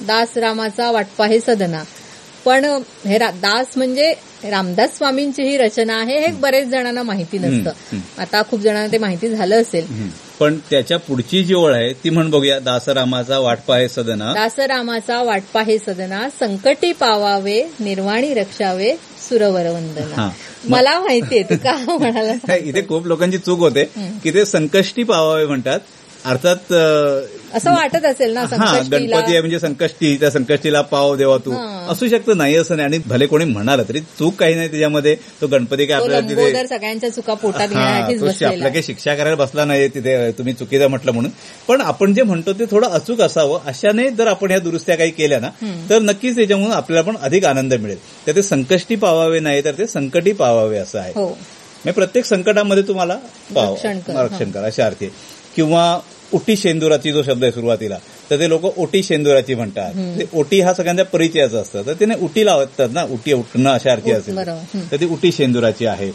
दास 0.00 0.36
रामाचा 0.36 0.90
वाटपा 0.90 1.26
हे 1.26 1.40
सदना. 1.40 1.82
पण 2.44 2.64
हे 3.06 3.18
दास 3.18 3.66
म्हणजे 3.76 4.12
रामदास 4.50 4.96
स्वामींची 4.98 5.42
ही 5.42 5.56
रचना 5.58 5.96
आहे 5.96 6.18
हे 6.20 6.26
बरेच 6.32 6.68
जणांना 6.68 7.02
माहिती 7.02 7.38
नसतं. 7.38 7.96
आता 8.18 8.42
खूप 8.50 8.60
जणांना 8.60 8.92
ते 8.92 8.98
माहिती 8.98 9.28
झालं 9.28 9.60
असेल. 9.62 9.84
हं. 9.84 10.08
पण 10.40 10.58
त्याच्या 10.70 10.98
पुढची 10.98 11.42
जी 11.44 11.54
ओळ 11.54 11.72
आहे 11.74 11.92
ती 12.04 12.10
म्हण 12.10 12.30
बघूया 12.30 12.58
दासरामाचा 12.58 13.38
वाटपा 13.38 13.74
आहे 13.74 13.88
सदना. 13.88 14.32
दासरामाचा 14.34 15.22
वाटपा 15.22 15.62
हे 15.62 15.78
सदना 15.78 16.28
संकटी 16.40 16.92
पावावे 16.92 17.62
निर्वाणी 17.80 18.34
रक्षावे 18.34 18.94
सुरवर 19.28 19.66
वंदना 19.66 20.22
हा. 20.22 20.30
मला 20.68 20.98
माहितीये 21.00 21.42
तू 21.42 21.54
का 21.64 21.72
म्हणाला? 21.88 22.54
इथे 22.56 22.82
खूप 22.88 23.06
लोकांची 23.06 23.38
चूक 23.38 23.58
होते 23.58 23.84
की 24.24 24.34
ते 24.34 24.44
संकष्टी 24.44 25.02
पावावे 25.02 25.46
म्हणतात. 25.46 25.80
अर्थात 26.24 26.72
असं 27.54 27.72
वाटत 27.74 28.04
असेल 28.04 28.32
ना 28.34 28.40
हा 28.52 28.72
गणपती 28.92 29.32
आहे 29.32 29.40
म्हणजे 29.40 29.58
संकष्टी 29.58 30.16
त्या 30.16 30.30
संकष्टीला 30.30 30.80
पाव 30.80 31.14
देवा 31.16 31.36
तू. 31.36 31.52
असू 31.88 32.08
शकतं 32.08 32.36
नाही 32.38 32.56
असं 32.56 32.76
नाही. 32.76 32.86
आणि 32.86 32.98
भले 33.06 33.26
कोणी 33.26 33.44
म्हणालं 33.44 33.82
तरी 33.88 34.00
चूक 34.18 34.34
काही 34.34 34.54
नाही 34.54 34.68
त्याच्यामध्ये. 34.68 35.14
तो 35.40 35.46
गणपती 35.46 35.86
काय 35.86 35.96
आपल्याला 35.96 36.28
तिथे 36.28 36.66
सगळ्यांच्या 36.66 37.10
चुका 37.10 37.34
पोटात 37.34 37.60
आपल्या 37.60 38.68
काही 38.68 38.82
शिक्षा 38.82 39.14
करायला 39.14 39.36
बसला 39.36 39.64
नाही 39.64 39.88
तिथे 39.88 40.30
तुम्ही 40.30 40.54
चुकीचं 40.54 40.88
म्हटलं 40.88 41.12
म्हणून. 41.12 41.30
पण 41.68 41.80
आपण 41.80 42.14
जे 42.14 42.22
म्हणतो 42.22 42.52
ते 42.52 42.64
थोडं 42.70 42.88
अचूक 42.88 43.20
असावं. 43.20 43.58
अशाने 43.66 44.08
जर 44.10 44.26
आपण 44.26 44.50
ह्या 44.50 44.58
दुरुस्त्या 44.58 44.96
काही 44.96 45.10
केल्या 45.10 45.38
ना 45.40 45.48
तर 45.90 45.98
नक्कीच 45.98 46.36
त्याच्यामुळे 46.36 46.74
आपल्याला 46.74 47.10
पण 47.10 47.16
अधिक 47.22 47.44
आनंद 47.44 47.74
मिळेल. 47.74 47.98
तर 48.26 48.34
ते 48.36 48.42
संकष्टी 48.42 48.96
पावावे 48.96 49.40
नाही 49.40 49.64
तर 49.64 49.72
ते 49.78 49.86
संकटी 49.86 50.32
पावावे 50.32 50.78
असं 50.78 50.98
आहे. 50.98 51.12
हो. 51.16 51.26
म्हणजे 51.26 51.92
प्रत्येक 51.92 52.24
संकटामध्ये 52.24 52.82
तुम्हाला 52.82 53.16
पाव 53.54 53.74
रक्षण 54.08 54.50
कर 54.50 54.64
अशा 54.64 54.86
अर्थी. 54.86 55.08
किंवा 55.56 55.98
उटी 56.32 56.56
शेंदुराची 56.56 57.12
जो 57.12 57.22
शब्द 57.22 57.42
आहे 57.42 57.52
सुरुवातीला 57.52 57.96
तर 58.30 58.38
ते 58.38 58.48
लोक 58.48 58.78
ओटी 58.78 59.02
शेंदुराची 59.02 59.54
म्हणतात. 59.54 59.92
ते 60.18 60.24
ओटी 60.32 60.60
हा 60.60 60.74
सगळ्यांच्या 60.74 61.04
परिचयाचा 61.04 61.58
असतं. 61.58 61.82
तर 61.86 61.92
त्याने 61.92 62.14
उटी 62.14 62.46
लावतात 62.46 62.88
ना 62.92 63.02
उटी 63.02 63.32
उठणं 63.32 63.70
अशा 63.70 63.92
अर्थी 63.92 64.10
असेल. 64.12 64.34
तर 64.90 64.96
ती 65.00 65.06
उटी 65.06 65.32
शेंदुराची 65.32 65.86
आहे. 65.86 66.10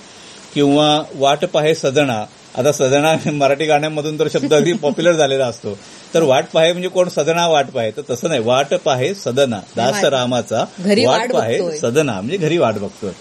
किंवा 0.54 1.04
वाट 1.16 1.46
पाहे 1.46 1.76
सदणा 1.76 2.26
आता 2.58 2.72
सदणा 2.72 3.16
मराठी 3.32 3.66
गाण्यांमधून 3.66 4.20
तर 4.20 4.28
शब्द 4.34 4.54
अगदी 4.54 4.74
पॉप्युलर 4.74 5.12
झालेला 5.12 5.46
असतो. 5.46 5.78
तर 6.14 6.24
वाट 6.24 6.46
पाहे 6.54 6.72
म्हणजे 6.72 6.90
कोण? 6.90 7.10
सदणा 7.10 7.48
वाट 7.48 7.66
पाहे. 7.66 7.92
तर 7.92 8.02
तसं 8.10 8.28
नाही. 8.28 8.42
वाट 8.42 8.74
पाहे 8.74 9.14
सदना. 9.14 9.60
दास 9.76 9.94
रामाचा 10.10 10.66
वाट 11.06 11.32
पाहे. 11.34 11.58
सदना. 11.78 12.14
म्हणजे 12.14 12.38
घरी 12.38 12.58
वाट 12.58 12.74
बघतोय. 12.74 13.12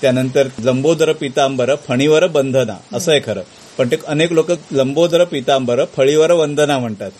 त्यानंतर 0.00 0.48
लंबोदर 0.58 1.12
पितांबर 1.12 1.74
फणीवर 1.74 2.26
बंधना. 2.26 2.76
असं 2.92 3.10
आहे 3.10 3.20
खरं. 3.20 3.42
पण 3.78 3.88
ते 3.88 3.96
अनेक 4.06 4.32
लोक 4.32 4.50
लंबोदर 4.72 5.24
पितांबर 5.24 5.84
फळीवर 5.96 6.30
वंदना 6.32 6.78
म्हणतात. 6.78 7.10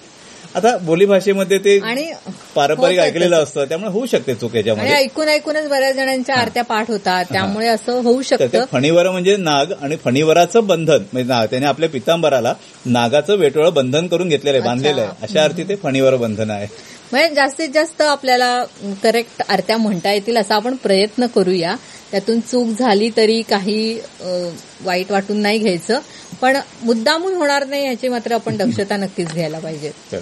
आता 0.55 0.77
बोलीभाषेमध्ये 0.77 1.59
ते 1.59 1.79
आणि 1.79 2.13
पारंपरिक 2.55 2.99
होतं 2.99 3.09
ऐकलेलं 3.09 3.37
असतं 3.37 3.65
त्यामुळे 3.65 3.91
होऊ 3.93 4.07
शकते 4.07 4.35
चूक 4.35 4.51
आणि 4.51 4.59
याच्यामध्ये 4.59 4.95
ऐकून 4.95 5.29
ऐकूनच 5.29 5.69
बऱ्याच 5.69 5.97
जणांच्या 5.97 6.35
आरत्या 6.35 6.65
पाठ 6.65 6.91
होतात 6.91 7.25
त्यामुळे 7.33 7.67
असं 7.69 8.01
होऊ 8.03 8.23
शकतं. 8.23 8.65
फणीवर 8.73 9.11
म्हणजे 9.11 9.37
नाग 9.37 9.73
आणि 9.83 9.97
फणीवराचं 9.97 10.67
बंधन 10.67 11.03
म्हणजे 11.13 11.29
ना- 11.29 11.47
त्याने 11.51 11.67
आपल्या 11.67 11.89
पितांबराला 11.89 12.55
नागाचं 12.87 13.37
वेटोळं 13.37 13.75
बंधन 13.75 14.07
करून 14.07 14.29
घेतलेलं 14.29 14.59
आहे 14.59 14.67
बांधलेलं 14.67 15.01
आहे. 15.01 15.11
अशा 15.23 15.43
अर्थी 15.45 15.63
ते 15.63 15.77
फणीवर 15.77 16.17
बंधन 16.17 16.51
आहे. 16.51 16.67
म्हणजे 17.13 17.35
जास्तीत 17.35 17.69
जास्त 17.75 18.03
आपल्याला 18.03 18.65
करेक्ट 19.03 19.43
आरत्या 19.49 19.77
म्हणता 19.77 20.13
येतील 20.13 20.37
असा 20.37 20.55
आपण 20.55 20.75
प्रयत्न 20.75 21.27
करूया. 21.27 21.77
त्यातून 22.11 22.41
चूक 22.41 22.69
झाली 22.79 23.11
तरी 23.17 23.43
काही 23.43 24.01
वाईट 24.85 25.13
वाटून 25.13 25.41
नाही 25.41 25.59
घ्यायचं. 25.59 25.99
पण 26.41 26.57
मुद्दामून 26.83 27.35
होणार 27.35 27.67
नाही 27.67 27.85
याची 27.85 28.09
मात्र 28.09 28.33
आपण 28.33 28.57
दक्षता 28.57 28.97
नक्कीच 28.97 29.33
घ्यायला 29.33 29.59
पाहिजे. 29.59 29.91
तर 30.13 30.19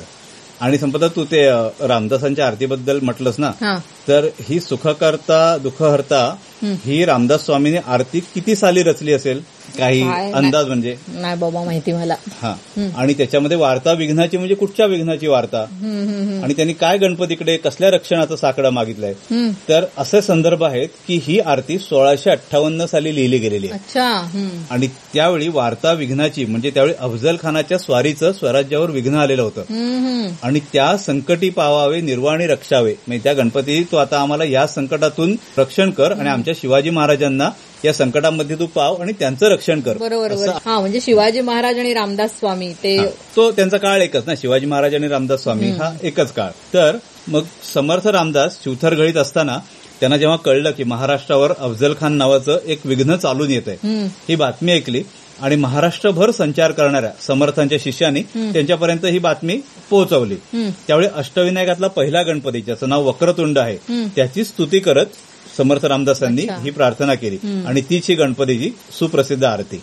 आणि 0.60 0.78
संपदा 0.78 1.08
तू 1.08 1.24
ते 1.24 1.46
रामदासांच्या 1.86 2.46
आरतीबद्दल 2.46 2.98
म्हटलंस 3.02 3.34
ना 3.38 3.50
हा. 3.60 3.76
तर 4.08 4.26
ही 4.40 4.60
सुखकर्ता 4.60 5.58
दुःखहर्ता 5.58 6.36
ही 6.62 7.04
रामदास 7.04 7.44
स्वामीने 7.44 7.78
आरती 7.86 8.20
किती 8.20 8.56
साली 8.56 8.82
रचली 8.82 9.12
असेल? 9.12 9.42
काही 9.78 10.02
अंदाज 10.34 10.66
म्हणजे? 10.66 10.96
नाही 11.08 11.36
बाबा 11.36 11.64
माहिती 11.64 11.92
मला. 11.92 12.14
हा. 12.42 12.54
आणि 12.96 13.14
त्याच्यामध्ये 13.14 13.56
वार्ता 13.56 13.92
विघ्नाची 13.92 14.36
म्हणजे 14.36 14.54
कुठच्या 14.54 14.86
विघ्नाची 14.86 15.26
वार्ता. 15.26 15.60
आणि 16.44 16.54
त्यांनी 16.54 16.72
काय 16.72 16.98
गणपतीकडे 16.98 17.56
कसल्या 17.56 17.90
रक्षणाचं 17.90 18.36
साकडं 18.36 18.70
मागितलंय. 18.70 19.12
तर 19.68 19.84
असे 19.98 20.22
संदर्भ 20.22 20.64
आहेत 20.64 20.88
की 21.08 21.20
ही 21.22 21.38
आरती 21.40 21.78
सोळाशे 21.78 22.30
अठ्ठावन्न 22.30 22.86
साली 22.86 23.14
लिहिली 23.14 23.38
गेलेली 23.38 23.68
आहे. 23.68 24.00
आणि 24.70 24.86
त्यावेळी 25.14 25.48
वार्ता 25.48 25.92
विघ्नाची 25.92 26.44
म्हणजे 26.44 26.70
त्यावेळी 26.70 26.94
अफजल 26.98 27.36
खानाच्या 27.42 27.78
स्वारीचं 27.78 28.32
स्वराज्यावर 28.32 28.90
विघ्न 28.90 29.14
आलेलं 29.14 29.42
होतं. 29.42 29.62
आणि 30.42 30.60
त्या 30.72 30.96
संकटी 30.96 31.50
पावावे 31.50 32.00
निर्वाणी 32.00 32.46
रक्षावे. 32.46 32.94
म्हणजे 33.06 33.24
त्या 33.24 33.32
गणपती 33.32 33.82
तू 33.92 33.96
आता 33.96 34.20
आम्हाला 34.20 34.44
या 34.44 34.66
संकटातून 34.66 35.36
रक्षण 35.58 35.90
कर 35.90 36.12
आणि 36.12 36.28
आमच्या 36.28 36.54
शिवाजी 36.56 36.90
महाराजांना 36.90 37.48
या 37.84 37.92
संकटामध्ये 37.92 38.56
तू 38.58 38.66
पाव 38.66 38.94
आणि 38.94 39.12
त्यांचं 39.12 39.46
रक्षण 39.46 39.80
कर 39.80 39.96
बरोबर 39.98 40.32
हा 40.64 40.78
म्हणजे 40.80 41.00
शिवाजी 41.00 41.40
महाराज 41.40 41.78
आणि 41.78 41.92
रामदास 41.94 42.38
स्वामी 42.38 42.72
ते. 42.82 42.96
तो 43.36 43.50
त्यांचा 43.52 43.76
काळ 43.76 44.02
एकच 44.02 44.22
ना 44.26 44.34
शिवाजी 44.34 44.66
महाराज 44.66 44.94
आणि 44.94 45.08
रामदास 45.08 45.42
स्वामी 45.42 45.70
हा 45.70 45.92
एकच 46.02 46.32
काळ 46.32 46.50
तर 46.74 46.96
मग 47.28 47.44
समर्थ 47.74 48.06
रामदास 48.06 48.58
चिवथरगळीत 48.64 49.16
असताना 49.16 49.58
त्यांना 50.00 50.16
जेव्हा 50.16 50.36
कळलं 50.36 50.70
की 50.70 50.84
महाराष्ट्रावर 50.84 51.52
अफजल 51.58 51.94
खान 52.00 52.12
नावाचं 52.12 52.58
एक 52.66 52.80
विघ्न 52.84 53.16
चालून 53.16 53.50
येत 53.50 53.68
आहे. 53.68 54.04
ही 54.28 54.36
बातमी 54.36 54.72
ऐकली 54.72 55.02
आणि 55.42 55.56
महाराष्ट्रभर 55.56 56.30
संचार 56.30 56.72
करणाऱ्या 56.72 57.10
समर्थांच्या 57.26 57.78
शिष्यांनी 57.80 58.22
त्यांच्यापर्यंत 58.34 59.04
ही 59.04 59.18
बातमी 59.18 59.60
पोहोचवली. 59.90 60.36
त्यावेळी 60.86 61.08
अष्टविनायकातला 61.14 61.88
पहिला 61.88 62.22
गणपती 62.22 62.60
ज्याचं 62.60 62.88
नाव 62.88 63.08
वक्रतुंड 63.08 63.58
आहे. 63.58 63.76
त्याची 64.16 64.44
स्तुती 64.44 64.78
करत 64.78 65.06
समर्थ 65.56 65.84
रामदासांनी. 65.84 66.42
ही 66.42 66.70
प्रार्थना 66.70 67.14
केली. 67.14 67.38
आणि 67.66 67.80
तीच 67.80 68.08
ही 68.08 68.14
गणपतीची 68.14 68.70
सुप्रसिद्ध 68.98 69.44
आरती 69.44 69.82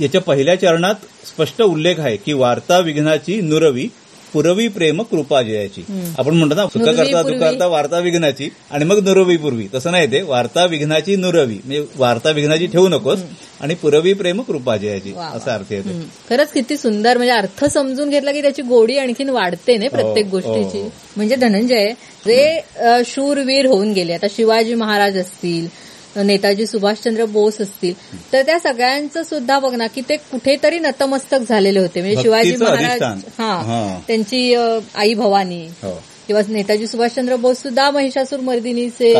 याच्या 0.00 0.20
पहिल्या 0.20 0.60
चरणात 0.60 0.94
स्पष्ट 1.26 1.62
उल्लेख 1.62 1.94
आहे 1.98 2.16
की 2.16 2.32
वार्ता 2.32 2.78
विघ्नाची 2.78 3.40
नुरवी 3.40 3.88
पुरवी 4.34 4.66
प्रेम 4.68 5.02
कृपा 5.02 5.40
जयाची 5.42 5.82
आपण 6.18 6.34
म्हणतो 6.34 6.54
ना 6.54 6.66
सुख 6.66 6.80
करता. 6.80 7.22
करता 7.22 7.66
वार्ता 7.66 7.98
विघ्नाची. 7.98 8.48
आणि 8.70 8.84
मग 8.84 9.02
नुरवी 9.04 9.36
पूर्वी. 9.36 9.66
तसं 9.74 9.92
नाही 9.92 10.06
ते. 10.12 10.22
वार्ता 10.22 10.64
विघ्नाची 10.64 11.16
नुरवी. 11.16 11.58
म्हणजे 11.64 11.84
वार्ता 11.96 12.30
विघ्नाची 12.30 12.66
ठेवू 12.66 12.88
नकोस. 12.88 13.20
आणि 13.60 13.74
पुरवी 13.74 14.12
प्रेम 14.12 14.40
कृपा 14.42 14.76
जयाची. 14.76 15.12
असा 15.34 15.54
अर्थ 15.54 15.72
येते. 15.72 16.00
खरंच 16.30 16.52
किती 16.52 16.76
सुंदर. 16.76 17.16
म्हणजे 17.16 17.32
अर्थ 17.32 17.64
समजून 17.64 18.10
घेतला 18.10 18.32
की 18.32 18.42
त्याची 18.42 18.62
गोडी 18.62 18.96
आणखीन 18.98 19.28
वाढते 19.28 19.76
ना 19.76 19.88
प्रत्येक 19.88 20.26
हो, 20.26 20.30
गोष्टीची. 20.30 20.82
हो. 20.82 20.88
म्हणजे 21.16 21.36
धनंजय 21.36 21.92
जे 22.26 22.60
शूरवीर 23.06 23.66
होऊन 23.66 23.92
गेले. 23.92 24.12
आता 24.12 24.26
शिवाजी 24.36 24.74
महाराज 24.74 25.18
असतील 25.18 25.66
नेताजी 26.16 26.66
सुभाषचंद्र 26.66 27.24
बोस 27.24 27.60
असतील 27.60 27.94
तर 28.32 28.42
त्या 28.42 28.58
सगळ्यांचं 28.58 29.22
सुद्धा 29.22 29.58
बघ 29.58 29.74
ना 29.74 29.86
की 29.86 30.00
ते 30.08 30.16
कुठेतरी 30.16 30.78
नतमस्तक 30.78 31.38
झालेले 31.48 31.80
होते 31.80 32.00
म्हणजे 32.00 32.22
शिवाजी 32.22 32.56
महाराज. 32.56 33.02
हा. 33.38 33.98
त्यांची 34.08 34.54
आई 34.94 35.14
भवानी 35.14 35.66
हो 35.82 36.02
किंवा 36.26 36.42
नेताजी 36.48 36.86
सुभाषचंद्र 36.86 37.36
बोस 37.36 37.62
सुद्धा 37.62 37.90
महिषासूर 37.90 38.40
मर्दिनीचे 38.40 39.12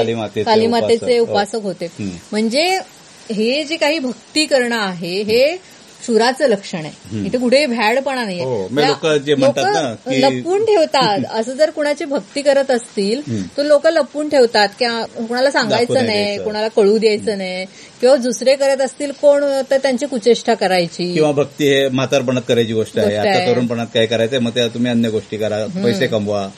कालीमातेचे 0.44 1.18
उपासक. 1.18 1.28
हो. 1.28 1.32
उपासक 1.32 1.62
होते. 1.62 1.88
म्हणजे 2.32 2.78
हे 3.32 3.64
जे 3.64 3.76
काही 3.76 3.98
भक्ती 3.98 4.46
करणं 4.46 4.76
आहे 4.76 5.22
हे 5.22 5.56
शुराचं 6.06 6.46
लक्षण 6.46 6.78
आहे. 6.78 7.26
इथे 7.26 7.38
कुठे 7.38 7.66
भॅडपणा 7.66 8.24
नाही 8.24 8.40
हो, 8.40 8.68
लोकं 8.70 9.16
जे 9.16 9.34
म्हणतात 9.34 9.64
ना 9.64 9.94
की- 10.10 10.24
लपवून 10.24 10.64
ठेवतात. 10.64 11.18
असं 11.30 11.52
जर 11.52 11.70
कुणाची 11.70 12.04
भक्ती 12.04 12.42
करत 12.42 12.70
असतील 12.70 13.20
तर 13.56 13.62
लोक 13.62 13.86
लपवून 13.86 14.28
ठेवतात. 14.28 14.68
किंवा 14.78 15.04
कुणाला 15.04 15.50
सांगायचं 15.50 16.06
नाही. 16.06 16.38
कुणाला 16.38 16.68
कळू 16.68 16.98
द्यायचं 16.98 17.38
नाही. 17.38 17.64
किंवा 18.00 18.16
दुसरे 18.16 18.54
करत 18.54 18.80
असतील 18.80 19.12
कोण 19.12 19.44
तर 19.70 19.76
त्यांची 19.76 20.06
कुचेष्टा 20.06 20.54
करायची. 20.54 21.14
किंवा 21.14 21.32
भक्ती 21.32 21.68
हे 21.68 21.88
म्हातारपणात 21.88 22.42
करायची 22.48 22.72
गोष्ट 22.72 22.98
आहे. 22.98 23.06
गोष्ट 23.06 23.20
आता 23.20 23.38
आहे. 23.38 23.52
तरुणपणात 23.52 23.86
काय 23.94 24.06
करायचंय 24.06 24.38
मग 24.38 24.50
त्या 24.50 24.68
तुम्ही 24.68 24.90
अन्य 24.90 25.10
गोष्टी 25.10 25.36
करा. 25.36 25.66
पैसे 25.84 26.06
कमवा. 26.06 26.48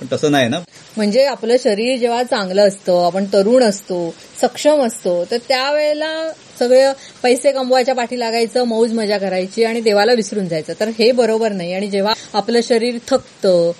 पण 0.00 0.06
तसं 0.12 0.30
नाही 0.32 0.48
ना. 0.48 0.58
म्हणजे 0.96 1.24
आपलं 1.26 1.56
शरीर 1.62 1.98
जेव्हा 1.98 2.22
चांगलं 2.22 2.68
असतं 2.68 3.04
आपण 3.06 3.24
तरुण 3.32 3.62
असतो 3.62 3.98
सक्षम 4.40 4.82
असतो 4.82 5.24
तर 5.30 5.36
त्यावेळेला 5.48 6.12
सगळं 6.58 6.92
पैसे 7.22 7.52
कमवायच्या 7.52 7.94
पाठी 7.94 8.18
लागायचं 8.18 8.64
मौज 8.64 8.92
मजा 8.92 9.18
करायची 9.18 9.64
आणि 9.64 9.80
देवाला 9.80 10.12
विसरून 10.12 10.48
जायचं. 10.48 10.72
तर 10.80 10.88
हे 10.98 11.10
बरोबर 11.12 11.52
नाही. 11.52 11.72
आणि 11.74 11.88
जेव्हा 11.90 12.12
आपलं 12.34 12.60
शरीर 12.64 12.98
थकतं 13.08 13.70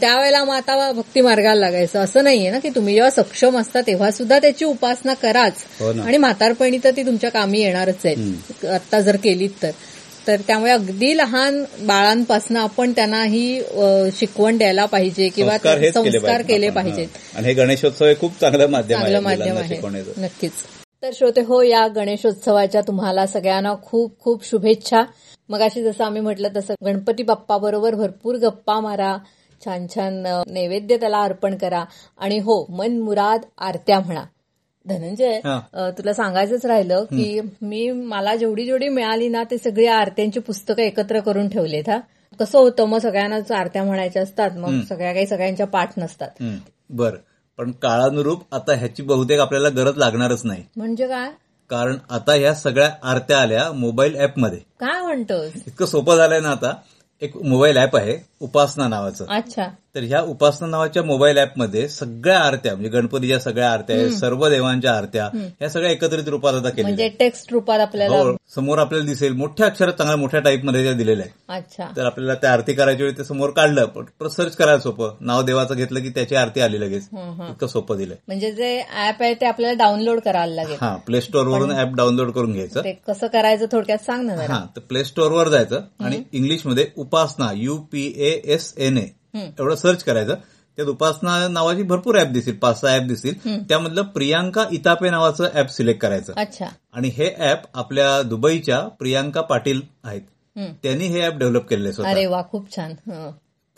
त्यावेळेला 0.00 0.42
मग 0.44 0.54
आता 0.54 0.90
भक्ती 0.92 1.20
मार्गाला 1.20 1.60
लागायचं. 1.60 1.98
असं 2.00 2.24
नाहीये 2.24 2.50
ना 2.50 2.58
की 2.58 2.68
तुम्ही 2.70 2.94
जेव्हा 2.94 3.10
सक्षम 3.12 3.58
असता 3.58 3.80
तेव्हा 3.80 4.10
सुद्धा 4.10 4.38
त्याची 4.38 4.64
उपासना 4.64 5.14
कराच. 5.14 5.62
हो 5.80 5.92
ना. 5.92 6.02
आणि 6.02 6.16
म्हातारपणी 6.16 6.78
तर 6.84 6.90
ती 6.96 7.02
तुमच्या 7.02 7.30
कामी 7.30 7.60
येणारच 7.60 8.06
आहे. 8.06 8.68
आता 8.68 9.00
जर 9.00 9.16
केलीत 9.16 9.62
तर. 9.62 9.70
तर 10.26 10.40
त्यामुळे 10.46 10.72
अगदी 10.72 11.16
लहान 11.16 11.64
बाळांपासून 11.80 12.56
आपण 12.56 12.92
त्यांना 12.92 13.22
ही 13.24 13.60
शिकवण 14.12 14.58
द्यायला 14.58 14.84
पाहिजे 14.84 15.28
किंवा 15.28 15.56
संस्कार 15.58 16.42
केले 16.42 16.70
पाहिजेत. 16.70 17.08
आणि 17.34 17.46
हे 17.46 17.54
गणेशोत्सव 17.54 18.04
हे 18.04 18.14
खूप 18.20 18.40
चांगलं 18.40 18.66
माध्यम 18.66 18.98
माध्यम 19.22 19.58
आहे. 19.58 20.02
नक्कीच. 20.18 20.52
तर 21.02 21.10
श्रोते 21.14 21.40
हो 21.40 21.62
या 21.62 21.86
गणेशोत्सवाच्या 21.88 22.80
तुम्हाला 22.80 23.26
सगळ्यांना 23.26 23.74
खूप 23.82 24.18
खूप 24.20 24.44
शुभेच्छा. 24.44 25.02
मगाशी 25.48 25.82
जसं 25.82 26.04
आम्ही 26.04 26.20
म्हटलं 26.22 26.48
तसं 26.56 26.74
गणपती 26.84 27.22
बाप्पा 27.22 27.58
बरोबर 27.58 27.94
भरपूर 27.94 28.34
गप्पा 28.34 28.80
मारा. 28.80 29.16
छान 29.64 29.86
छान 29.94 30.22
नैवेद्य 30.46 30.96
त्याला 30.96 31.22
अर्पण 31.22 31.56
करा. 31.56 31.84
आणि 32.18 32.38
हो 32.38 32.66
मन 32.70 32.98
मुराद 32.98 33.40
आरत्या 33.58 34.00
म्हणा. 34.00 34.24
धनंजय 34.86 35.40
तुला 35.98 36.12
सांगायचंच 36.12 36.66
राहिलं 36.66 37.04
की 37.04 37.40
मी 37.62 37.90
मला 37.90 38.34
जेवढी 38.36 38.64
जेवढी 38.66 38.88
मिळाली 38.88 39.28
ना 39.28 39.42
ते 39.50 39.58
सगळी 39.58 39.86
आरत्यांची 39.86 40.40
पुस्तकं 40.40 40.82
एकत्र 40.82 41.20
करून 41.20 41.48
ठेवलेत 41.48 41.88
हा. 41.88 41.98
कसं 42.40 42.58
होतं 42.58 42.84
मग 42.84 42.98
सगळ्यांनाच 42.98 43.52
आरत्या 43.52 43.82
म्हणायच्या 43.84 44.22
असतात 44.22 44.56
मग 44.56 44.80
सगळ्या 44.88 45.12
काही 45.12 45.26
सगळ्यांच्या 45.26 45.66
पाठ 45.66 45.92
नसतात. 45.98 46.42
बरं. 46.90 47.16
पण 47.58 47.70
काळानुरूप 47.72 48.42
आता 48.52 48.74
ह्याची 48.74 49.02
बहुतेक 49.02 49.40
आपल्याला 49.40 49.68
गरज 49.68 49.96
लागणारच 49.96 50.44
नाही. 50.44 50.62
म्हणजे 50.76 51.06
काय? 51.08 51.30
कारण 51.70 51.96
आता 52.10 52.32
ह्या 52.32 52.54
सगळ्या 52.54 52.90
आरत्या 53.02 53.38
आल्या 53.38 53.70
मोबाईल 53.72 54.16
ऍपमध्ये 54.16 54.58
काय 54.80 55.00
म्हणतोस? 55.02 55.50
इतकं 55.66 55.86
सोपं 55.86 56.16
झालंय 56.16 56.40
ना 56.40 56.50
आता. 56.50 56.72
एक 57.22 57.36
मोबाईल 57.36 57.76
ऍप 57.76 57.96
आहे 57.96 58.16
उपासना 58.40 58.88
नावाचं. 58.88 59.26
अच्छा. 59.28 59.68
तर 59.96 60.02
ह्या 60.02 60.20
उपासना 60.20 60.66
नावाच्या 60.66 61.02
मोबाईल 61.02 61.38
ऍपमध्ये 61.38 61.86
सगळ्या 61.88 62.38
आरत्या 62.38 62.72
म्हणजे 62.72 62.88
गणपतीच्या 62.90 63.38
सगळ्या 63.40 63.70
आरत्या 63.72 64.08
सर्व 64.12 64.48
देवांच्या 64.48 64.92
आरत्या 64.92 65.28
ह्या 65.34 65.68
सगळ्या 65.68 65.90
एकत्रित 65.90 66.28
रूपात 66.28 66.54
आता 66.54 66.70
म्हणजे 66.82 67.02
आहेत. 67.02 67.12
टेक्स्ट 67.18 67.52
रूपात 67.52 67.80
आपल्याला 67.80 68.16
हो 68.16 68.34
समोर 68.54 68.78
आपल्याला 68.78 69.06
दिसेल. 69.06 69.32
मोठ्या 69.32 69.66
अक्षरात 69.66 69.92
चांगल्या 69.92 70.16
मोठ्या 70.16 70.40
टाईपमध्ये 70.40 70.82
त्या 70.84 70.92
दिलेल्या 70.92 71.24
आहेत. 71.24 71.60
अच्छा. 71.60 71.88
तर 71.96 72.06
आपल्याला 72.06 72.34
त्या 72.34 72.52
आरती 72.52 72.72
करायच्या 72.74 73.04
वेळी 73.04 73.16
ते 73.18 73.24
समोर 73.24 73.50
काढलं 73.50 73.84
पण 73.86 74.28
सर्च 74.28 74.56
करायला 74.56 74.80
सोपं. 74.80 75.14
नाव 75.20 75.42
देवाचं 75.42 75.74
घेतलं 75.74 76.00
की 76.00 76.10
त्याची 76.10 76.36
आरती 76.36 76.60
आली 76.60 76.80
लगेच. 76.80 77.08
इतकं 77.12 77.66
सोपं 77.66 77.96
दिलंय. 77.96 78.16
म्हणजे 78.28 78.52
जे 78.52 78.78
ऍप 79.08 79.22
आहे 79.22 79.34
ते 79.34 79.46
आपल्याला 79.46 79.76
डाउनलोड 79.78 80.20
करायला 80.20 80.54
लागेल. 80.54 80.76
हा 80.80 80.94
प्ले 80.96 81.20
स्टोअर 81.20 81.46
वरून 81.46 81.72
ऍप 81.72 81.94
डाउनलोड 81.96 82.30
करून 82.30 82.52
घ्यायचं. 82.52 82.84
ते 82.84 82.92
कसं 83.08 83.26
करायचं 83.26 83.66
थोडक्यात 83.72 84.04
सांग 84.06 84.26
ना 84.26 84.34
हा 84.48 84.64
तर 84.76 84.80
प्ले 84.80 85.04
स्टोअरवर 85.04 85.48
जायचं 85.48 85.80
आणि 86.00 86.22
इंग्लिशमध्ये 86.32 86.86
Upasana 86.96 87.50
U 87.54 88.12
P 88.46 88.74
S 88.78 88.98
N. 88.98 89.06
एवढं 89.36 89.74
सर्च 89.74 90.04
करायचं. 90.04 90.34
त्यात 90.76 90.88
उपासना 90.88 91.48
नावाची 91.48 91.82
भरपूर 91.82 92.18
ऍप 92.20 92.26
दिसतील. 92.26 92.56
पाच 92.56 92.80
सहा 92.80 92.96
ऍप 92.96 93.02
दिसतील. 93.02 93.62
त्यामधलं 93.68 94.02
प्रियांका 94.02 94.64
इतापे 94.72 95.10
नावाचं 95.10 95.48
ऍप 95.54 95.68
सिलेक्ट 95.68 96.00
करायचं. 96.00 96.32
अच्छा. 96.36 96.66
आणि 96.92 97.08
हे 97.08 97.30
ऍप 97.38 97.58
आपल्या 97.74 98.22
दुबईच्या 98.22 98.80
प्रियांका 98.88 99.40
पाटील 99.40 99.80
आहेत. 100.04 100.22
त्यांनी 100.82 101.06
हे 101.06 101.26
ऍप 101.26 101.36
डेव्हलप 101.36 101.68
केलेलं 101.68 102.02
अरे 102.02 102.26
वा 102.26 102.42
खूप 102.50 102.76
छान. 102.76 102.94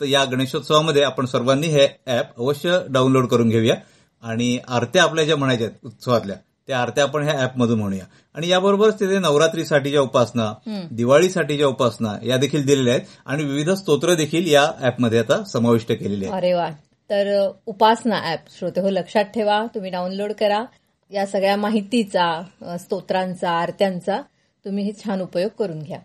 तर 0.01 0.05
या 0.05 0.25
गणेशोत्सवामध्ये 0.25 1.03
आपण 1.03 1.25
सर्वांनी 1.25 1.67
हे 1.67 1.87
ऍप 2.07 2.25
अवश्य 2.37 2.79
डाउनलोड 2.89 3.27
करून 3.27 3.49
घेऊया. 3.49 3.75
आणि 4.23 4.57
आरत्या 4.67 5.03
आपल्या 5.03 5.25
ज्या 5.25 5.35
म्हणायच्या 5.35 5.67
उत्सवातल्या 5.85 6.35
त्या 6.69 6.81
आरत्या 6.81 7.03
आपण 7.03 7.23
ह्या 7.23 7.43
ऍपमधून 7.43 7.79
म्हणूया. 7.79 8.05
आणि 8.33 8.49
याबरोबरच 8.49 8.99
तिथे 8.99 9.19
नवरात्रीसाठीच्या 9.19 10.01
उपासना 10.01 10.53
दिवाळीसाठीच्या 10.91 11.67
उपासना 11.67 12.13
या 12.25 12.37
देखील 12.37 12.65
दिलेल्या 12.65 12.93
आहेत. 12.93 13.05
आणि 13.25 13.43
विविध 13.43 13.69
स्तोत्र 13.69 14.13
देखील 14.13 14.51
या 14.51 14.71
ऍपमध्ये 14.81 15.19
आता 15.19 15.43
समाविष्ट 15.43 15.91
केलेली 15.91 16.25
आहेत. 16.25 16.35
अरे 16.35 16.53
वा. 16.53 16.69
तर 17.09 17.51
उपासना 17.65 18.31
ऍप 18.33 18.39
श्रोते 18.57 18.81
हो 18.81 18.89
लक्षात 18.89 19.25
ठेवा. 19.25 19.65
तुम्ही 19.75 19.91
डाउनलोड 19.91 20.31
करा. 20.31 20.63
या 21.11 21.25
सगळ्या 21.25 21.55
माहितीचा 21.55 22.41
स्तोत्रांचा 22.79 23.51
आरत्यांचा 23.51 24.21
तुम्ही 24.65 24.83
हे 24.83 24.91
छान 25.03 25.21
उपयोग 25.21 25.49
करून 25.59 25.79
घ्या. 25.79 25.99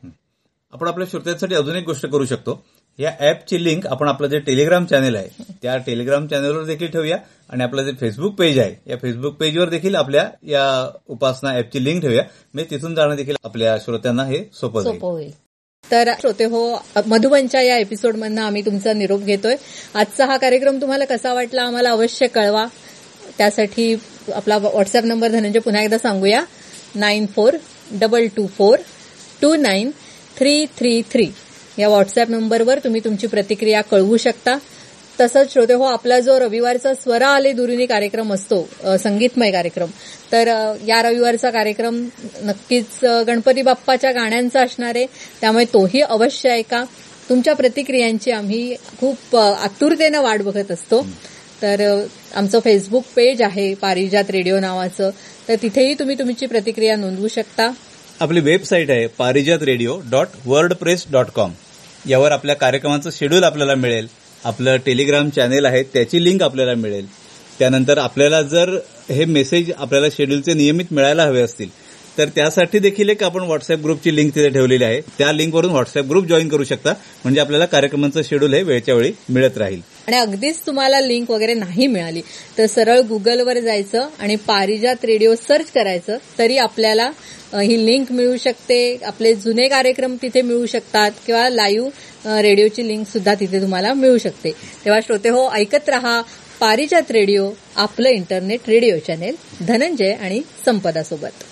आपण 0.73 0.89
आपल्या 0.89 1.07
श्रोत्यांसाठी 1.11 1.55
अजून 1.55 1.77
एक 1.77 1.85
गोष्ट 1.85 2.07
करू 2.07 2.25
शकतो. 2.25 2.65
या 2.99 3.11
ऍपची 3.21 3.63
लिंक 3.65 3.87
आपण 3.87 4.09
आपलं 4.09 4.29
जे 4.29 4.39
टेलिग्राम 4.39 4.85
चॅनेल 4.85 5.17
आहे 5.17 5.45
त्या 5.63 5.77
टेलिग्राम 5.77 6.27
चॅनेलवर 6.27 6.65
देखील 6.65 6.91
ठेवूया 6.91 7.17
आणि 7.49 7.63
आपलं 7.63 7.83
जे 7.83 7.93
फेसबुक 8.01 8.35
पेज 8.35 8.59
आहे 8.59 8.75
या 8.87 8.97
फेसबुक 9.03 9.35
पेजवर 9.35 9.69
देखील 9.69 9.95
आपल्या 9.95 10.29
या 10.43 10.65
उपासना 11.09 11.57
ऍपची 11.59 11.85
लिंक 11.85 12.01
ठेवूया. 12.03 12.23
म्हणजे 12.55 12.71
तिथून 12.71 12.95
जाणं 12.95 13.17
देखील 13.17 13.37
आपल्या 13.45 13.77
श्रोत्यांना 13.85 14.25
हे 14.25 14.43
सोपं 14.61 14.83
सोपं 14.83 15.09
होईल. 15.09 15.31
तर 15.85 16.13
श्रोते 16.21 16.45
हो 16.45 16.63
मधुबनच्या 17.07 17.61
या 17.63 17.77
एपिसोडमधनं 17.79 18.43
आम्ही 18.43 18.65
तुमचा 18.67 18.93
निरोप 18.93 19.21
घेतोय. 19.21 19.57
आजचा 19.95 20.27
हा 20.27 20.37
कार्यक्रम 20.37 20.81
तुम्हाला 20.81 21.05
कसा 21.05 21.33
वाटला 21.35 21.63
आम्हाला 21.63 21.91
अवश्य 21.91 22.27
कळवा. 22.27 22.67
त्यासाठी 23.39 23.95
आपला 24.35 24.59
व्हॉट्सअप 24.59 25.05
नंबर 25.05 25.29
धनंजय 25.29 25.59
पुन्हा 25.59 25.83
एकदा 25.83 25.99
सांगूया. 25.99 26.45
Nine 26.95 27.27
four 27.27 27.57
double 27.93 28.27
two 28.37 28.47
four 28.47 28.79
two 29.43 29.55
nine 29.57 29.91
three 30.39 30.65
three 30.79 31.01
three. 31.13 31.27
या 31.79 31.89
व्हॉट्सअप 31.89 32.31
नंबरवर 32.31 32.79
तुम्ही 32.79 33.01
तुमची 33.05 33.27
प्रतिक्रिया 33.27 33.81
कळवू 33.83 34.17
शकता. 34.17 34.57
तसंच 35.21 35.53
श्रोते 35.53 35.73
हो 35.73 35.85
आपला 35.85 36.19
जो 36.21 36.39
रविवारचा 36.41 36.93
स्वरा 36.95 37.29
आले 37.29 37.53
दुरुनी 37.53 37.87
कार्यक्रम 37.87 38.33
असतो 38.33 38.69
संगीतमय 39.03 39.51
कार्यक्रम 39.53 39.91
तर 40.33 40.49
या 40.87 41.01
रविवारचा 41.03 41.51
कार्यक्रम 41.51 42.05
नक्कीच 42.43 43.05
गणपती 43.27 43.63
बाप्पाच्या 43.63 44.13
गाण्यांचा 44.13 44.63
असणार 44.63 44.97
आहे. 44.97 45.07
त्यामुळे 45.41 45.65
तोही 45.65 46.01
अवश्य 46.01 46.51
ऐका. 46.51 46.83
तुमच्या 47.29 47.55
प्रतिक्रियांची 47.55 48.31
आम्ही 48.31 48.75
खूप 49.01 49.37
आतुरतेनं 49.37 50.21
वाट 50.23 50.43
बघत 50.43 50.71
असतो. 50.71 51.07
तर 51.63 52.05
आमचं 52.35 52.59
फेसबुक 52.65 53.05
पेज 53.17 53.43
आहे 53.43 53.73
पारिजात 53.75 54.31
रेडिओ 54.31 54.59
नावाचं. 54.61 55.11
तर 55.49 55.55
तिथेही 55.63 55.95
तुम्ही 55.95 56.19
तुमची 56.19 56.47
प्रतिक्रिया 56.47 56.97
नोंदवू 56.97 57.29
शकता. 57.29 57.71
आपली 58.21 58.41
वेबसाईट 58.41 58.91
आहे 58.91 59.07
Parijat 59.07 59.63
radio 59.63 59.99
dot 60.11 60.29
WordPress 60.73 61.05
dot 61.13 61.27
com 61.27 61.53
यावर 62.09 62.33
आपल्या 62.33 62.55
कार्यक्रमाचं 62.55 63.11
शेड्यूल 63.11 63.45
आपल्याला 63.45 63.75
मिळेल. 63.75 64.07
आपलं 64.45 64.77
टेलिग्राम 64.77 65.29
चॅनेल 65.31 65.65
आहे 65.65 65.83
त्याची 65.83 66.23
लिंक 66.25 66.43
आपल्याला 66.43 66.75
मिळेल. 66.75 67.07
त्यानंतर 67.59 67.99
आपल्याला 67.99 68.43
जर 68.43 68.79
हे 69.11 69.25
मेसेज 69.25 69.71
आपल्याला 69.79 70.07
शेड्यूलचे 70.09 70.55
नियमित 70.55 70.93
मिळायला 70.93 71.23
हवे 71.23 71.41
असतील 71.41 71.69
तर 72.19 72.29
त्यासाठी 72.35 72.79
देखील 72.79 73.09
एक 73.09 73.23
आपण 73.25 73.43
व्हॉट्सअप 73.43 73.79
ग्रुपची 73.85 74.15
लिंक 74.17 74.35
तिथे 74.35 74.49
ठेवलेली 74.49 74.85
आहे. 74.85 75.01
त्या 75.19 75.33
लिंकवरून 75.33 75.71
व्हॉट्सअप 75.71 76.05
ग्रुप 76.05 76.27
जॉईन 76.27 76.49
करू 76.49 76.65
शकता. 76.65 76.93
म्हणजे 77.25 77.41
आपल्याला 77.41 77.67
कार्यक्रमांचं 77.67 78.23
शेड्यूल 78.25 78.55
हे 78.55 78.63
वेळच्या 78.63 78.95
वेळी 78.95 79.13
मिळत 79.29 79.59
राहील. 79.59 79.81
आणि 80.07 80.17
अगदीच 80.17 80.61
तुम्हाला 80.67 81.01
लिंक 81.01 81.31
वगैरे 81.31 81.55
नाही 81.55 81.87
मिळाली 81.87 82.21
तर 82.59 82.67
सरळ 82.67 83.01
गुगलवर 83.09 83.59
जायचं 83.61 84.09
आणि 84.19 84.37
पारिजात 84.47 85.05
रेडिओ 85.05 85.35
सर्च 85.49 85.71
करायचं 85.75 86.17
तरी 86.39 86.57
आपल्याला 86.59 87.11
ही 87.55 87.85
लिंक 87.87 88.13
मिळू 88.13 88.37
शकते. 88.37 88.97
आपले 89.05 89.35
जुने 89.35 89.69
कार्यक्रम 89.69 90.17
तिथे 90.23 90.43
मिळू 90.43 90.67
शकतात 90.67 91.11
किंवा 91.27 91.49
लाईव्ह 91.49 92.41
रेडिओची 92.41 92.87
लिंक 92.89 93.07
सुद्धा 93.09 93.35
तिथे 93.35 93.61
तुम्हाला 93.63 93.93
मिळू 93.95 94.19
शकते. 94.19 94.51
तेव्हा 94.85 95.01
श्रोते 95.07 95.29
हो 95.29 95.49
ऐकत 95.53 95.89
रहा 95.89 96.21
पारिजात 96.61 97.11
रेडिओ 97.11 97.51
आपलं 97.77 98.09
इंटरनेट 98.09 98.69
रेडिओ 98.69 98.99
चॅनेल 99.07 99.35
धनंजय 99.61 100.13
आणि 100.13 100.41
संपदा 100.65 101.03
सोबत 101.03 101.45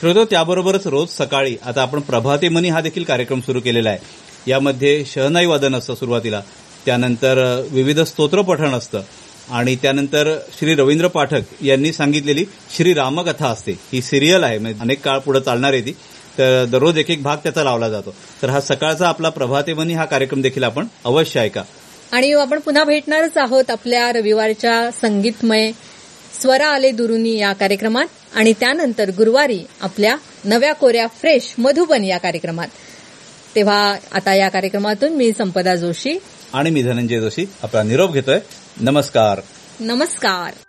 श्रोतो 0.00 0.24
त्याबरोबरच 0.24 0.86
रोज 0.86 1.08
सकाळी 1.10 1.56
आता 1.66 1.82
आपण 1.82 2.00
प्रभाते 2.00 2.48
मनी 2.48 2.68
हा 2.68 2.80
देखील 2.80 3.04
कार्यक्रम 3.04 3.40
सुरू 3.40 3.60
केलेला 3.60 3.90
आहे. 3.90 3.98
यामध्ये 4.46 5.04
शहनाई 5.06 5.46
वादन 5.46 5.74
असतं 5.74 5.94
सुरुवातीला 5.94 6.40
त्यानंतर 6.84 7.38
विविध 7.70 8.00
स्तोत्र 8.00 8.42
पठण 8.42 8.74
असतं 8.74 9.02
आणि 9.50 9.74
त्यानंतर 9.82 10.32
श्री 10.58 10.74
रवींद्र 10.74 11.06
पाठक 11.08 11.64
यांनी 11.64 11.92
सांगितलेली 11.92 12.44
श्री 12.76 12.94
रामकथा 12.94 13.48
असते. 13.48 13.72
ही 13.92 14.02
सिरियल 14.02 14.44
आहे 14.44 14.58
म्हणजे 14.58 14.80
अनेक 14.80 15.02
काळ 15.04 15.18
पुढे 15.18 15.40
चालणार 15.40 15.72
आहे 15.72 15.82
ती 15.82 15.92
तर 16.38 16.64
दररोज 16.64 16.98
एक 16.98 17.10
एक 17.10 17.22
भाग 17.22 17.36
त्याचा 17.36 17.64
लावला 17.64 17.88
जातो. 17.88 18.14
तर 18.42 18.50
हा 18.50 18.60
सकाळचा 18.60 19.08
आपला 19.08 19.28
प्रभाते 19.28 19.74
मनी 19.74 19.94
हा 19.94 20.04
कार्यक्रम 20.04 20.42
देखील 20.42 20.64
आपण 20.64 20.86
अवश्य 21.04 21.40
ऐका. 21.40 21.62
आणि 22.12 22.32
आपण 22.32 22.58
पुन्हा 22.58 22.84
भेटणारच 22.84 23.36
आहोत 23.36 23.70
आपल्या 23.70 24.10
रविवारच्या 24.12 24.90
संगीतमय 25.00 25.70
स्वरा 26.34 26.66
आले 26.66 26.90
दुरुनी 26.90 27.38
या 27.38 27.52
कार्यक्रमात 27.52 28.06
आणि 28.34 28.52
त्यानंतर 28.52 29.10
गुरुवारी 29.16 29.64
आपल्या 29.80 30.16
नव्या 30.44 30.72
कोऱ्या 30.72 31.06
फ्रेश 31.06 31.54
मधुबन 31.58 32.04
या 32.04 32.18
कार्यक्रमात. 32.18 32.68
तेव्हा 33.54 33.96
आता 34.12 34.34
या 34.34 34.48
कार्यक्रमातून 34.48 35.12
मी 35.12 35.32
संपदा 35.32 35.74
जोशी. 35.74 36.18
आणि 36.52 36.70
मी 36.70 36.82
धनंजय 36.82 37.20
जोशी. 37.20 37.48
आपला 37.62 37.82
निरोप 37.82 38.12
घेतोय. 38.12 38.38
नमस्कार. 38.80 39.40
नमस्कार. 39.80 40.67